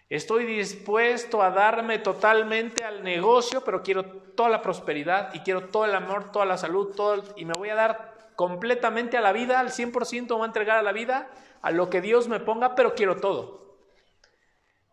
Estoy 0.08 0.46
dispuesto 0.46 1.42
a 1.42 1.50
darme 1.50 1.98
totalmente 1.98 2.84
al 2.84 3.04
negocio, 3.04 3.62
pero 3.62 3.82
quiero 3.82 4.04
toda 4.04 4.48
la 4.48 4.62
prosperidad 4.62 5.34
y 5.34 5.40
quiero 5.40 5.68
todo 5.68 5.84
el 5.84 5.94
amor, 5.94 6.32
toda 6.32 6.46
la 6.46 6.56
salud, 6.56 6.94
todo 6.94 7.22
y 7.36 7.44
me 7.44 7.52
voy 7.52 7.68
a 7.68 7.74
dar 7.74 8.30
completamente 8.36 9.16
a 9.16 9.20
la 9.20 9.32
vida, 9.32 9.60
al 9.60 9.68
100% 9.70 10.22
me 10.22 10.34
voy 10.34 10.42
a 10.42 10.46
entregar 10.46 10.78
a 10.78 10.82
la 10.82 10.92
vida, 10.92 11.28
a 11.60 11.70
lo 11.70 11.90
que 11.90 12.00
Dios 12.00 12.28
me 12.28 12.40
ponga, 12.40 12.74
pero 12.74 12.94
quiero 12.94 13.16
todo. 13.16 13.76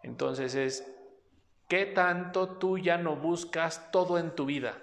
Entonces 0.04 0.56
es 0.56 0.96
¿Qué 1.68 1.88
tanto 1.88 2.58
tú 2.58 2.78
ya 2.78 2.98
no 2.98 3.16
buscas 3.16 3.92
todo 3.92 4.20
en 4.20 4.36
tu 4.36 4.46
vida? 4.46 4.78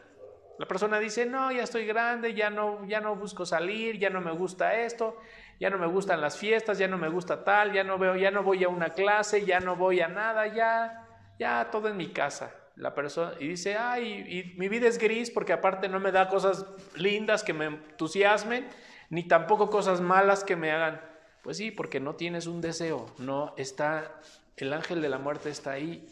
La 0.59 0.67
persona 0.67 0.99
dice, 0.99 1.27
no, 1.27 1.53
ya 1.53 1.63
estoy 1.63 1.87
grande, 1.87 2.35
ya 2.35 2.51
no, 2.51 2.85
ya 2.87 3.01
no 3.01 3.15
busco 3.15 3.47
salir, 3.47 3.99
ya 3.99 4.11
no 4.11 4.21
me 4.21 4.33
gusta 4.33 4.75
esto, 4.81 5.17
ya 5.63 5.71
no 5.71 5.79
me 5.79 5.87
gustan 5.87 6.21
las 6.21 6.37
fiestas, 6.37 6.77
ya 6.77 6.89
no 6.89 6.99
me 6.99 7.09
gusta 7.09 7.45
tal, 7.45 7.73
ya 7.73 7.85
no 7.85 7.97
veo, 7.97 8.17
ya 8.17 8.33
no 8.33 8.43
voy 8.43 8.65
a 8.65 8.69
una 8.69 8.89
clase, 8.89 9.45
ya 9.45 9.61
no 9.61 9.77
voy 9.77 10.01
a 10.01 10.09
nada, 10.09 10.49
ya, 10.49 11.07
ya 11.39 11.71
todo 11.71 11.87
en 11.87 11.97
mi 11.97 12.09
casa. 12.09 12.53
La 12.75 12.97
persona 12.97 13.35
y 13.39 13.47
dice, 13.47 13.77
ay, 13.77 14.55
mi 14.57 14.69
vida 14.69 14.89
es 14.89 14.99
gris 14.99 15.31
porque 15.31 15.53
aparte 15.53 15.89
no 15.89 16.01
me 16.01 16.11
da 16.11 16.29
cosas 16.29 16.67
lindas 16.97 17.45
que 17.45 17.53
me 17.53 17.67
entusiasmen, 17.67 18.69
ni 19.09 19.23
tampoco 19.29 19.71
cosas 19.71 20.01
malas 20.01 20.43
que 20.43 20.57
me 20.57 20.73
hagan. 20.73 21.01
Pues 21.45 21.59
sí, 21.59 21.71
porque 21.71 22.01
no 22.01 22.17
tienes 22.17 22.49
un 22.49 22.61
deseo, 22.61 23.07
no 23.19 23.55
está, 23.57 24.21
el 24.57 24.73
ángel 24.73 25.01
de 25.01 25.11
la 25.11 25.19
muerte 25.19 25.49
está 25.49 25.71
ahí 25.71 26.09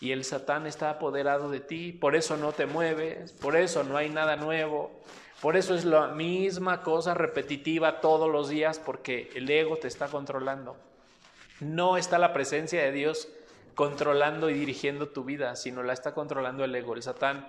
y 0.00 0.10
el 0.10 0.24
Satán 0.24 0.66
está 0.66 0.90
apoderado 0.90 1.50
de 1.50 1.60
ti, 1.60 1.92
por 1.92 2.16
eso 2.16 2.36
no 2.36 2.50
te 2.50 2.66
mueves, 2.66 3.32
por 3.32 3.54
eso 3.54 3.84
no 3.84 3.96
hay 3.96 4.08
nada 4.08 4.34
nuevo, 4.34 4.90
por 5.42 5.56
eso 5.56 5.74
es 5.74 5.84
la 5.84 6.06
misma 6.06 6.82
cosa 6.82 7.14
repetitiva 7.14 8.00
todos 8.00 8.30
los 8.30 8.48
días, 8.48 8.78
porque 8.78 9.28
el 9.34 9.50
ego 9.50 9.76
te 9.76 9.88
está 9.88 10.06
controlando. 10.06 10.76
No 11.58 11.96
está 11.96 12.18
la 12.18 12.32
presencia 12.32 12.80
de 12.80 12.92
Dios 12.92 13.28
controlando 13.74 14.50
y 14.50 14.54
dirigiendo 14.54 15.08
tu 15.08 15.24
vida, 15.24 15.56
sino 15.56 15.82
la 15.82 15.94
está 15.94 16.14
controlando 16.14 16.64
el 16.64 16.74
ego, 16.74 16.94
el 16.94 17.02
Satán. 17.02 17.48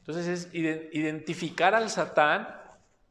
Entonces 0.00 0.26
es 0.26 0.54
identificar 0.54 1.76
al 1.76 1.88
Satán 1.88 2.60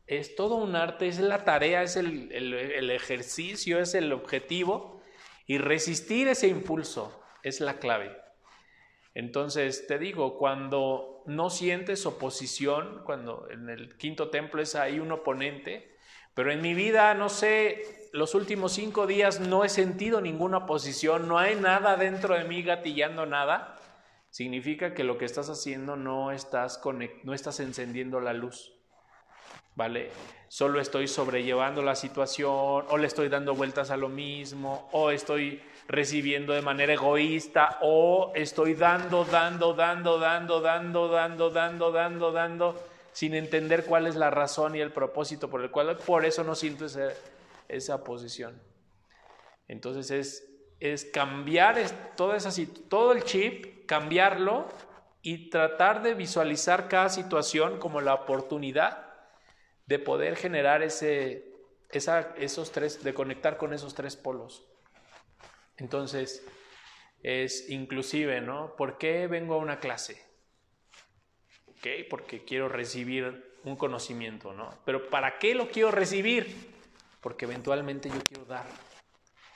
es 0.06 0.36
todo 0.36 0.56
un 0.56 0.76
arte, 0.76 1.08
es 1.08 1.20
la 1.20 1.46
tarea, 1.46 1.84
es 1.84 1.96
el, 1.96 2.32
el 2.34 2.90
ejercicio, 2.90 3.80
es 3.80 3.94
el 3.94 4.12
objetivo 4.12 5.02
y 5.46 5.60
resistir 5.60 6.28
ese 6.28 6.48
impulso 6.48 7.22
es 7.44 7.62
la 7.62 7.78
clave. 7.78 8.18
Entonces, 9.14 9.88
te 9.88 9.98
digo, 9.98 10.38
cuando 10.38 11.19
no 11.30 11.50
sientes 11.50 12.06
oposición, 12.06 13.02
cuando 13.06 13.48
en 13.50 13.70
el 13.70 13.96
quinto 13.98 14.30
templo 14.30 14.62
es 14.62 14.76
ahí 14.76 15.00
un 15.00 15.12
oponente, 15.12 15.96
pero 16.34 16.52
en 16.52 16.62
mi 16.62 16.74
vida, 16.74 17.14
no 17.14 17.30
sé, 17.30 18.10
los 18.12 18.36
últimos 18.36 18.74
cinco 18.74 19.08
días 19.08 19.40
no 19.40 19.64
he 19.64 19.70
sentido 19.70 20.22
ninguna 20.22 20.58
oposición, 20.60 21.28
no 21.28 21.38
hay 21.38 21.56
nada 21.56 21.96
dentro 21.98 22.36
de 22.36 22.44
mí 22.46 22.64
gatillando 22.64 23.26
nada, 23.26 23.78
significa 24.30 24.94
que 24.94 25.04
lo 25.04 25.18
que 25.18 25.26
estás 25.26 25.50
haciendo 25.50 25.96
no 25.96 26.32
estás, 26.32 26.82
no 27.24 27.34
estás 27.34 27.60
encendiendo 27.60 28.20
la 28.20 28.34
luz. 28.34 28.79
¿Vale? 29.80 30.10
Solo 30.50 30.82
estoy 30.82 31.08
sobrellevando 31.08 31.82
la 31.82 31.96
situación, 31.96 32.50
o 32.90 32.98
le 32.98 33.08
estoy 33.08 33.30
dando 33.30 33.56
vueltas 33.56 33.92
a 33.92 33.96
lo 33.96 34.10
mismo, 34.10 34.90
o 34.92 35.10
estoy 35.10 35.62
recibiendo 35.88 36.52
de 36.52 36.62
manera 36.62 36.92
egoísta 36.92 37.78
o 37.82 38.34
estoy 38.36 38.74
dando, 38.74 39.24
dando, 39.24 39.74
dando, 39.74 40.20
dando, 40.20 40.60
dando, 40.60 41.08
dando, 41.08 41.50
dando, 41.50 41.92
dando, 41.94 42.32
dando, 42.34 42.76
sin 43.14 43.34
entender 43.34 43.86
cuál 43.86 44.08
es 44.08 44.18
la 44.18 44.30
razón 44.30 44.76
y 44.76 44.82
el 44.82 44.92
propósito 44.92 45.50
por 45.50 45.62
el 45.62 45.72
cual, 45.72 45.96
por 45.96 46.26
eso 46.26 46.44
no 46.44 46.56
siento 46.56 46.86
esa 47.70 48.04
posición. 48.04 48.62
Entonces 49.70 50.12
es, 50.12 50.50
es 50.82 51.06
cambiar 51.06 51.78
toda 52.18 52.36
esa, 52.36 52.52
todo 52.90 53.14
el 53.14 53.24
chip, 53.24 53.86
cambiarlo 53.86 54.68
y 55.22 55.50
tratar 55.50 56.04
de 56.04 56.16
visualizar 56.16 56.90
cada 56.90 57.08
situación 57.08 57.80
como 57.80 58.02
la 58.02 58.14
oportunidad 58.14 59.09
de 59.90 59.98
poder 59.98 60.36
generar 60.36 60.84
ese, 60.84 61.52
esa, 61.90 62.36
esos 62.38 62.72
tres, 62.72 63.04
de 63.04 63.16
conectar 63.16 63.58
con 63.58 63.74
esos 63.74 63.96
tres 63.96 64.16
polos. 64.16 64.68
Entonces, 65.78 66.46
es 67.24 67.72
inclusive, 67.72 68.40
¿no? 68.40 68.76
¿Por 68.76 69.00
qué 69.00 69.26
vengo 69.26 69.56
a 69.56 69.58
una 69.58 69.80
clase? 69.80 70.24
¿ok? 71.66 71.88
Porque 72.08 72.46
quiero 72.46 72.70
recibir 72.70 73.58
un 73.64 73.76
conocimiento, 73.76 74.54
¿no? 74.54 74.78
Pero 74.86 75.10
¿para 75.10 75.40
qué 75.40 75.56
lo 75.56 75.70
quiero 75.72 75.90
recibir? 75.90 76.72
Porque 77.20 77.46
eventualmente 77.46 78.10
yo 78.10 78.22
quiero 78.24 78.46
dar. 78.46 78.68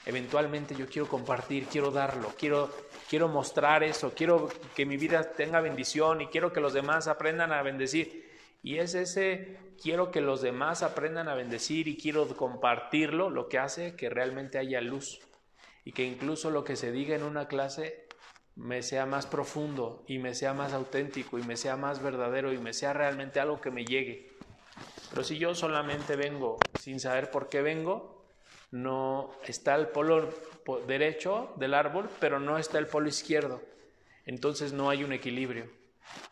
Eventualmente 0.08 0.74
yo 0.76 0.88
quiero 0.88 1.08
compartir, 1.08 1.68
quiero 1.68 1.92
darlo, 1.92 2.34
quiero, 2.40 2.72
quiero 3.08 3.28
mostrar 3.28 3.84
eso, 3.84 4.14
quiero 4.16 4.50
que 4.76 4.88
mi 4.88 4.98
vida 4.98 5.32
tenga 5.34 5.62
bendición 5.62 6.22
y 6.22 6.28
quiero 6.28 6.52
que 6.52 6.60
los 6.60 6.74
demás 6.74 7.08
aprendan 7.08 7.54
a 7.54 7.62
bendecir. 7.62 8.33
Y 8.64 8.80
es 8.80 8.96
ese 8.96 9.58
quiero 9.82 10.10
que 10.10 10.22
los 10.22 10.42
demás 10.42 10.82
aprendan 10.82 11.28
a 11.28 11.36
bendecir 11.36 11.88
y 11.90 11.98
quiero 11.98 12.26
compartirlo 12.36 13.30
lo 13.30 13.50
que 13.50 13.60
hace 13.60 13.96
que 13.96 14.10
realmente 14.10 14.58
haya 14.58 14.80
luz 14.80 15.20
y 15.84 15.92
que 15.92 16.06
incluso 16.06 16.50
lo 16.50 16.64
que 16.64 16.78
se 16.78 16.94
diga 16.94 17.16
en 17.16 17.24
una 17.24 17.50
clase 17.50 18.08
me 18.56 18.82
sea 18.82 19.06
más 19.06 19.26
profundo 19.26 20.06
y 20.08 20.20
me 20.20 20.34
sea 20.34 20.54
más 20.54 20.74
auténtico 20.74 21.38
y 21.38 21.44
me 21.44 21.58
sea 21.58 21.76
más 21.76 22.02
verdadero 22.02 22.54
y 22.54 22.58
me 22.58 22.74
sea 22.74 22.94
realmente 22.94 23.40
algo 23.40 23.60
que 23.60 23.72
me 23.72 23.84
llegue. 23.84 24.32
Pero 25.10 25.24
si 25.24 25.38
yo 25.38 25.54
solamente 25.56 26.16
vengo 26.16 26.58
sin 26.80 27.00
saber 27.00 27.32
por 27.32 27.50
qué 27.50 27.62
vengo, 27.62 28.26
no 28.72 29.32
está 29.46 29.76
el 29.76 29.88
polo 29.88 30.30
derecho 30.88 31.54
del 31.58 31.74
árbol, 31.74 32.10
pero 32.20 32.40
no 32.40 32.58
está 32.58 32.80
el 32.80 32.88
polo 32.88 33.10
izquierdo. 33.10 33.62
Entonces 34.26 34.72
no 34.72 34.90
hay 34.90 35.04
un 35.04 35.14
equilibrio. 35.14 35.83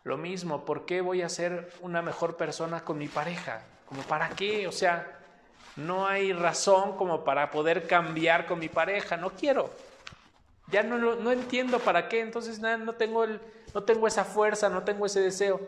Lo 0.04 0.16
mismo, 0.16 0.64
¿por 0.64 0.84
qué 0.84 1.00
voy 1.00 1.22
a 1.22 1.28
ser 1.28 1.72
una 1.80 2.02
mejor 2.02 2.36
persona 2.36 2.84
con 2.84 2.98
mi 2.98 3.08
pareja? 3.08 3.62
¿Como 3.86 4.02
para 4.02 4.30
qué? 4.30 4.66
O 4.66 4.72
sea, 4.72 5.18
no 5.76 6.06
hay 6.06 6.32
razón 6.32 6.96
como 6.96 7.24
para 7.24 7.50
poder 7.50 7.86
cambiar 7.86 8.46
con 8.46 8.58
mi 8.58 8.68
pareja, 8.68 9.16
no 9.16 9.30
quiero. 9.30 9.70
Ya 10.68 10.82
no, 10.82 10.98
no 10.98 11.32
entiendo 11.32 11.78
para 11.78 12.08
qué, 12.08 12.20
entonces 12.20 12.58
no, 12.58 12.92
tengo 12.94 13.24
el, 13.24 13.40
no 13.74 13.82
tengo 13.84 14.06
esa 14.06 14.24
fuerza, 14.24 14.68
no 14.68 14.82
tengo 14.82 15.06
ese 15.06 15.20
deseo, 15.20 15.60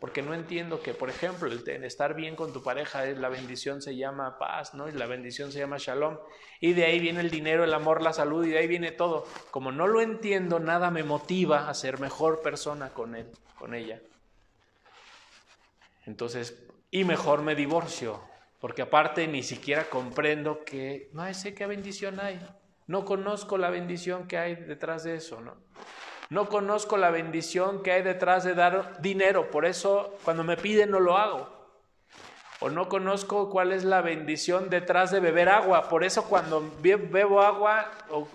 porque 0.00 0.22
no 0.22 0.32
entiendo 0.32 0.80
que, 0.80 0.94
por 0.94 1.10
ejemplo, 1.10 1.50
el, 1.50 1.84
estar 1.84 2.14
bien 2.14 2.36
con 2.36 2.52
tu 2.52 2.62
pareja, 2.62 3.04
la 3.04 3.28
bendición 3.28 3.82
se 3.82 3.96
llama 3.96 4.38
paz, 4.38 4.74
¿no? 4.74 4.88
Y 4.88 4.92
la 4.92 5.06
bendición 5.06 5.50
se 5.50 5.58
llama 5.58 5.76
shalom, 5.78 6.18
y 6.60 6.72
de 6.72 6.84
ahí 6.84 7.00
viene 7.00 7.20
el 7.20 7.30
dinero, 7.30 7.64
el 7.64 7.74
amor, 7.74 8.02
la 8.02 8.12
salud, 8.12 8.44
y 8.44 8.50
de 8.50 8.58
ahí 8.58 8.68
viene 8.68 8.92
todo. 8.92 9.26
Como 9.50 9.72
no 9.72 9.88
lo 9.88 10.00
entiendo, 10.00 10.60
nada 10.60 10.90
me 10.90 11.02
motiva 11.02 11.68
a 11.68 11.74
ser 11.74 11.98
mejor 11.98 12.42
persona 12.42 12.90
con 12.90 13.16
él, 13.16 13.28
con 13.58 13.74
ella. 13.74 14.00
Entonces, 16.06 16.64
y 16.90 17.04
mejor 17.04 17.42
me 17.42 17.56
divorcio, 17.56 18.20
porque 18.60 18.82
aparte 18.82 19.26
ni 19.26 19.42
siquiera 19.42 19.90
comprendo 19.90 20.64
que 20.64 21.10
no 21.12 21.32
sé 21.34 21.54
qué 21.54 21.66
bendición 21.66 22.20
hay. 22.20 22.40
No 22.86 23.04
conozco 23.04 23.58
la 23.58 23.68
bendición 23.68 24.26
que 24.26 24.38
hay 24.38 24.54
detrás 24.54 25.04
de 25.04 25.16
eso, 25.16 25.40
¿no? 25.40 25.56
No 26.30 26.48
conozco 26.48 26.96
la 26.96 27.10
bendición 27.10 27.82
que 27.82 27.92
hay 27.92 28.02
detrás 28.02 28.44
de 28.44 28.54
dar 28.54 29.00
dinero, 29.00 29.50
por 29.50 29.64
eso 29.64 30.16
cuando 30.24 30.44
me 30.44 30.56
piden 30.56 30.90
no 30.90 31.00
lo 31.00 31.16
hago. 31.16 31.48
O 32.60 32.70
no 32.70 32.88
conozco 32.88 33.50
cuál 33.50 33.72
es 33.72 33.84
la 33.84 34.02
bendición 34.02 34.68
detrás 34.68 35.10
de 35.10 35.20
beber 35.20 35.48
agua, 35.48 35.88
por 35.88 36.02
eso 36.02 36.24
cuando 36.24 36.72
bebo 36.80 37.40
agua 37.40 37.90
o, 38.10 38.26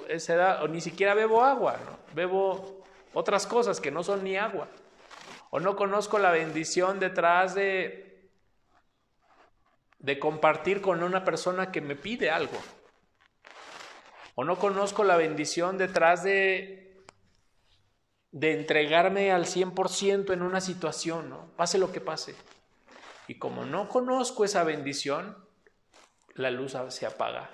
o 0.62 0.68
ni 0.68 0.80
siquiera 0.80 1.14
bebo 1.14 1.44
agua, 1.44 1.78
bebo 2.14 2.84
otras 3.14 3.46
cosas 3.46 3.82
que 3.82 3.92
no 3.92 4.02
son 4.02 4.24
ni 4.24 4.38
agua. 4.38 4.68
O 5.50 5.60
no 5.60 5.76
conozco 5.76 6.20
la 6.20 6.32
bendición 6.32 7.00
detrás 7.00 7.54
de 7.54 8.14
de 10.04 10.20
compartir 10.20 10.82
con 10.82 11.02
una 11.02 11.24
persona 11.24 11.72
que 11.72 11.80
me 11.80 11.96
pide 11.96 12.30
algo. 12.30 12.58
O 14.36 14.44
no 14.44 14.60
conozco 14.60 15.06
la 15.06 15.16
bendición 15.16 15.78
detrás 15.78 16.24
de, 16.24 16.83
de 18.34 18.52
entregarme 18.54 19.32
al 19.32 19.46
100% 19.46 20.34
en 20.34 20.42
una 20.42 20.60
situación, 20.60 21.30
¿no? 21.30 21.52
pase 21.56 21.78
lo 21.78 21.92
que 21.92 22.02
pase. 22.02 22.36
Y 23.28 23.38
como 23.38 23.64
no 23.64 23.88
conozco 23.88 24.44
esa 24.44 24.64
bendición, 24.64 25.38
la 26.34 26.52
luz 26.52 26.76
se 26.90 27.06
apaga. 27.06 27.52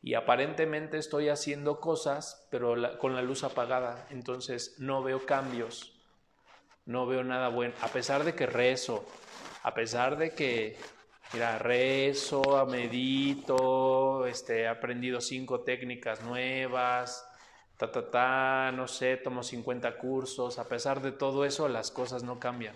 Y 0.00 0.14
aparentemente 0.14 0.98
estoy 0.98 1.28
haciendo 1.28 1.80
cosas, 1.80 2.46
pero 2.50 2.76
con 2.98 3.16
la 3.16 3.22
luz 3.22 3.42
apagada. 3.42 4.06
Entonces 4.10 4.76
no 4.78 5.02
veo 5.02 5.26
cambios, 5.26 5.98
no 6.84 7.06
veo 7.06 7.24
nada 7.24 7.48
bueno. 7.48 7.74
A 7.80 7.88
pesar 7.88 8.22
de 8.22 8.34
que 8.34 8.46
rezo, 8.46 9.04
a 9.64 9.74
pesar 9.74 10.18
de 10.18 10.34
que 10.34 10.76
Mira, 11.34 11.58
rezo, 11.58 12.64
medito, 12.64 14.24
este, 14.24 14.62
he 14.62 14.66
aprendido 14.66 15.20
cinco 15.20 15.60
técnicas 15.60 16.22
nuevas, 16.22 17.27
ta, 17.78 17.90
ta, 17.90 18.10
ta, 18.10 18.72
no 18.72 18.86
sé, 18.86 19.16
tomo 19.16 19.42
50 19.42 19.96
cursos. 19.96 20.58
A 20.58 20.68
pesar 20.68 21.00
de 21.00 21.12
todo 21.12 21.46
eso, 21.46 21.68
las 21.68 21.90
cosas 21.90 22.22
no 22.22 22.38
cambian. 22.38 22.74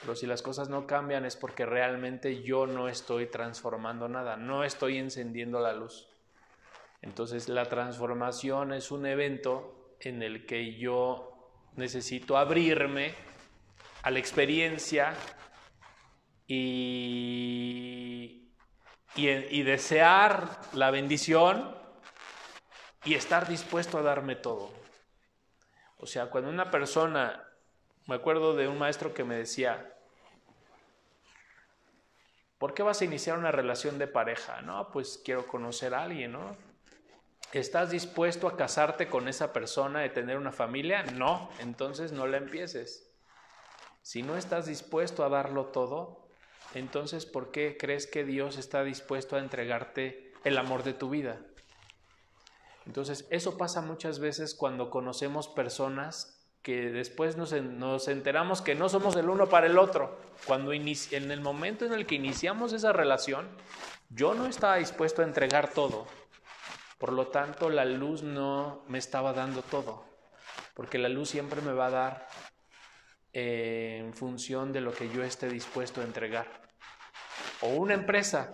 Pero 0.00 0.16
si 0.16 0.26
las 0.26 0.42
cosas 0.42 0.68
no 0.68 0.86
cambian 0.86 1.24
es 1.24 1.36
porque 1.36 1.64
realmente 1.64 2.42
yo 2.42 2.66
no 2.66 2.88
estoy 2.88 3.26
transformando 3.26 4.08
nada, 4.08 4.36
no 4.36 4.64
estoy 4.64 4.98
encendiendo 4.98 5.60
la 5.60 5.72
luz. 5.72 6.08
Entonces 7.00 7.48
la 7.48 7.66
transformación 7.66 8.72
es 8.72 8.90
un 8.90 9.06
evento 9.06 9.96
en 10.00 10.22
el 10.22 10.46
que 10.46 10.74
yo 10.74 11.52
necesito 11.76 12.36
abrirme 12.36 13.14
a 14.02 14.10
la 14.10 14.18
experiencia 14.18 15.14
y, 16.46 18.50
y, 19.16 19.62
desear 19.62 20.60
la 20.74 20.90
bendición 20.90 21.74
y 23.04 23.14
estar 23.14 23.48
dispuesto 23.48 23.98
a 23.98 24.02
darme 24.02 24.36
todo. 24.36 24.70
O 25.98 26.06
sea, 26.06 26.26
cuando 26.26 26.50
una 26.50 26.70
persona, 26.70 27.44
me 28.06 28.16
acuerdo 28.16 28.54
de 28.54 28.68
un 28.68 28.78
maestro 28.78 29.14
que 29.14 29.24
me 29.24 29.36
decía, 29.36 29.94
¿por 32.58 32.74
qué 32.74 32.82
vas 32.82 33.00
a 33.00 33.04
iniciar 33.04 33.38
una 33.38 33.52
relación 33.52 33.98
de 33.98 34.06
pareja? 34.06 34.62
No, 34.62 34.90
pues 34.90 35.20
quiero 35.24 35.46
conocer 35.46 35.94
a 35.94 36.02
alguien, 36.02 36.32
¿no? 36.32 36.56
¿Estás 37.52 37.90
dispuesto 37.90 38.48
a 38.48 38.56
casarte 38.56 39.08
con 39.08 39.28
esa 39.28 39.52
persona 39.52 40.04
y 40.04 40.10
tener 40.10 40.36
una 40.36 40.50
familia? 40.50 41.04
No, 41.04 41.50
entonces 41.60 42.10
no 42.10 42.26
la 42.26 42.38
empieces. 42.38 43.10
Si 44.02 44.22
no 44.22 44.36
estás 44.36 44.66
dispuesto 44.66 45.24
a 45.24 45.28
darlo 45.28 45.66
todo, 45.66 46.26
entonces 46.74 47.26
¿por 47.26 47.52
qué 47.52 47.76
crees 47.78 48.06
que 48.06 48.24
Dios 48.24 48.58
está 48.58 48.82
dispuesto 48.82 49.36
a 49.36 49.38
entregarte 49.38 50.32
el 50.42 50.58
amor 50.58 50.82
de 50.82 50.94
tu 50.94 51.10
vida? 51.10 51.38
Entonces, 52.86 53.26
eso 53.30 53.56
pasa 53.56 53.80
muchas 53.80 54.18
veces 54.18 54.54
cuando 54.54 54.90
conocemos 54.90 55.48
personas 55.48 56.40
que 56.62 56.90
después 56.90 57.36
nos, 57.36 57.52
enteramos 58.08 58.62
que 58.62 58.74
no 58.74 58.88
somos 58.88 59.16
el 59.16 59.28
uno 59.28 59.48
para 59.48 59.66
el 59.66 59.78
otro. 59.78 60.18
Cuando 60.46 60.72
en 60.72 61.30
el 61.30 61.40
momento 61.40 61.84
en 61.84 61.92
el 61.92 62.06
que 62.06 62.14
iniciamos 62.14 62.72
esa 62.72 62.92
relación, 62.92 63.48
yo 64.10 64.34
no 64.34 64.46
estaba 64.46 64.76
dispuesto 64.76 65.22
a 65.22 65.26
entregar 65.26 65.68
todo. 65.68 66.06
Por 66.98 67.12
lo 67.12 67.28
tanto, 67.28 67.68
la 67.68 67.84
luz 67.84 68.22
no 68.22 68.82
me 68.88 68.98
estaba 68.98 69.32
dando 69.32 69.62
todo. 69.62 70.04
Porque 70.74 70.98
la 70.98 71.08
luz 71.08 71.28
siempre 71.30 71.60
me 71.60 71.72
va 71.72 71.86
a 71.86 71.90
dar 71.90 72.28
eh, 73.32 73.98
en 74.00 74.14
función 74.14 74.72
de 74.72 74.80
lo 74.80 74.92
que 74.92 75.10
yo 75.10 75.22
esté 75.22 75.48
dispuesto 75.48 76.00
a 76.00 76.04
entregar 76.04 76.64
o 77.64 77.68
una 77.68 77.94
empresa, 77.94 78.52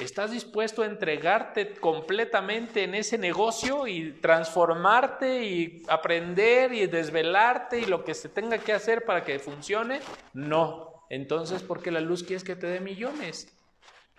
¿estás 0.00 0.30
dispuesto 0.30 0.82
a 0.82 0.86
entregarte 0.86 1.74
completamente 1.74 2.84
en 2.84 2.94
ese 2.94 3.18
negocio 3.18 3.86
y 3.86 4.12
transformarte 4.12 5.44
y 5.44 5.82
aprender 5.88 6.72
y 6.72 6.86
desvelarte 6.86 7.80
y 7.80 7.86
lo 7.86 8.04
que 8.04 8.14
se 8.14 8.28
tenga 8.28 8.58
que 8.58 8.72
hacer 8.72 9.04
para 9.04 9.24
que 9.24 9.38
funcione? 9.38 10.00
No. 10.32 11.06
Entonces, 11.10 11.62
¿por 11.62 11.82
qué 11.82 11.90
la 11.90 12.00
luz 12.00 12.22
quieres 12.22 12.44
que 12.44 12.56
te 12.56 12.66
dé 12.66 12.80
millones? 12.80 13.54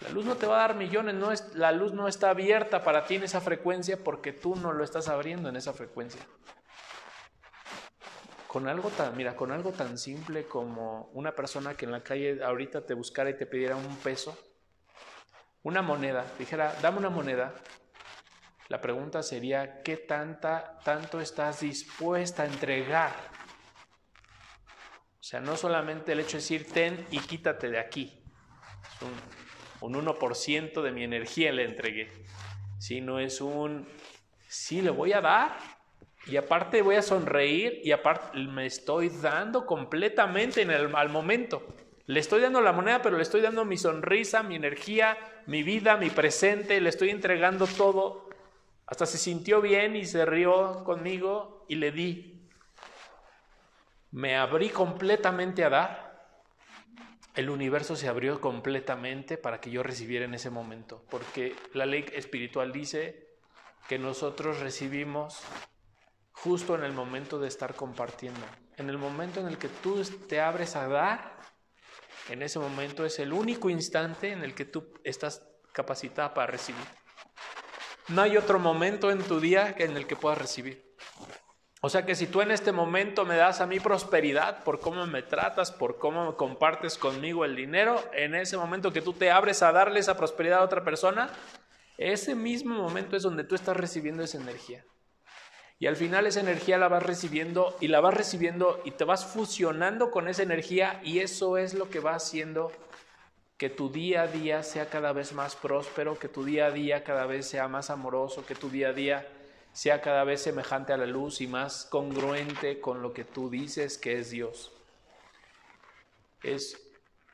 La 0.02 0.10
luz 0.10 0.26
no 0.26 0.36
te 0.36 0.48
va 0.48 0.58
a 0.58 0.68
dar 0.68 0.76
millones, 0.76 1.16
no 1.16 1.32
es, 1.32 1.56
la 1.56 1.72
luz 1.72 1.94
no 1.94 2.08
está 2.08 2.30
abierta 2.30 2.84
para 2.84 3.06
ti 3.06 3.16
en 3.16 3.24
esa 3.24 3.42
frecuencia 3.42 4.02
porque 4.04 4.32
tú 4.32 4.56
no 4.56 4.72
lo 4.72 4.84
estás 4.84 5.10
abriendo 5.10 5.50
en 5.50 5.58
esa 5.58 5.74
frecuencia. 5.74 6.22
Con 8.48 8.68
algo 8.68 8.90
tan, 8.90 9.16
mira, 9.16 9.36
con 9.36 9.52
algo 9.52 9.72
tan 9.72 9.98
simple 9.98 10.46
como 10.46 11.10
una 11.14 11.36
persona 11.36 11.76
que 11.76 11.86
en 11.86 11.92
la 11.92 12.02
calle 12.02 12.44
ahorita 12.44 12.86
te 12.86 12.94
buscara 12.94 13.30
y 13.30 13.38
te 13.38 13.46
pidiera 13.46 13.76
un 13.76 13.96
peso, 13.98 14.38
una 15.64 15.82
moneda, 15.82 16.26
dijera, 16.38 16.76
dame 16.82 17.00
una 17.00 17.10
moneda, 17.10 17.54
la 18.70 18.82
pregunta 18.82 19.24
sería, 19.24 19.82
¿qué 19.82 19.98
tanta, 19.98 20.80
tanto 20.84 21.20
estás 21.20 21.62
dispuesta 21.62 22.44
a 22.44 22.46
entregar? 22.46 23.12
O 25.20 25.24
sea, 25.24 25.42
no 25.42 25.58
solamente 25.58 26.12
el 26.12 26.20
hecho 26.20 26.38
de 26.38 26.42
decir, 26.44 26.72
ten 26.72 27.08
y 27.12 27.20
quítate 27.20 27.70
de 27.70 27.80
aquí. 27.80 28.24
Es 28.84 29.02
un, 29.82 29.96
un 29.96 30.06
1% 30.06 30.82
de 30.82 30.92
mi 30.92 31.04
energía 31.04 31.52
le 31.52 31.66
entregué. 31.66 32.12
Sino 32.78 33.20
es 33.20 33.42
un, 33.42 33.88
sí, 34.48 34.82
le 34.82 34.92
voy 34.92 35.14
a 35.14 35.22
dar 35.22 35.58
y 36.26 36.38
aparte 36.38 36.82
voy 36.82 36.96
a 36.96 37.02
sonreír 37.02 37.82
y 37.84 37.92
aparte 37.92 38.38
me 38.38 38.66
estoy 38.66 39.10
dando 39.10 39.66
completamente 39.66 40.62
en 40.62 40.72
el, 40.72 40.96
al 40.96 41.10
momento. 41.10 41.66
Le 42.10 42.20
estoy 42.20 42.42
dando 42.42 42.60
la 42.60 42.72
moneda, 42.72 43.04
pero 43.04 43.18
le 43.18 43.22
estoy 43.22 43.40
dando 43.40 43.66
mi 43.66 43.78
sonrisa, 43.78 44.42
mi 44.42 44.56
energía, 44.56 45.16
mi 45.46 45.62
vida, 45.62 45.96
mi 45.96 46.10
presente, 46.10 46.82
le 46.82 46.90
estoy 46.90 47.12
entregando 47.12 47.68
todo. 47.68 48.28
Hasta 48.88 49.06
se 49.06 49.20
sintió 49.20 49.62
bien 49.62 49.96
y 49.96 50.06
se 50.06 50.26
rió 50.26 50.84
conmigo 50.86 51.66
y 51.68 51.76
le 51.76 51.92
di. 51.92 52.50
me 54.10 54.36
abrí 54.38 54.70
completamente 54.70 55.64
a 55.64 55.70
dar, 55.70 56.26
el 57.36 57.52
universo 57.52 57.96
se 57.96 58.08
abrió 58.08 58.42
completamente 58.42 59.38
para 59.38 59.62
que 59.62 59.70
yo 59.70 59.84
recibiera 59.84 60.26
en 60.26 60.34
ese 60.34 60.50
momento, 60.50 61.06
porque 61.12 61.56
la 61.74 61.86
ley 61.86 62.08
espiritual 62.14 62.72
dice 62.72 63.38
que 63.88 64.00
nosotros 64.00 64.62
recibimos 64.62 65.44
justo 66.32 66.74
en 66.74 66.86
el 66.86 66.94
momento 66.94 67.38
de 67.38 67.48
estar 67.48 67.76
compartiendo. 67.76 68.42
En 68.78 68.90
el 68.90 68.98
momento 68.98 69.42
en 69.42 69.48
el 69.48 69.60
que 69.60 69.70
tú 69.70 70.02
te 70.28 70.42
abres 70.42 70.76
a 70.76 70.88
dar, 70.88 71.38
en 72.30 72.42
ese 72.44 72.60
momento 72.60 73.06
es 73.06 73.20
el 73.20 73.34
único 73.34 73.70
instante 73.70 74.32
en 74.32 74.44
el 74.44 74.54
que 74.54 74.66
tú 74.66 74.94
estás 75.04 75.48
capacitada 75.74 76.34
para 76.34 76.48
recibir. 76.48 76.86
No 78.08 78.22
hay 78.22 78.38
otro 78.38 78.60
momento 78.60 79.12
en 79.12 79.22
tu 79.24 79.40
día 79.40 79.76
en 79.78 79.96
el 79.96 80.08
que 80.08 80.16
puedas 80.16 80.38
recibir. 80.38 80.90
O 81.82 81.90
sea 81.90 82.06
que 82.06 82.16
si 82.16 82.28
tú 82.28 82.42
en 82.42 82.52
este 82.52 82.72
momento 82.72 83.24
me 83.26 83.38
das 83.38 83.62
a 83.62 83.68
mí 83.68 83.80
prosperidad 83.80 84.64
por 84.64 84.80
cómo 84.80 85.06
me 85.08 85.24
tratas, 85.24 85.72
por 85.72 85.98
cómo 85.98 86.36
compartes 86.36 86.98
conmigo 86.98 87.46
el 87.46 87.56
dinero, 87.56 88.04
en 88.14 88.36
ese 88.36 88.58
momento 88.58 88.92
que 88.92 89.02
tú 89.02 89.14
te 89.14 89.32
abres 89.32 89.64
a 89.64 89.72
darle 89.72 90.02
esa 90.02 90.18
prosperidad 90.18 90.60
a 90.60 90.64
otra 90.64 90.84
persona, 90.84 91.30
ese 91.98 92.36
mismo 92.36 92.76
momento 92.76 93.16
es 93.16 93.24
donde 93.24 93.46
tú 93.46 93.56
estás 93.56 93.78
recibiendo 93.78 94.24
esa 94.24 94.40
energía. 94.40 94.84
Y 95.80 95.88
al 95.88 95.96
final 95.96 96.28
esa 96.28 96.42
energía 96.42 96.78
la 96.78 96.90
vas 96.90 97.04
recibiendo 97.04 97.78
y 97.80 97.88
la 97.88 98.02
vas 98.02 98.14
recibiendo 98.14 98.82
y 98.84 98.92
te 98.92 99.06
vas 99.06 99.26
fusionando 99.26 100.12
con 100.12 100.28
esa 100.28 100.44
energía 100.44 101.00
y 101.04 101.20
eso 101.20 101.58
es 101.58 101.74
lo 101.74 101.90
que 101.90 102.02
va 102.02 102.16
haciendo 102.16 102.72
que 103.58 103.70
tu 103.70 103.90
día 103.90 104.24
a 104.24 104.28
día 104.28 104.62
sea 104.64 104.90
cada 104.90 105.14
vez 105.14 105.34
más 105.34 105.56
próspero, 105.56 106.20
que 106.20 106.28
tu 106.28 106.44
día 106.44 106.68
a 106.68 106.72
día 106.72 107.04
cada 107.04 107.26
vez 107.26 107.46
sea 107.48 107.68
más 107.68 107.90
amoroso, 107.90 108.46
que 108.46 108.56
tu 108.56 108.70
día 108.70 108.90
a 108.90 108.94
día 108.94 109.28
sea 109.72 110.02
cada 110.02 110.24
vez 110.26 110.42
semejante 110.42 110.92
a 110.92 110.98
la 110.98 111.06
luz 111.06 111.42
y 111.42 111.48
más 111.48 111.86
congruente 111.86 112.82
con 112.82 113.02
lo 113.02 113.14
que 113.14 113.24
tú 113.24 113.50
dices 113.50 113.98
que 113.98 114.20
es 114.20 114.32
Dios. 114.32 114.74
Es 116.44 116.89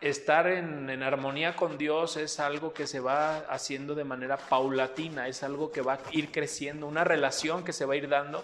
estar 0.09 0.47
en, 0.47 1.01
armonía 1.01 1.55
con 1.55 1.77
Dios 1.77 2.15
es 2.17 2.39
algo 2.39 2.73
que 2.73 2.85
se 2.85 2.99
va 2.99 3.37
haciendo 3.49 3.95
de 3.95 4.03
manera 4.03 4.37
paulatina, 4.37 5.27
es 5.27 5.41
algo 5.41 5.71
que 5.71 5.81
va 5.81 5.93
a 5.93 5.99
ir 6.11 6.31
creciendo, 6.31 6.87
una 6.87 7.03
relación 7.03 7.63
que 7.63 7.73
se 7.73 7.85
va 7.85 7.93
a 7.93 7.97
ir 7.97 8.07
dando 8.07 8.43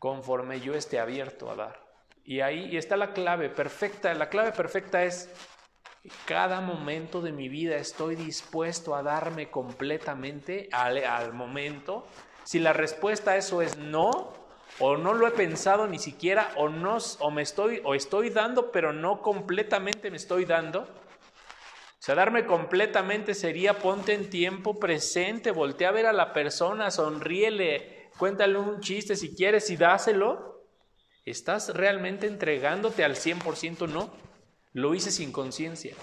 conforme 0.00 0.60
yo 0.60 0.74
esté 0.74 0.98
abierto 0.98 1.50
a 1.50 1.54
dar. 1.54 1.84
Y 2.24 2.40
ahí 2.40 2.76
está 2.76 2.96
la 2.96 3.12
clave 3.12 3.50
perfecta. 3.50 4.12
La 4.14 4.28
clave 4.28 4.52
perfecta 4.52 5.04
es 5.04 5.30
cada 6.26 6.60
momento 6.60 7.22
de 7.22 7.32
mi 7.32 7.48
vida 7.48 7.76
estoy 7.76 8.16
dispuesto 8.16 8.94
a 8.94 9.02
darme 9.02 9.50
completamente 9.50 10.68
al 10.72 11.32
momento. 11.32 12.06
Si 12.42 12.58
la 12.58 12.72
respuesta 12.72 13.32
a 13.32 13.36
eso 13.36 13.62
es 13.62 13.76
no, 13.78 14.43
o 14.78 14.96
no 14.96 15.14
lo 15.14 15.26
he 15.26 15.30
pensado 15.30 15.86
ni 15.86 15.98
siquiera 15.98 16.52
o 16.56 16.68
no 16.68 16.98
o 17.20 17.30
me 17.30 17.42
estoy 17.42 17.80
o 17.84 17.94
estoy 17.94 18.30
dando 18.30 18.72
pero 18.72 18.92
no 18.92 19.22
completamente 19.22 20.10
me 20.10 20.16
estoy 20.16 20.44
dando. 20.44 20.80
O 20.82 22.06
sea, 22.06 22.14
darme 22.14 22.44
completamente 22.44 23.32
sería 23.34 23.78
ponte 23.78 24.12
en 24.12 24.28
tiempo 24.28 24.78
presente, 24.78 25.52
voltea 25.52 25.88
a 25.88 25.92
ver 25.92 26.06
a 26.06 26.12
la 26.12 26.34
persona, 26.34 26.90
sonríele, 26.90 28.10
cuéntale 28.18 28.58
un 28.58 28.80
chiste 28.80 29.16
si 29.16 29.34
quieres 29.34 29.70
y 29.70 29.76
dáselo. 29.76 30.66
¿Estás 31.24 31.74
realmente 31.74 32.26
entregándote 32.26 33.04
al 33.04 33.14
100%? 33.14 33.88
No. 33.88 34.12
Lo 34.74 34.94
hice 34.94 35.10
sin 35.10 35.32
conciencia. 35.32 35.94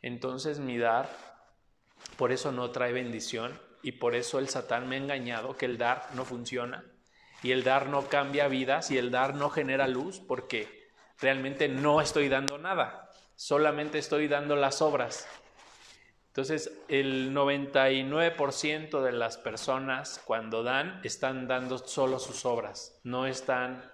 Entonces 0.00 0.60
mi 0.60 0.78
dar, 0.78 1.14
por 2.16 2.32
eso 2.32 2.50
no 2.50 2.70
trae 2.70 2.94
bendición 2.94 3.60
y 3.82 3.92
por 3.92 4.14
eso 4.14 4.38
el 4.38 4.48
Satán 4.48 4.88
me 4.88 4.96
ha 4.96 5.00
engañado 5.00 5.58
que 5.58 5.66
el 5.66 5.76
dar 5.76 6.08
no 6.14 6.24
funciona 6.24 6.84
y 7.44 7.52
el 7.52 7.62
dar 7.62 7.88
no 7.88 8.08
cambia 8.08 8.48
vidas 8.48 8.90
y 8.90 8.96
el 8.96 9.10
dar 9.10 9.34
no 9.34 9.50
genera 9.50 9.86
luz 9.86 10.18
porque 10.18 10.88
realmente 11.20 11.68
no 11.68 12.00
estoy 12.00 12.30
dando 12.30 12.56
nada, 12.56 13.10
solamente 13.36 13.98
estoy 13.98 14.28
dando 14.28 14.56
las 14.56 14.80
obras. 14.80 15.28
Entonces, 16.28 16.72
el 16.88 17.32
99% 17.32 19.02
de 19.02 19.12
las 19.12 19.36
personas 19.36 20.22
cuando 20.24 20.62
dan 20.62 21.00
están 21.04 21.46
dando 21.46 21.78
solo 21.78 22.18
sus 22.18 22.46
obras, 22.46 22.98
no 23.04 23.26
están, 23.26 23.92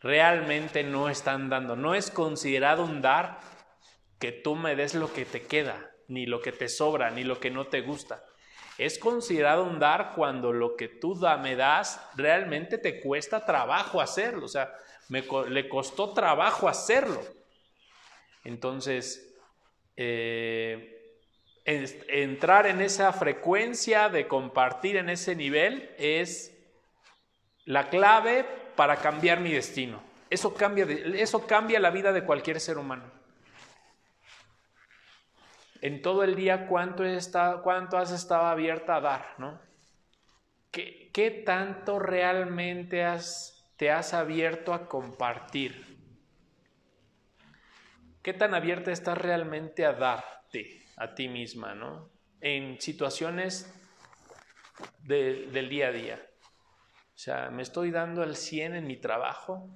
realmente 0.00 0.82
no 0.82 1.10
están 1.10 1.50
dando. 1.50 1.76
No 1.76 1.94
es 1.94 2.10
considerado 2.10 2.82
un 2.82 3.02
dar 3.02 3.40
que 4.18 4.32
tú 4.32 4.56
me 4.56 4.74
des 4.74 4.94
lo 4.94 5.12
que 5.12 5.26
te 5.26 5.42
queda, 5.42 5.90
ni 6.08 6.24
lo 6.24 6.40
que 6.40 6.50
te 6.50 6.68
sobra, 6.68 7.10
ni 7.10 7.24
lo 7.24 7.38
que 7.38 7.50
no 7.50 7.66
te 7.66 7.82
gusta. 7.82 8.24
Es 8.80 8.98
considerado 8.98 9.64
un 9.64 9.78
dar 9.78 10.14
cuando 10.14 10.54
lo 10.54 10.74
que 10.74 10.88
tú 10.88 11.14
me 11.42 11.54
das 11.54 12.00
realmente 12.16 12.78
te 12.78 12.98
cuesta 12.98 13.44
trabajo 13.44 14.00
hacerlo, 14.00 14.46
o 14.46 14.48
sea, 14.48 14.72
le 15.10 15.68
costó 15.68 16.14
trabajo 16.14 16.66
hacerlo. 16.66 17.20
Entonces, 18.42 19.36
eh, 19.96 21.18
entrar 21.66 22.66
en 22.66 22.80
esa 22.80 23.12
frecuencia 23.12 24.08
de 24.08 24.26
compartir 24.26 24.96
en 24.96 25.10
ese 25.10 25.36
nivel 25.36 25.94
es 25.98 26.56
la 27.66 27.90
clave 27.90 28.46
para 28.76 28.96
cambiar 28.96 29.40
mi 29.40 29.52
destino. 29.52 30.02
Eso 30.30 30.54
cambia, 30.54 30.86
eso 30.86 31.46
cambia 31.46 31.80
la 31.80 31.90
vida 31.90 32.14
de 32.14 32.24
cualquier 32.24 32.58
ser 32.58 32.78
humano 32.78 33.19
en 35.80 36.02
todo 36.02 36.22
el 36.24 36.34
día 36.34 36.66
cuánto, 36.66 37.04
has 37.04 38.10
estado 38.10 38.46
abierta 38.46 38.96
a 38.96 39.00
dar, 39.00 39.34
¿no? 39.38 39.60
¿Qué, 40.70 41.42
tanto 41.44 41.98
realmente 41.98 43.04
te 43.76 43.90
has 43.90 44.14
abierto 44.14 44.72
a 44.72 44.88
compartir? 44.88 45.98
¿Qué 48.22 48.34
tan 48.34 48.54
abierta 48.54 48.92
estás 48.92 49.18
realmente 49.18 49.84
a 49.84 49.92
darte 49.92 50.84
a 50.96 51.14
ti 51.14 51.28
misma, 51.28 51.74
¿no? 51.74 52.10
En 52.40 52.80
situaciones 52.80 53.74
del 55.02 55.68
día 55.68 55.88
a 55.88 55.92
día. 55.92 56.26
O 57.14 57.18
sea, 57.22 57.50
¿me 57.50 57.62
estoy 57.62 57.90
dando 57.90 58.22
el 58.22 58.36
100 58.36 58.76
en 58.76 58.86
mi 58.86 58.96
trabajo? 58.96 59.68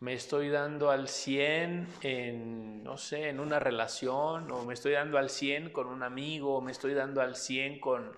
Me 0.00 0.14
estoy 0.14 0.48
dando 0.48 0.90
al 0.90 1.08
100 1.08 1.86
en, 2.00 2.82
no 2.82 2.96
sé, 2.96 3.28
en 3.28 3.38
una 3.38 3.58
relación, 3.58 4.50
o 4.50 4.64
me 4.64 4.72
estoy 4.72 4.92
dando 4.92 5.18
al 5.18 5.28
100 5.28 5.70
con 5.72 5.88
un 5.88 6.02
amigo, 6.02 6.56
o 6.56 6.60
me 6.62 6.72
estoy 6.72 6.94
dando 6.94 7.20
al 7.20 7.36
100 7.36 7.80
con, 7.80 8.10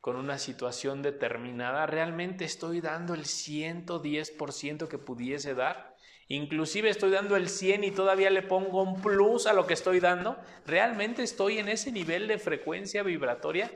con 0.00 0.16
una 0.16 0.36
situación 0.36 1.00
determinada, 1.02 1.86
realmente 1.86 2.44
estoy 2.44 2.80
dando 2.80 3.14
el 3.14 3.22
110% 3.22 4.88
que 4.88 4.98
pudiese 4.98 5.54
dar. 5.54 5.96
Inclusive 6.26 6.90
estoy 6.90 7.10
dando 7.10 7.36
el 7.36 7.48
100 7.48 7.84
y 7.84 7.90
todavía 7.92 8.30
le 8.30 8.42
pongo 8.42 8.82
un 8.82 9.00
plus 9.00 9.46
a 9.46 9.52
lo 9.52 9.66
que 9.66 9.74
estoy 9.74 9.98
dando. 9.98 10.38
¿Realmente 10.64 11.22
estoy 11.22 11.58
en 11.58 11.68
ese 11.68 11.90
nivel 11.90 12.28
de 12.28 12.38
frecuencia 12.38 13.02
vibratoria? 13.02 13.70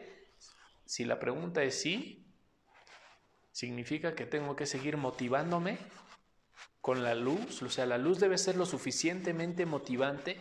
Si 0.85 1.05
la 1.05 1.19
pregunta 1.19 1.65
es 1.65 1.81
sí, 1.81 2.27
significa 3.51 4.15
que 4.15 4.27
tengo 4.27 4.55
que 4.55 4.67
seguir 4.67 4.97
motivándome 4.97 5.79
con 6.81 7.03
la 7.03 7.15
luz, 7.15 7.63
o 7.63 7.71
sea, 7.71 7.87
la 7.87 7.99
luz 7.99 8.21
debe 8.21 8.37
ser 8.37 8.57
lo 8.57 8.67
suficientemente 8.67 9.65
motivante 9.65 10.39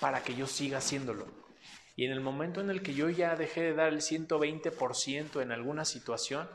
para 0.00 0.22
que 0.22 0.34
yo 0.34 0.46
siga 0.46 0.78
haciéndolo. 0.78 1.26
Y 1.96 2.04
en 2.04 2.12
el 2.12 2.20
momento 2.20 2.60
en 2.60 2.70
el 2.70 2.82
que 2.82 2.94
yo 2.94 3.08
ya 3.08 3.36
dejé 3.36 3.62
de 3.62 3.74
dar 3.74 3.92
el 3.92 4.00
120% 4.00 5.40
en 5.40 5.52
alguna 5.52 5.84
situación, 5.84 6.48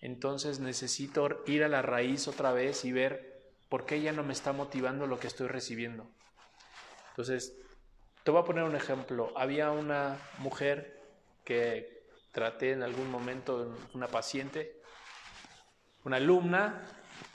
entonces 0.00 0.60
necesito 0.60 1.42
ir 1.46 1.64
a 1.64 1.68
la 1.68 1.82
raíz 1.82 2.28
otra 2.28 2.52
vez 2.52 2.84
y 2.84 2.92
ver 2.92 3.42
por 3.68 3.86
qué 3.86 4.00
ya 4.00 4.12
no 4.12 4.24
me 4.24 4.32
está 4.32 4.52
motivando 4.52 5.06
lo 5.06 5.18
que 5.18 5.26
estoy 5.26 5.48
recibiendo. 5.48 6.10
Entonces, 7.10 7.56
te 8.24 8.30
voy 8.30 8.42
a 8.42 8.44
poner 8.44 8.64
un 8.64 8.76
ejemplo. 8.76 9.32
Había 9.36 9.70
una 9.70 10.18
mujer 10.38 11.00
que 11.44 12.04
traté 12.32 12.72
en 12.72 12.82
algún 12.82 13.10
momento, 13.10 13.74
una 13.94 14.06
paciente, 14.08 14.80
una 16.04 16.18
alumna, 16.18 16.86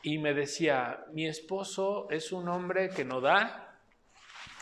y 0.03 0.17
me 0.17 0.33
decía, 0.33 1.05
mi 1.13 1.25
esposo 1.27 2.07
es 2.11 2.33
un 2.33 2.49
hombre 2.49 2.89
que 2.89 3.05
no 3.05 3.21
da, 3.21 3.79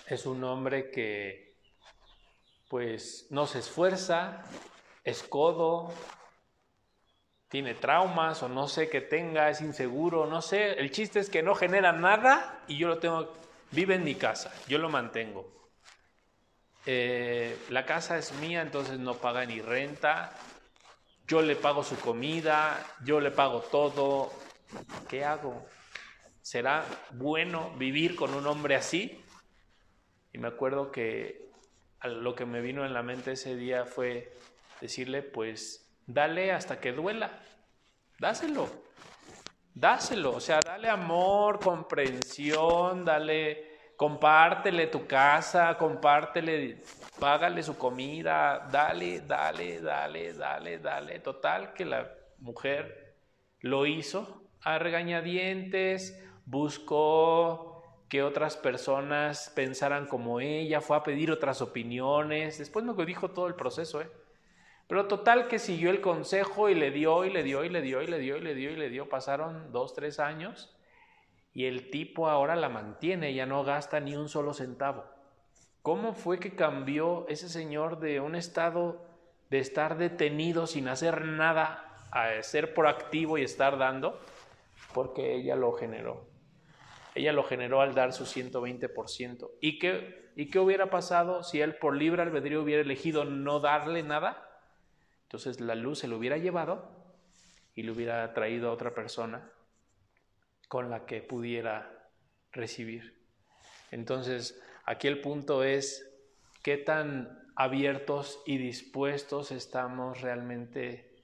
es 0.07 0.25
un 0.27 0.43
hombre 0.43 0.91
que 0.91 1.57
pues 2.69 3.27
no 3.31 3.47
se 3.47 3.59
esfuerza, 3.59 4.43
es 5.03 5.23
codo, 5.23 5.91
tiene 7.49 7.73
traumas 7.73 8.43
o 8.43 8.49
no 8.49 8.67
sé 8.67 8.87
qué 8.87 9.01
tenga, 9.01 9.49
es 9.49 9.61
inseguro, 9.61 10.25
no 10.27 10.41
sé. 10.41 10.79
El 10.79 10.91
chiste 10.91 11.19
es 11.19 11.29
que 11.29 11.43
no 11.43 11.55
genera 11.55 11.91
nada 11.91 12.63
y 12.67 12.77
yo 12.77 12.87
lo 12.87 12.99
tengo, 12.99 13.33
vive 13.71 13.95
en 13.95 14.03
mi 14.03 14.15
casa, 14.15 14.53
yo 14.67 14.77
lo 14.77 14.89
mantengo. 14.89 15.51
Eh, 16.85 17.57
la 17.69 17.85
casa 17.85 18.17
es 18.17 18.31
mía, 18.33 18.61
entonces 18.61 18.99
no 18.99 19.15
paga 19.15 19.45
ni 19.45 19.59
renta, 19.59 20.31
yo 21.27 21.41
le 21.41 21.55
pago 21.55 21.83
su 21.83 21.99
comida, 21.99 22.79
yo 23.03 23.19
le 23.19 23.31
pago 23.31 23.61
todo, 23.61 24.31
¿Qué 25.09 25.23
hago? 25.23 25.65
¿Será 26.41 26.85
bueno 27.11 27.71
vivir 27.77 28.15
con 28.15 28.33
un 28.33 28.47
hombre 28.47 28.75
así? 28.75 29.23
Y 30.33 30.37
me 30.37 30.47
acuerdo 30.47 30.91
que 30.91 31.49
lo 32.03 32.35
que 32.35 32.45
me 32.45 32.61
vino 32.61 32.85
en 32.85 32.93
la 32.93 33.03
mente 33.03 33.33
ese 33.33 33.55
día 33.55 33.85
fue 33.85 34.37
decirle, 34.79 35.21
pues 35.21 35.87
dale 36.07 36.51
hasta 36.51 36.79
que 36.79 36.93
duela, 36.93 37.43
dáselo. 38.19 38.69
dáselo, 39.73 40.35
o 40.35 40.39
sea, 40.39 40.59
dale 40.65 40.89
amor, 40.89 41.59
comprensión, 41.59 43.05
dale, 43.05 43.93
compártele 43.95 44.87
tu 44.87 45.05
casa, 45.05 45.77
compártele, 45.77 46.81
págale 47.19 47.61
su 47.61 47.77
comida, 47.77 48.67
dale, 48.71 49.21
dale, 49.21 49.79
dale, 49.79 50.33
dale, 50.33 50.79
dale. 50.79 51.19
Total, 51.19 51.73
que 51.73 51.85
la 51.85 52.11
mujer 52.39 53.15
lo 53.59 53.85
hizo 53.85 54.40
a 54.63 54.79
regañadientes, 54.79 56.21
buscó 56.45 57.71
que 58.09 58.23
otras 58.23 58.57
personas 58.57 59.51
pensaran 59.55 60.05
como 60.05 60.39
ella, 60.41 60.81
fue 60.81 60.97
a 60.97 61.03
pedir 61.03 61.31
otras 61.31 61.61
opiniones, 61.61 62.57
después 62.57 62.83
no 62.83 62.93
dijo 62.93 63.31
todo 63.31 63.47
el 63.47 63.55
proceso, 63.55 64.01
¿eh? 64.01 64.11
Pero 64.91 65.07
total 65.07 65.47
que 65.47 65.57
siguió 65.57 65.89
el 65.89 66.01
consejo 66.01 66.67
y 66.67 66.75
le 66.75 66.91
dio 66.91 67.23
y 67.23 67.29
le 67.29 67.43
dio 67.43 67.63
y 67.63 67.69
le 67.69 67.81
dio 67.81 68.01
y 68.01 68.07
le 68.07 68.19
dio 68.19 68.35
y 68.35 68.41
le 68.41 68.53
dio 68.53 68.71
y 68.71 68.75
le 68.75 68.89
dio. 68.89 69.07
Pasaron 69.07 69.71
dos, 69.71 69.93
tres 69.93 70.19
años 70.19 70.75
y 71.53 71.63
el 71.63 71.89
tipo 71.89 72.27
ahora 72.27 72.57
la 72.57 72.67
mantiene, 72.67 73.33
ya 73.33 73.45
no 73.45 73.63
gasta 73.63 74.01
ni 74.01 74.17
un 74.17 74.27
solo 74.27 74.53
centavo. 74.53 75.05
¿Cómo 75.81 76.13
fue 76.13 76.39
que 76.39 76.55
cambió 76.55 77.25
ese 77.29 77.47
señor 77.47 78.01
de 78.01 78.19
un 78.19 78.35
estado 78.35 79.01
de 79.49 79.59
estar 79.59 79.97
detenido 79.97 80.67
sin 80.67 80.89
hacer 80.89 81.23
nada 81.23 81.95
a 82.11 82.43
ser 82.43 82.73
proactivo 82.73 83.37
y 83.37 83.43
estar 83.43 83.77
dando? 83.77 84.19
Porque 84.93 85.35
ella 85.35 85.55
lo 85.55 85.71
generó. 85.73 86.29
Ella 87.15 87.33
lo 87.33 87.43
generó 87.43 87.81
al 87.81 87.93
dar 87.93 88.13
su 88.13 88.25
120%. 88.25 89.51
¿Y 89.59 89.79
qué, 89.79 90.31
¿Y 90.35 90.49
qué 90.49 90.59
hubiera 90.59 90.89
pasado 90.89 91.43
si 91.43 91.61
él 91.61 91.75
por 91.75 91.95
libre 91.95 92.21
albedrío 92.21 92.61
hubiera 92.61 92.81
elegido 92.81 93.25
no 93.25 93.59
darle 93.59 94.03
nada? 94.03 94.47
Entonces 95.23 95.59
la 95.59 95.75
luz 95.75 95.99
se 95.99 96.07
lo 96.07 96.17
hubiera 96.17 96.37
llevado 96.37 97.01
y 97.75 97.83
le 97.83 97.91
hubiera 97.91 98.33
traído 98.33 98.69
a 98.69 98.73
otra 98.73 98.93
persona 98.93 99.49
con 100.67 100.89
la 100.89 101.05
que 101.05 101.21
pudiera 101.21 102.09
recibir. 102.51 103.21
Entonces, 103.91 104.61
aquí 104.85 105.07
el 105.07 105.19
punto 105.19 105.63
es 105.63 106.09
qué 106.63 106.77
tan 106.77 107.41
abiertos 107.55 108.41
y 108.45 108.57
dispuestos 108.57 109.51
estamos 109.51 110.21
realmente 110.21 111.23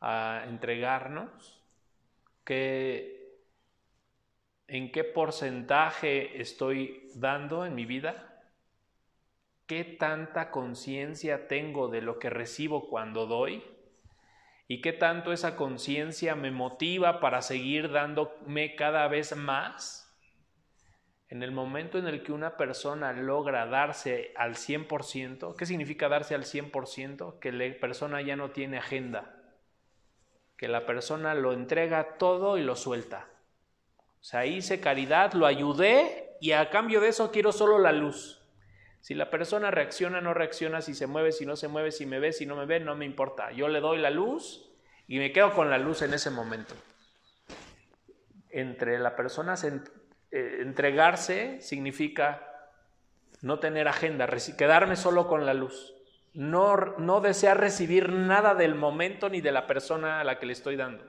a 0.00 0.44
entregarnos, 0.46 1.55
¿Qué, 2.46 3.42
en 4.68 4.90
qué 4.92 5.04
porcentaje 5.04 6.40
estoy 6.40 7.10
dando 7.16 7.66
en 7.66 7.74
mi 7.74 7.84
vida 7.84 8.36
qué 9.66 9.82
tanta 9.84 10.50
conciencia 10.50 11.48
tengo 11.48 11.88
de 11.88 12.00
lo 12.00 12.18
que 12.18 12.30
recibo 12.30 12.88
cuando 12.88 13.26
doy 13.26 13.64
y 14.68 14.80
qué 14.80 14.92
tanto 14.92 15.32
esa 15.32 15.56
conciencia 15.56 16.34
me 16.34 16.50
motiva 16.50 17.20
para 17.20 17.42
seguir 17.42 17.90
dándome 17.90 18.74
cada 18.74 19.06
vez 19.08 19.36
más. 19.36 20.04
En 21.28 21.42
el 21.42 21.50
momento 21.50 21.98
en 21.98 22.06
el 22.06 22.22
que 22.22 22.32
una 22.32 22.56
persona 22.56 23.12
logra 23.12 23.66
darse 23.66 24.32
al 24.36 24.54
100%, 24.54 25.56
¿qué 25.56 25.66
significa 25.66 26.08
darse 26.08 26.36
al 26.36 26.44
100%? 26.44 27.40
Que 27.40 27.50
la 27.50 27.80
persona 27.80 28.22
ya 28.22 28.36
no 28.36 28.52
tiene 28.52 28.78
agenda, 28.78 29.35
que 30.56 30.68
la 30.68 30.86
persona 30.86 31.34
lo 31.34 31.52
entrega 31.52 32.16
todo 32.18 32.58
y 32.58 32.62
lo 32.62 32.76
suelta. 32.76 33.28
O 34.20 34.24
sea, 34.24 34.46
hice 34.46 34.80
caridad, 34.80 35.32
lo 35.34 35.46
ayudé 35.46 36.36
y 36.40 36.52
a 36.52 36.70
cambio 36.70 37.00
de 37.00 37.08
eso 37.08 37.30
quiero 37.30 37.52
solo 37.52 37.78
la 37.78 37.92
luz. 37.92 38.42
Si 39.00 39.14
la 39.14 39.30
persona 39.30 39.70
reacciona, 39.70 40.20
no 40.20 40.34
reacciona, 40.34 40.80
si 40.82 40.94
se 40.94 41.06
mueve, 41.06 41.30
si 41.30 41.46
no 41.46 41.54
se 41.54 41.68
mueve, 41.68 41.92
si 41.92 42.06
me 42.06 42.18
ve, 42.18 42.32
si 42.32 42.44
no 42.44 42.56
me 42.56 42.66
ve, 42.66 42.80
no 42.80 42.96
me 42.96 43.04
importa. 43.04 43.52
Yo 43.52 43.68
le 43.68 43.80
doy 43.80 43.98
la 43.98 44.10
luz 44.10 44.68
y 45.06 45.18
me 45.18 45.32
quedo 45.32 45.52
con 45.52 45.70
la 45.70 45.78
luz 45.78 46.02
en 46.02 46.12
ese 46.12 46.30
momento. 46.30 46.74
Entre 48.50 48.98
la 48.98 49.14
persona 49.14 49.54
eh, 49.62 50.58
entregarse 50.60 51.60
significa 51.60 52.46
no 53.42 53.60
tener 53.60 53.86
agenda, 53.86 54.26
quedarme 54.58 54.96
solo 54.96 55.28
con 55.28 55.46
la 55.46 55.54
luz. 55.54 55.95
No, 56.36 56.76
no 56.98 57.20
desear 57.20 57.58
recibir 57.58 58.10
nada 58.12 58.54
del 58.54 58.74
momento 58.74 59.28
ni 59.28 59.40
de 59.40 59.52
la 59.52 59.66
persona 59.66 60.20
a 60.20 60.24
la 60.24 60.38
que 60.38 60.46
le 60.46 60.52
estoy 60.52 60.76
dando 60.76 61.04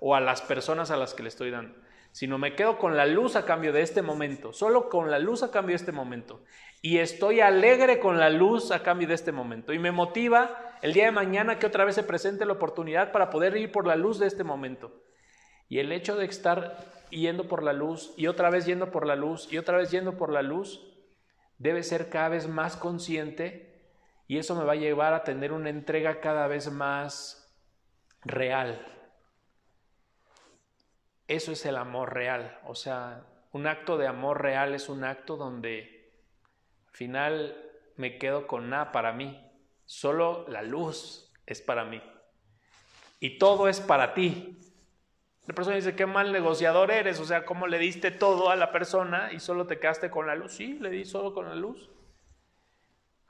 o 0.00 0.16
a 0.16 0.20
las 0.20 0.42
personas 0.42 0.90
a 0.90 0.96
las 0.96 1.14
que 1.14 1.22
le 1.22 1.28
estoy 1.28 1.50
dando 1.50 1.74
sino 2.12 2.36
me 2.36 2.54
quedo 2.54 2.78
con 2.78 2.96
la 2.96 3.06
luz 3.06 3.36
a 3.36 3.46
cambio 3.46 3.72
de 3.72 3.80
este 3.80 4.02
momento, 4.02 4.52
solo 4.52 4.90
con 4.90 5.10
la 5.10 5.18
luz 5.18 5.42
a 5.42 5.50
cambio 5.50 5.72
de 5.72 5.76
este 5.76 5.92
momento. 5.92 6.44
Y 6.82 6.98
estoy 6.98 7.40
alegre 7.40 7.98
con 7.98 8.18
la 8.18 8.28
luz 8.28 8.70
a 8.70 8.82
cambio 8.82 9.08
de 9.08 9.14
este 9.14 9.32
momento. 9.32 9.72
Y 9.72 9.78
me 9.78 9.92
motiva 9.92 10.76
el 10.82 10.92
día 10.92 11.06
de 11.06 11.10
mañana 11.10 11.58
que 11.58 11.66
otra 11.66 11.86
vez 11.86 11.94
se 11.94 12.02
presente 12.02 12.44
la 12.44 12.52
oportunidad 12.52 13.12
para 13.12 13.30
poder 13.30 13.56
ir 13.56 13.72
por 13.72 13.86
la 13.86 13.96
luz 13.96 14.18
de 14.18 14.26
este 14.26 14.44
momento. 14.44 15.02
Y 15.68 15.78
el 15.78 15.90
hecho 15.90 16.16
de 16.16 16.26
estar 16.26 16.76
yendo 17.08 17.48
por 17.48 17.62
la 17.62 17.72
luz 17.72 18.12
y 18.18 18.26
otra 18.26 18.50
vez 18.50 18.66
yendo 18.66 18.90
por 18.90 19.06
la 19.06 19.16
luz 19.16 19.50
y 19.50 19.56
otra 19.56 19.78
vez 19.78 19.90
yendo 19.90 20.18
por 20.18 20.30
la 20.30 20.42
luz 20.42 20.86
debe 21.56 21.82
ser 21.82 22.10
cada 22.10 22.28
vez 22.28 22.46
más 22.46 22.76
consciente 22.76 23.71
y 24.32 24.38
eso 24.38 24.54
me 24.54 24.64
va 24.64 24.72
a 24.72 24.76
llevar 24.76 25.12
a 25.12 25.24
tener 25.24 25.52
una 25.52 25.68
entrega 25.68 26.22
cada 26.22 26.46
vez 26.46 26.72
más 26.72 27.54
real, 28.22 28.82
eso 31.28 31.52
es 31.52 31.66
el 31.66 31.76
amor 31.76 32.14
real. 32.14 32.58
O 32.64 32.74
sea, 32.74 33.26
un 33.52 33.66
acto 33.66 33.98
de 33.98 34.06
amor 34.06 34.40
real 34.40 34.74
es 34.74 34.88
un 34.88 35.04
acto 35.04 35.36
donde 35.36 36.14
al 36.86 36.94
final 36.94 37.70
me 37.96 38.16
quedo 38.16 38.46
con 38.46 38.70
nada 38.70 38.90
para 38.90 39.12
mí. 39.12 39.38
Solo 39.84 40.48
la 40.48 40.62
luz 40.62 41.30
es 41.44 41.60
para 41.60 41.84
mí. 41.84 42.02
Y 43.20 43.36
todo 43.36 43.68
es 43.68 43.82
para 43.82 44.14
ti. 44.14 44.58
La 45.46 45.54
persona 45.54 45.76
dice, 45.76 45.94
qué 45.94 46.06
mal 46.06 46.32
negociador 46.32 46.90
eres. 46.90 47.20
O 47.20 47.26
sea, 47.26 47.44
¿cómo 47.44 47.66
le 47.66 47.76
diste 47.76 48.10
todo 48.10 48.48
a 48.48 48.56
la 48.56 48.72
persona 48.72 49.30
y 49.30 49.40
solo 49.40 49.66
te 49.66 49.78
quedaste 49.78 50.08
con 50.08 50.26
la 50.26 50.36
luz? 50.36 50.54
Sí, 50.54 50.78
le 50.80 50.88
di 50.88 51.04
solo 51.04 51.34
con 51.34 51.50
la 51.50 51.54
luz. 51.54 51.90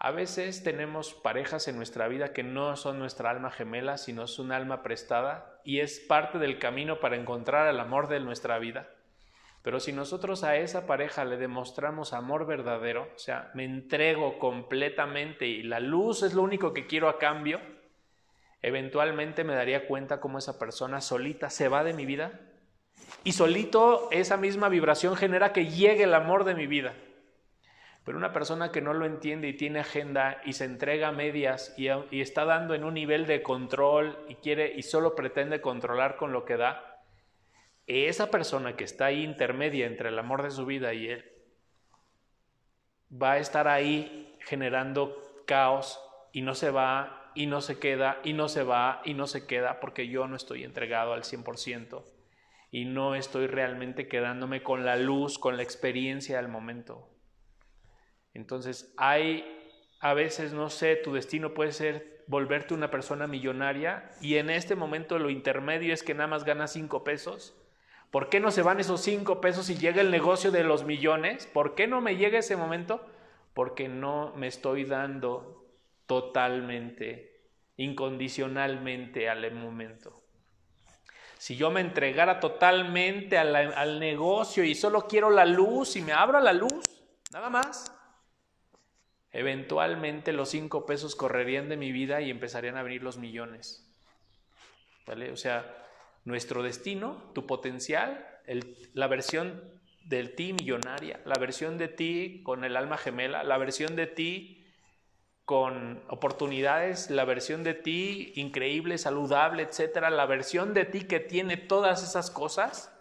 A 0.04 0.10
veces 0.10 0.64
tenemos 0.64 1.14
parejas 1.14 1.68
en 1.68 1.76
nuestra 1.76 2.08
vida 2.08 2.32
que 2.32 2.42
no 2.42 2.74
son 2.74 2.98
nuestra 2.98 3.30
alma 3.30 3.52
gemela, 3.52 3.98
sino 3.98 4.24
es 4.24 4.40
un 4.40 4.50
alma 4.50 4.82
prestada 4.82 5.60
y 5.62 5.78
es 5.78 6.00
parte 6.00 6.40
del 6.40 6.58
camino 6.58 6.98
para 6.98 7.14
encontrar 7.14 7.68
el 7.68 7.78
amor 7.78 8.08
de 8.08 8.18
nuestra 8.18 8.58
vida. 8.58 8.90
Pero 9.62 9.78
si 9.78 9.92
nosotros 9.92 10.42
a 10.42 10.56
esa 10.56 10.88
pareja 10.88 11.24
le 11.24 11.36
demostramos 11.36 12.14
amor 12.14 12.46
verdadero, 12.46 13.10
o 13.14 13.18
sea, 13.20 13.52
me 13.54 13.64
entrego 13.64 14.40
completamente 14.40 15.46
y 15.46 15.62
la 15.62 15.78
luz 15.78 16.24
es 16.24 16.34
lo 16.34 16.42
único 16.42 16.72
que 16.72 16.88
quiero 16.88 17.08
a 17.08 17.20
cambio, 17.20 17.60
eventualmente 18.60 19.44
me 19.44 19.54
daría 19.54 19.86
cuenta 19.86 20.18
cómo 20.18 20.38
esa 20.38 20.58
persona 20.58 21.00
solita 21.00 21.48
se 21.48 21.68
va 21.68 21.84
de 21.84 21.92
mi 21.92 22.06
vida 22.06 22.40
y 23.22 23.34
solito 23.34 24.08
esa 24.10 24.36
misma 24.36 24.68
vibración 24.68 25.14
genera 25.14 25.52
que 25.52 25.66
llegue 25.66 26.02
el 26.02 26.14
amor 26.14 26.42
de 26.42 26.56
mi 26.56 26.66
vida. 26.66 26.92
Pero 28.04 28.18
una 28.18 28.32
persona 28.32 28.72
que 28.72 28.80
no 28.80 28.94
lo 28.94 29.06
entiende 29.06 29.48
y 29.48 29.56
tiene 29.56 29.80
agenda 29.80 30.40
y 30.44 30.54
se 30.54 30.64
entrega 30.64 31.08
a 31.08 31.12
medias 31.12 31.74
y, 31.76 31.88
está 32.20 32.44
dando 32.44 32.74
en 32.74 32.84
un 32.84 32.94
nivel 32.94 33.26
de 33.26 33.42
control 33.42 34.18
y 34.28 34.36
quiere 34.36 34.72
y 34.74 34.82
solo 34.82 35.14
pretende 35.14 35.60
controlar 35.60 36.16
con 36.16 36.32
lo 36.32 36.44
que 36.44 36.56
da, 36.56 37.04
esa 37.86 38.30
persona 38.30 38.76
que 38.76 38.84
está 38.84 39.06
ahí 39.06 39.22
intermedia 39.22 39.86
entre 39.86 40.08
el 40.08 40.18
amor 40.18 40.42
de 40.42 40.50
su 40.50 40.66
vida 40.66 40.94
y 40.94 41.08
él 41.08 41.32
va 43.10 43.32
a 43.32 43.38
estar 43.38 43.68
ahí 43.68 44.36
generando 44.40 45.20
caos 45.46 46.00
y 46.32 46.42
no 46.42 46.54
se 46.54 46.70
va 46.70 47.30
y 47.34 47.46
no 47.46 47.60
se 47.60 47.78
queda 47.78 48.18
y 48.24 48.32
no 48.32 48.48
se 48.48 48.62
va 48.62 49.02
y 49.04 49.14
no 49.14 49.26
se 49.26 49.46
queda 49.46 49.80
porque 49.80 50.08
yo 50.08 50.26
no 50.26 50.36
estoy 50.36 50.64
entregado 50.64 51.12
al 51.12 51.22
100% 51.22 52.04
y 52.70 52.84
no 52.86 53.14
estoy 53.14 53.46
realmente 53.46 54.08
quedándome 54.08 54.62
con 54.62 54.84
la 54.84 54.96
luz, 54.96 55.38
con 55.38 55.56
la 55.56 55.62
experiencia 55.62 56.38
del 56.38 56.48
momento. 56.48 57.11
Entonces, 58.34 58.92
hay 58.96 59.44
a 60.00 60.14
veces, 60.14 60.52
no 60.52 60.68
sé, 60.68 60.96
tu 60.96 61.12
destino 61.12 61.54
puede 61.54 61.72
ser 61.72 62.24
volverte 62.26 62.74
una 62.74 62.90
persona 62.90 63.26
millonaria 63.26 64.10
y 64.20 64.36
en 64.36 64.50
este 64.50 64.74
momento 64.74 65.18
lo 65.18 65.30
intermedio 65.30 65.94
es 65.94 66.02
que 66.02 66.14
nada 66.14 66.26
más 66.26 66.44
ganas 66.44 66.72
cinco 66.72 67.04
pesos. 67.04 67.54
¿Por 68.10 68.28
qué 68.28 68.40
no 68.40 68.50
se 68.50 68.62
van 68.62 68.80
esos 68.80 69.00
cinco 69.00 69.40
pesos 69.40 69.70
y 69.70 69.76
llega 69.76 70.00
el 70.00 70.10
negocio 70.10 70.50
de 70.50 70.64
los 70.64 70.84
millones? 70.84 71.46
¿Por 71.46 71.74
qué 71.74 71.86
no 71.86 72.00
me 72.00 72.16
llega 72.16 72.40
ese 72.40 72.56
momento? 72.56 73.06
Porque 73.54 73.88
no 73.88 74.32
me 74.36 74.48
estoy 74.48 74.84
dando 74.84 75.66
totalmente, 76.06 77.46
incondicionalmente 77.76 79.28
al 79.28 79.50
momento. 79.54 80.22
Si 81.38 81.56
yo 81.56 81.70
me 81.70 81.80
entregara 81.80 82.38
totalmente 82.38 83.38
al, 83.38 83.98
negocio 83.98 84.62
y 84.62 84.74
solo 84.74 85.06
quiero 85.06 85.30
la 85.30 85.44
luz 85.44 85.96
y 85.96 86.02
me 86.02 86.12
abro 86.12 86.38
la 86.40 86.52
luz, 86.52 86.84
nada 87.32 87.50
más, 87.50 87.92
eventualmente 89.32 90.32
los 90.32 90.50
cinco 90.50 90.86
pesos 90.86 91.16
correrían 91.16 91.68
de 91.68 91.76
mi 91.76 91.90
vida 91.90 92.20
y 92.20 92.30
empezarían 92.30 92.76
a 92.76 92.82
venir 92.82 93.02
los 93.02 93.16
millones. 93.16 93.88
¿Vale? 95.06 95.32
O 95.32 95.36
sea, 95.36 95.86
nuestro 96.24 96.62
destino, 96.62 97.30
tu 97.34 97.46
potencial, 97.46 98.26
la 98.94 99.06
versión 99.08 99.80
del 100.04 100.34
ti 100.34 100.52
millonaria, 100.52 101.20
la 101.24 101.38
versión 101.38 101.78
de 101.78 101.88
ti 101.88 102.42
con 102.44 102.64
el 102.64 102.76
alma 102.76 102.98
gemela, 102.98 103.42
la 103.42 103.58
versión 103.58 103.96
de 103.96 104.06
ti 104.06 104.58
con 105.44 106.04
oportunidades, 106.08 107.10
la 107.10 107.24
versión 107.24 107.64
de 107.64 107.74
ti 107.74 108.32
increíble, 108.36 108.98
saludable, 108.98 109.64
etcétera, 109.64 110.10
la 110.10 110.26
versión 110.26 110.72
de 110.74 110.84
ti 110.84 111.02
que 111.02 111.20
tiene 111.20 111.56
todas 111.56 112.02
esas 112.02 112.30
cosas, 112.30 112.92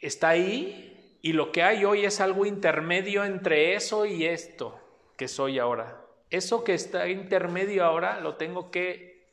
está 0.00 0.30
ahí 0.30 0.95
y 1.26 1.32
lo 1.32 1.50
que 1.50 1.64
hay 1.64 1.84
hoy 1.84 2.04
es 2.04 2.20
algo 2.20 2.46
intermedio 2.46 3.24
entre 3.24 3.74
eso 3.74 4.06
y 4.06 4.26
esto 4.26 4.78
que 5.16 5.26
soy 5.26 5.58
ahora. 5.58 6.00
Eso 6.30 6.62
que 6.62 6.72
está 6.72 7.08
intermedio 7.08 7.84
ahora 7.84 8.20
lo 8.20 8.36
tengo 8.36 8.70
que 8.70 9.26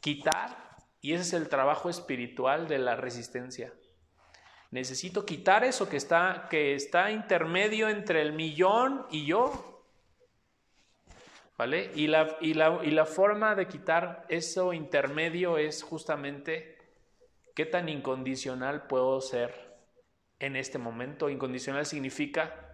quitar 0.00 0.76
y 1.00 1.14
ese 1.14 1.22
es 1.22 1.32
el 1.32 1.48
trabajo 1.48 1.88
espiritual 1.88 2.68
de 2.68 2.76
la 2.76 2.96
resistencia. 2.96 3.72
Necesito 4.72 5.24
quitar 5.24 5.64
eso 5.64 5.88
que 5.88 5.96
está, 5.96 6.48
que 6.50 6.74
está 6.74 7.10
intermedio 7.10 7.88
entre 7.88 8.20
el 8.20 8.34
millón 8.34 9.06
y 9.10 9.24
yo. 9.24 9.86
¿Vale? 11.56 11.92
Y 11.94 12.08
la, 12.08 12.36
y, 12.42 12.52
la, 12.52 12.78
y 12.82 12.90
la 12.90 13.06
forma 13.06 13.54
de 13.54 13.68
quitar 13.68 14.26
eso 14.28 14.74
intermedio 14.74 15.56
es 15.56 15.82
justamente 15.82 16.76
qué 17.54 17.64
tan 17.64 17.88
incondicional 17.88 18.86
puedo 18.86 19.18
ser 19.22 19.71
en 20.42 20.56
este 20.56 20.78
momento. 20.78 21.30
Incondicional 21.30 21.86
significa 21.86 22.68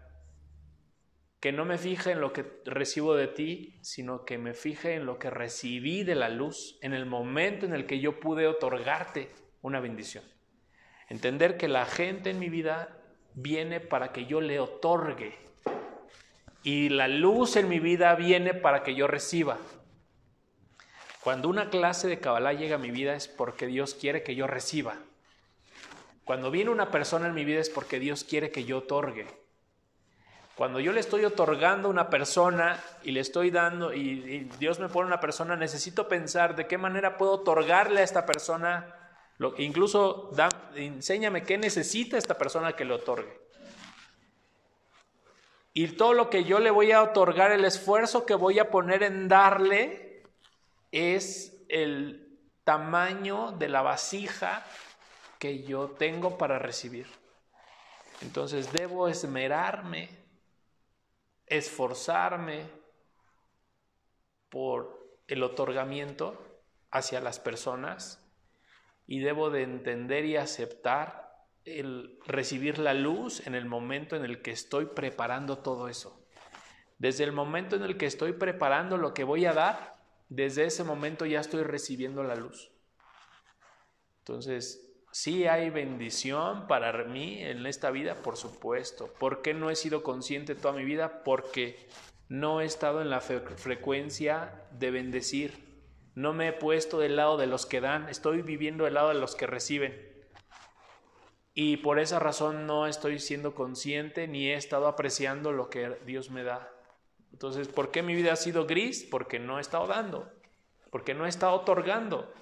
que 1.40 1.52
no 1.52 1.64
me 1.64 1.78
fije 1.78 2.10
en 2.10 2.20
lo 2.20 2.32
que 2.32 2.44
recibo 2.64 3.14
de 3.14 3.28
ti, 3.28 3.78
sino 3.82 4.24
que 4.24 4.38
me 4.38 4.54
fije 4.54 4.94
en 4.94 5.06
lo 5.06 5.18
que 5.18 5.30
recibí 5.30 6.02
de 6.02 6.16
la 6.16 6.28
luz 6.28 6.78
en 6.82 6.94
el 6.94 7.06
momento 7.06 7.66
en 7.66 7.74
el 7.74 7.86
que 7.86 8.00
yo 8.00 8.18
pude 8.18 8.46
otorgarte 8.46 9.30
una 9.62 9.78
bendición. 9.80 10.24
Entender 11.08 11.56
que 11.56 11.68
la 11.68 11.84
gente 11.86 12.30
en 12.30 12.38
mi 12.38 12.48
vida 12.48 12.98
viene 13.34 13.80
para 13.80 14.12
que 14.12 14.26
yo 14.26 14.40
le 14.40 14.58
otorgue 14.58 15.36
y 16.64 16.88
la 16.88 17.06
luz 17.06 17.56
en 17.56 17.68
mi 17.68 17.78
vida 17.78 18.14
viene 18.16 18.52
para 18.52 18.82
que 18.82 18.94
yo 18.94 19.06
reciba. 19.06 19.58
Cuando 21.22 21.48
una 21.48 21.70
clase 21.70 22.08
de 22.08 22.18
Kabbalah 22.18 22.54
llega 22.54 22.76
a 22.76 22.78
mi 22.78 22.90
vida 22.90 23.14
es 23.14 23.28
porque 23.28 23.66
Dios 23.66 23.94
quiere 23.94 24.22
que 24.22 24.34
yo 24.34 24.46
reciba. 24.46 24.96
Cuando 26.28 26.50
viene 26.50 26.70
una 26.70 26.90
persona 26.90 27.26
en 27.26 27.32
mi 27.32 27.46
vida 27.46 27.58
es 27.58 27.70
porque 27.70 27.98
Dios 27.98 28.22
quiere 28.22 28.50
que 28.50 28.64
yo 28.64 28.76
otorgue. 28.80 29.26
Cuando 30.56 30.78
yo 30.78 30.92
le 30.92 31.00
estoy 31.00 31.24
otorgando 31.24 31.88
a 31.88 31.90
una 31.90 32.10
persona 32.10 32.84
y 33.02 33.12
le 33.12 33.20
estoy 33.20 33.50
dando, 33.50 33.94
y, 33.94 34.40
Dios 34.58 34.78
me 34.78 34.90
pone 34.90 35.06
una 35.06 35.20
persona, 35.20 35.56
necesito 35.56 36.06
pensar 36.06 36.54
de 36.54 36.66
qué 36.66 36.76
manera 36.76 37.16
puedo 37.16 37.32
otorgarle 37.32 38.02
a 38.02 38.04
esta 38.04 38.26
persona, 38.26 38.94
lo, 39.38 39.54
incluso 39.56 40.30
enséñame 40.74 41.44
qué 41.44 41.56
necesita 41.56 42.18
esta 42.18 42.36
persona 42.36 42.74
que 42.74 42.84
le 42.84 42.92
otorgue. 42.92 43.40
Y 45.72 45.86
todo 45.92 46.12
lo 46.12 46.28
que 46.28 46.44
yo 46.44 46.58
le 46.58 46.70
voy 46.70 46.92
a 46.92 47.02
otorgar, 47.02 47.52
el 47.52 47.64
esfuerzo 47.64 48.26
que 48.26 48.34
voy 48.34 48.58
a 48.58 48.70
poner 48.70 49.02
en 49.02 49.28
darle, 49.28 50.24
es 50.92 51.56
el 51.70 52.38
tamaño 52.64 53.52
de 53.52 53.70
la 53.70 53.80
vasija 53.80 54.66
que 55.38 55.62
yo 55.62 55.90
tengo 55.90 56.38
para 56.38 56.58
recibir. 56.58 57.06
Entonces 58.20 58.72
debo 58.72 59.08
esmerarme 59.08 60.08
esforzarme 61.48 62.66
por 64.48 65.18
el 65.26 65.42
otorgamiento 65.42 66.60
hacia 66.90 67.20
las 67.20 67.38
personas 67.38 68.22
y 69.06 69.20
debo 69.20 69.50
de 69.50 69.62
entender 69.62 70.24
y 70.24 70.36
aceptar 70.36 71.28
el 71.64 72.18
recibir 72.26 72.78
la 72.78 72.94
luz 72.94 73.46
en 73.46 73.54
el 73.54 73.66
momento 73.66 74.16
en 74.16 74.24
el 74.24 74.40
que 74.42 74.52
estoy 74.52 74.86
preparando 74.86 75.58
todo 75.58 75.88
eso. 75.88 76.26
Desde 76.98 77.24
el 77.24 77.32
momento 77.32 77.76
en 77.76 77.82
el 77.82 77.96
que 77.96 78.06
estoy 78.06 78.32
preparando 78.32 78.96
lo 78.96 79.14
que 79.14 79.24
voy 79.24 79.44
a 79.44 79.52
dar, 79.52 79.96
desde 80.28 80.64
ese 80.64 80.82
momento 80.82 81.26
ya 81.26 81.40
estoy 81.40 81.62
recibiendo 81.62 82.22
la 82.22 82.34
luz. 82.34 82.70
Entonces, 84.20 84.87
Sí 85.10 85.46
hay 85.46 85.70
bendición 85.70 86.66
para 86.66 87.04
mí 87.04 87.42
en 87.42 87.66
esta 87.66 87.90
vida, 87.90 88.22
por 88.22 88.36
supuesto. 88.36 89.12
¿Por 89.18 89.42
qué 89.42 89.54
no 89.54 89.70
he 89.70 89.76
sido 89.76 90.02
consciente 90.02 90.54
toda 90.54 90.74
mi 90.74 90.84
vida? 90.84 91.22
Porque 91.24 91.88
no 92.28 92.60
he 92.60 92.66
estado 92.66 93.00
en 93.00 93.10
la 93.10 93.20
frecuencia 93.20 94.66
de 94.72 94.90
bendecir. 94.90 95.66
No 96.14 96.32
me 96.34 96.48
he 96.48 96.52
puesto 96.52 96.98
del 96.98 97.16
lado 97.16 97.36
de 97.36 97.46
los 97.46 97.64
que 97.64 97.80
dan, 97.80 98.08
estoy 98.08 98.42
viviendo 98.42 98.84
del 98.84 98.94
lado 98.94 99.08
de 99.08 99.14
los 99.14 99.34
que 99.34 99.46
reciben. 99.46 100.08
Y 101.54 101.78
por 101.78 101.98
esa 101.98 102.18
razón 102.18 102.66
no 102.66 102.86
estoy 102.86 103.18
siendo 103.18 103.54
consciente 103.54 104.28
ni 104.28 104.48
he 104.48 104.54
estado 104.54 104.86
apreciando 104.86 105.52
lo 105.52 105.70
que 105.70 105.98
Dios 106.04 106.30
me 106.30 106.44
da. 106.44 106.72
Entonces, 107.32 107.68
¿por 107.68 107.90
qué 107.90 108.02
mi 108.02 108.14
vida 108.14 108.32
ha 108.32 108.36
sido 108.36 108.66
gris? 108.66 109.06
Porque 109.10 109.38
no 109.38 109.58
he 109.58 109.60
estado 109.60 109.86
dando, 109.86 110.30
porque 110.90 111.14
no 111.14 111.26
he 111.26 111.28
estado 111.28 111.54
otorgando. 111.54 112.32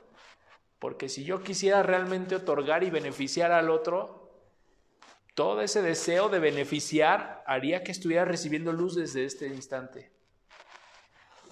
Porque 0.79 1.09
si 1.09 1.25
yo 1.25 1.43
quisiera 1.43 1.83
realmente 1.83 2.37
otorgar 2.37 2.85
y 2.85 2.91
beneficiar 2.91 3.53
al 3.53 3.71
otro, 3.71 4.31
todo 5.35 5.61
ese 5.61 5.83
deseo 5.83 6.29
de 6.29 6.39
beneficiar 6.39 7.43
haría 7.47 7.83
que 7.83 7.93
estuviera 7.93 8.25
recibiendo 8.25 8.73
luz 8.73 8.95
desde 8.95 9.25
este 9.25 9.49
instante. 9.49 10.11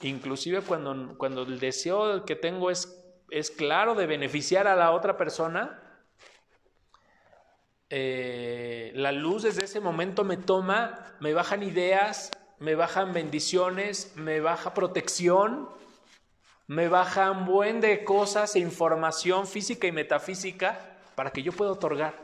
Inclusive 0.03 0.62
cuando, 0.62 1.16
cuando 1.18 1.43
el 1.43 1.61
deseo 1.61 2.25
que 2.25 2.37
tengo 2.37 2.70
es, 2.70 2.99
es 3.31 3.51
claro 3.51 3.95
de 3.95 4.07
beneficiar 4.07 4.66
a 4.66 4.77
la 4.77 4.91
otra 4.93 5.16
persona, 5.16 5.81
eh, 7.91 8.91
la 8.95 9.12
luz 9.12 9.43
desde 9.43 9.64
ese 9.64 9.81
momento 9.81 10.25
me 10.25 10.37
toma, 10.37 11.14
me 11.20 11.33
bajan 11.33 11.62
ideas, 11.62 12.31
me 12.59 12.75
bajan 12.75 13.12
bendiciones, 13.12 14.14
me 14.16 14.41
baja 14.41 14.75
protección, 14.75 15.68
me 16.66 16.88
bajan 16.88 17.44
buen 17.44 17.80
de 17.80 18.04
cosas 18.04 18.56
e 18.56 18.60
información 18.60 19.46
física 19.46 19.86
y 19.86 19.92
metafísica 19.92 20.98
para 21.14 21.30
que 21.30 21.42
yo 21.42 21.52
pueda 21.52 21.72
otorgar. 21.72 22.14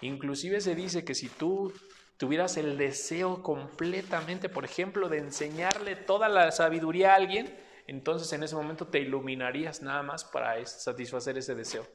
Inclusive 0.00 0.60
se 0.60 0.74
dice 0.74 1.04
que 1.04 1.14
si 1.14 1.28
tú 1.28 1.72
tuvieras 2.16 2.56
el 2.56 2.78
deseo 2.78 3.42
completamente, 3.42 4.48
por 4.48 4.64
ejemplo, 4.64 5.08
de 5.08 5.18
enseñarle 5.18 5.96
toda 5.96 6.28
la 6.28 6.52
sabiduría 6.52 7.12
a 7.12 7.16
alguien, 7.16 7.54
entonces 7.86 8.32
en 8.32 8.42
ese 8.42 8.54
momento 8.54 8.86
te 8.86 9.00
iluminarías 9.00 9.82
nada 9.82 10.02
más 10.02 10.24
para 10.24 10.64
satisfacer 10.64 11.36
ese 11.38 11.54
deseo. 11.54 11.86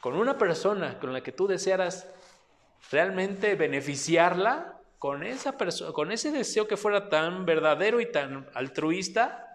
Con 0.00 0.14
una 0.14 0.38
persona 0.38 0.98
con 0.98 1.12
la 1.12 1.22
que 1.22 1.32
tú 1.32 1.46
desearas 1.46 2.06
realmente 2.90 3.54
beneficiarla, 3.54 4.80
con 4.98 5.24
esa 5.24 5.56
con 5.92 6.12
ese 6.12 6.30
deseo 6.30 6.68
que 6.68 6.76
fuera 6.76 7.08
tan 7.08 7.46
verdadero 7.46 8.00
y 8.00 8.10
tan 8.10 8.48
altruista, 8.54 9.47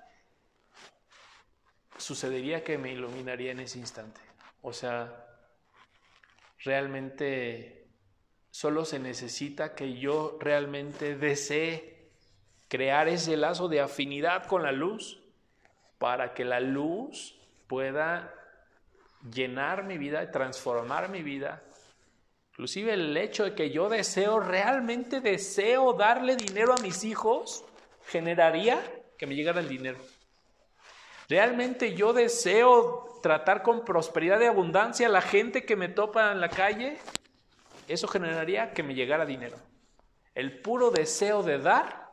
sucedería 1.97 2.63
que 2.63 2.77
me 2.77 2.91
iluminaría 2.91 3.51
en 3.51 3.59
ese 3.59 3.79
instante. 3.79 4.21
O 4.61 4.73
sea, 4.73 5.25
realmente 6.63 7.87
solo 8.51 8.85
se 8.85 8.99
necesita 8.99 9.75
que 9.75 9.97
yo 9.97 10.37
realmente 10.39 11.15
desee 11.15 12.11
crear 12.67 13.07
ese 13.07 13.37
lazo 13.37 13.67
de 13.67 13.81
afinidad 13.81 14.45
con 14.45 14.63
la 14.63 14.71
luz 14.71 15.19
para 15.97 16.33
que 16.33 16.45
la 16.45 16.59
luz 16.59 17.35
pueda 17.67 18.33
llenar 19.31 19.83
mi 19.83 19.97
vida, 19.97 20.31
transformar 20.31 21.09
mi 21.09 21.23
vida. 21.23 21.63
Inclusive 22.51 22.93
el 22.93 23.17
hecho 23.17 23.45
de 23.45 23.55
que 23.55 23.71
yo 23.71 23.89
deseo, 23.89 24.39
realmente 24.39 25.21
deseo 25.21 25.93
darle 25.93 26.35
dinero 26.35 26.73
a 26.73 26.81
mis 26.81 27.03
hijos, 27.03 27.65
generaría 28.05 28.79
que 29.17 29.25
me 29.25 29.35
llegara 29.35 29.59
el 29.59 29.69
dinero. 29.69 29.99
¿Realmente 31.33 31.95
yo 31.95 32.13
deseo 32.13 33.19
tratar 33.23 33.63
con 33.63 33.83
prosperidad 33.83 34.39
y 34.41 34.45
abundancia 34.45 35.07
a 35.07 35.09
la 35.09 35.23
gente 35.23 35.65
que 35.65 35.75
me 35.75 35.89
topa 35.89 36.31
en 36.31 36.39
la 36.39 36.49
calle? 36.49 36.99
Eso 37.87 38.07
generaría 38.07 38.71
que 38.71 38.83
me 38.83 38.93
llegara 38.93 39.25
dinero. 39.25 39.57
El 40.35 40.61
puro 40.61 40.91
deseo 40.91 41.41
de 41.41 41.57
dar 41.57 42.11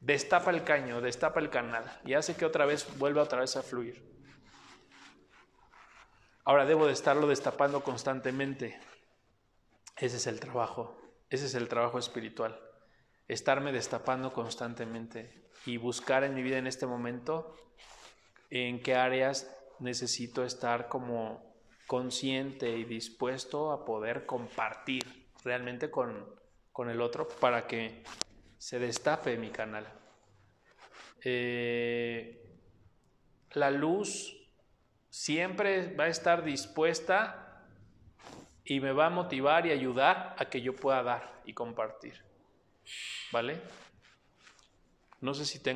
destapa 0.00 0.50
el 0.50 0.64
caño, 0.64 1.00
destapa 1.00 1.38
el 1.38 1.50
canal 1.50 1.84
y 2.04 2.14
hace 2.14 2.34
que 2.34 2.44
otra 2.44 2.66
vez 2.66 2.84
vuelva 2.98 3.22
otra 3.22 3.42
vez 3.42 3.54
a 3.54 3.62
fluir. 3.62 4.04
Ahora 6.42 6.66
debo 6.66 6.88
de 6.88 6.94
estarlo 6.94 7.28
destapando 7.28 7.84
constantemente. 7.84 8.80
Ese 9.96 10.16
es 10.16 10.26
el 10.26 10.40
trabajo, 10.40 11.00
ese 11.28 11.46
es 11.46 11.54
el 11.54 11.68
trabajo 11.68 12.00
espiritual. 12.00 12.60
Estarme 13.28 13.70
destapando 13.70 14.32
constantemente 14.32 15.48
y 15.64 15.76
buscar 15.76 16.24
en 16.24 16.34
mi 16.34 16.42
vida 16.42 16.58
en 16.58 16.66
este 16.66 16.88
momento 16.88 17.54
en 18.50 18.82
qué 18.82 18.94
áreas 18.94 19.56
necesito 19.78 20.44
estar 20.44 20.88
como 20.88 21.50
consciente 21.86 22.76
y 22.76 22.84
dispuesto 22.84 23.72
a 23.72 23.84
poder 23.84 24.26
compartir 24.26 25.30
realmente 25.42 25.90
con, 25.90 26.28
con 26.72 26.90
el 26.90 27.00
otro 27.00 27.26
para 27.28 27.66
que 27.66 28.02
se 28.58 28.78
destape 28.78 29.36
mi 29.36 29.50
canal. 29.50 29.86
Eh, 31.24 32.58
la 33.52 33.70
luz 33.70 34.36
siempre 35.08 35.94
va 35.94 36.04
a 36.04 36.08
estar 36.08 36.44
dispuesta 36.44 37.66
y 38.64 38.80
me 38.80 38.92
va 38.92 39.06
a 39.06 39.10
motivar 39.10 39.66
y 39.66 39.72
ayudar 39.72 40.36
a 40.38 40.44
que 40.48 40.60
yo 40.60 40.76
pueda 40.76 41.02
dar 41.02 41.42
y 41.44 41.54
compartir. 41.54 42.22
¿Vale? 43.32 43.60
No 45.20 45.34
sé 45.34 45.44
si 45.44 45.58
tengo 45.58 45.68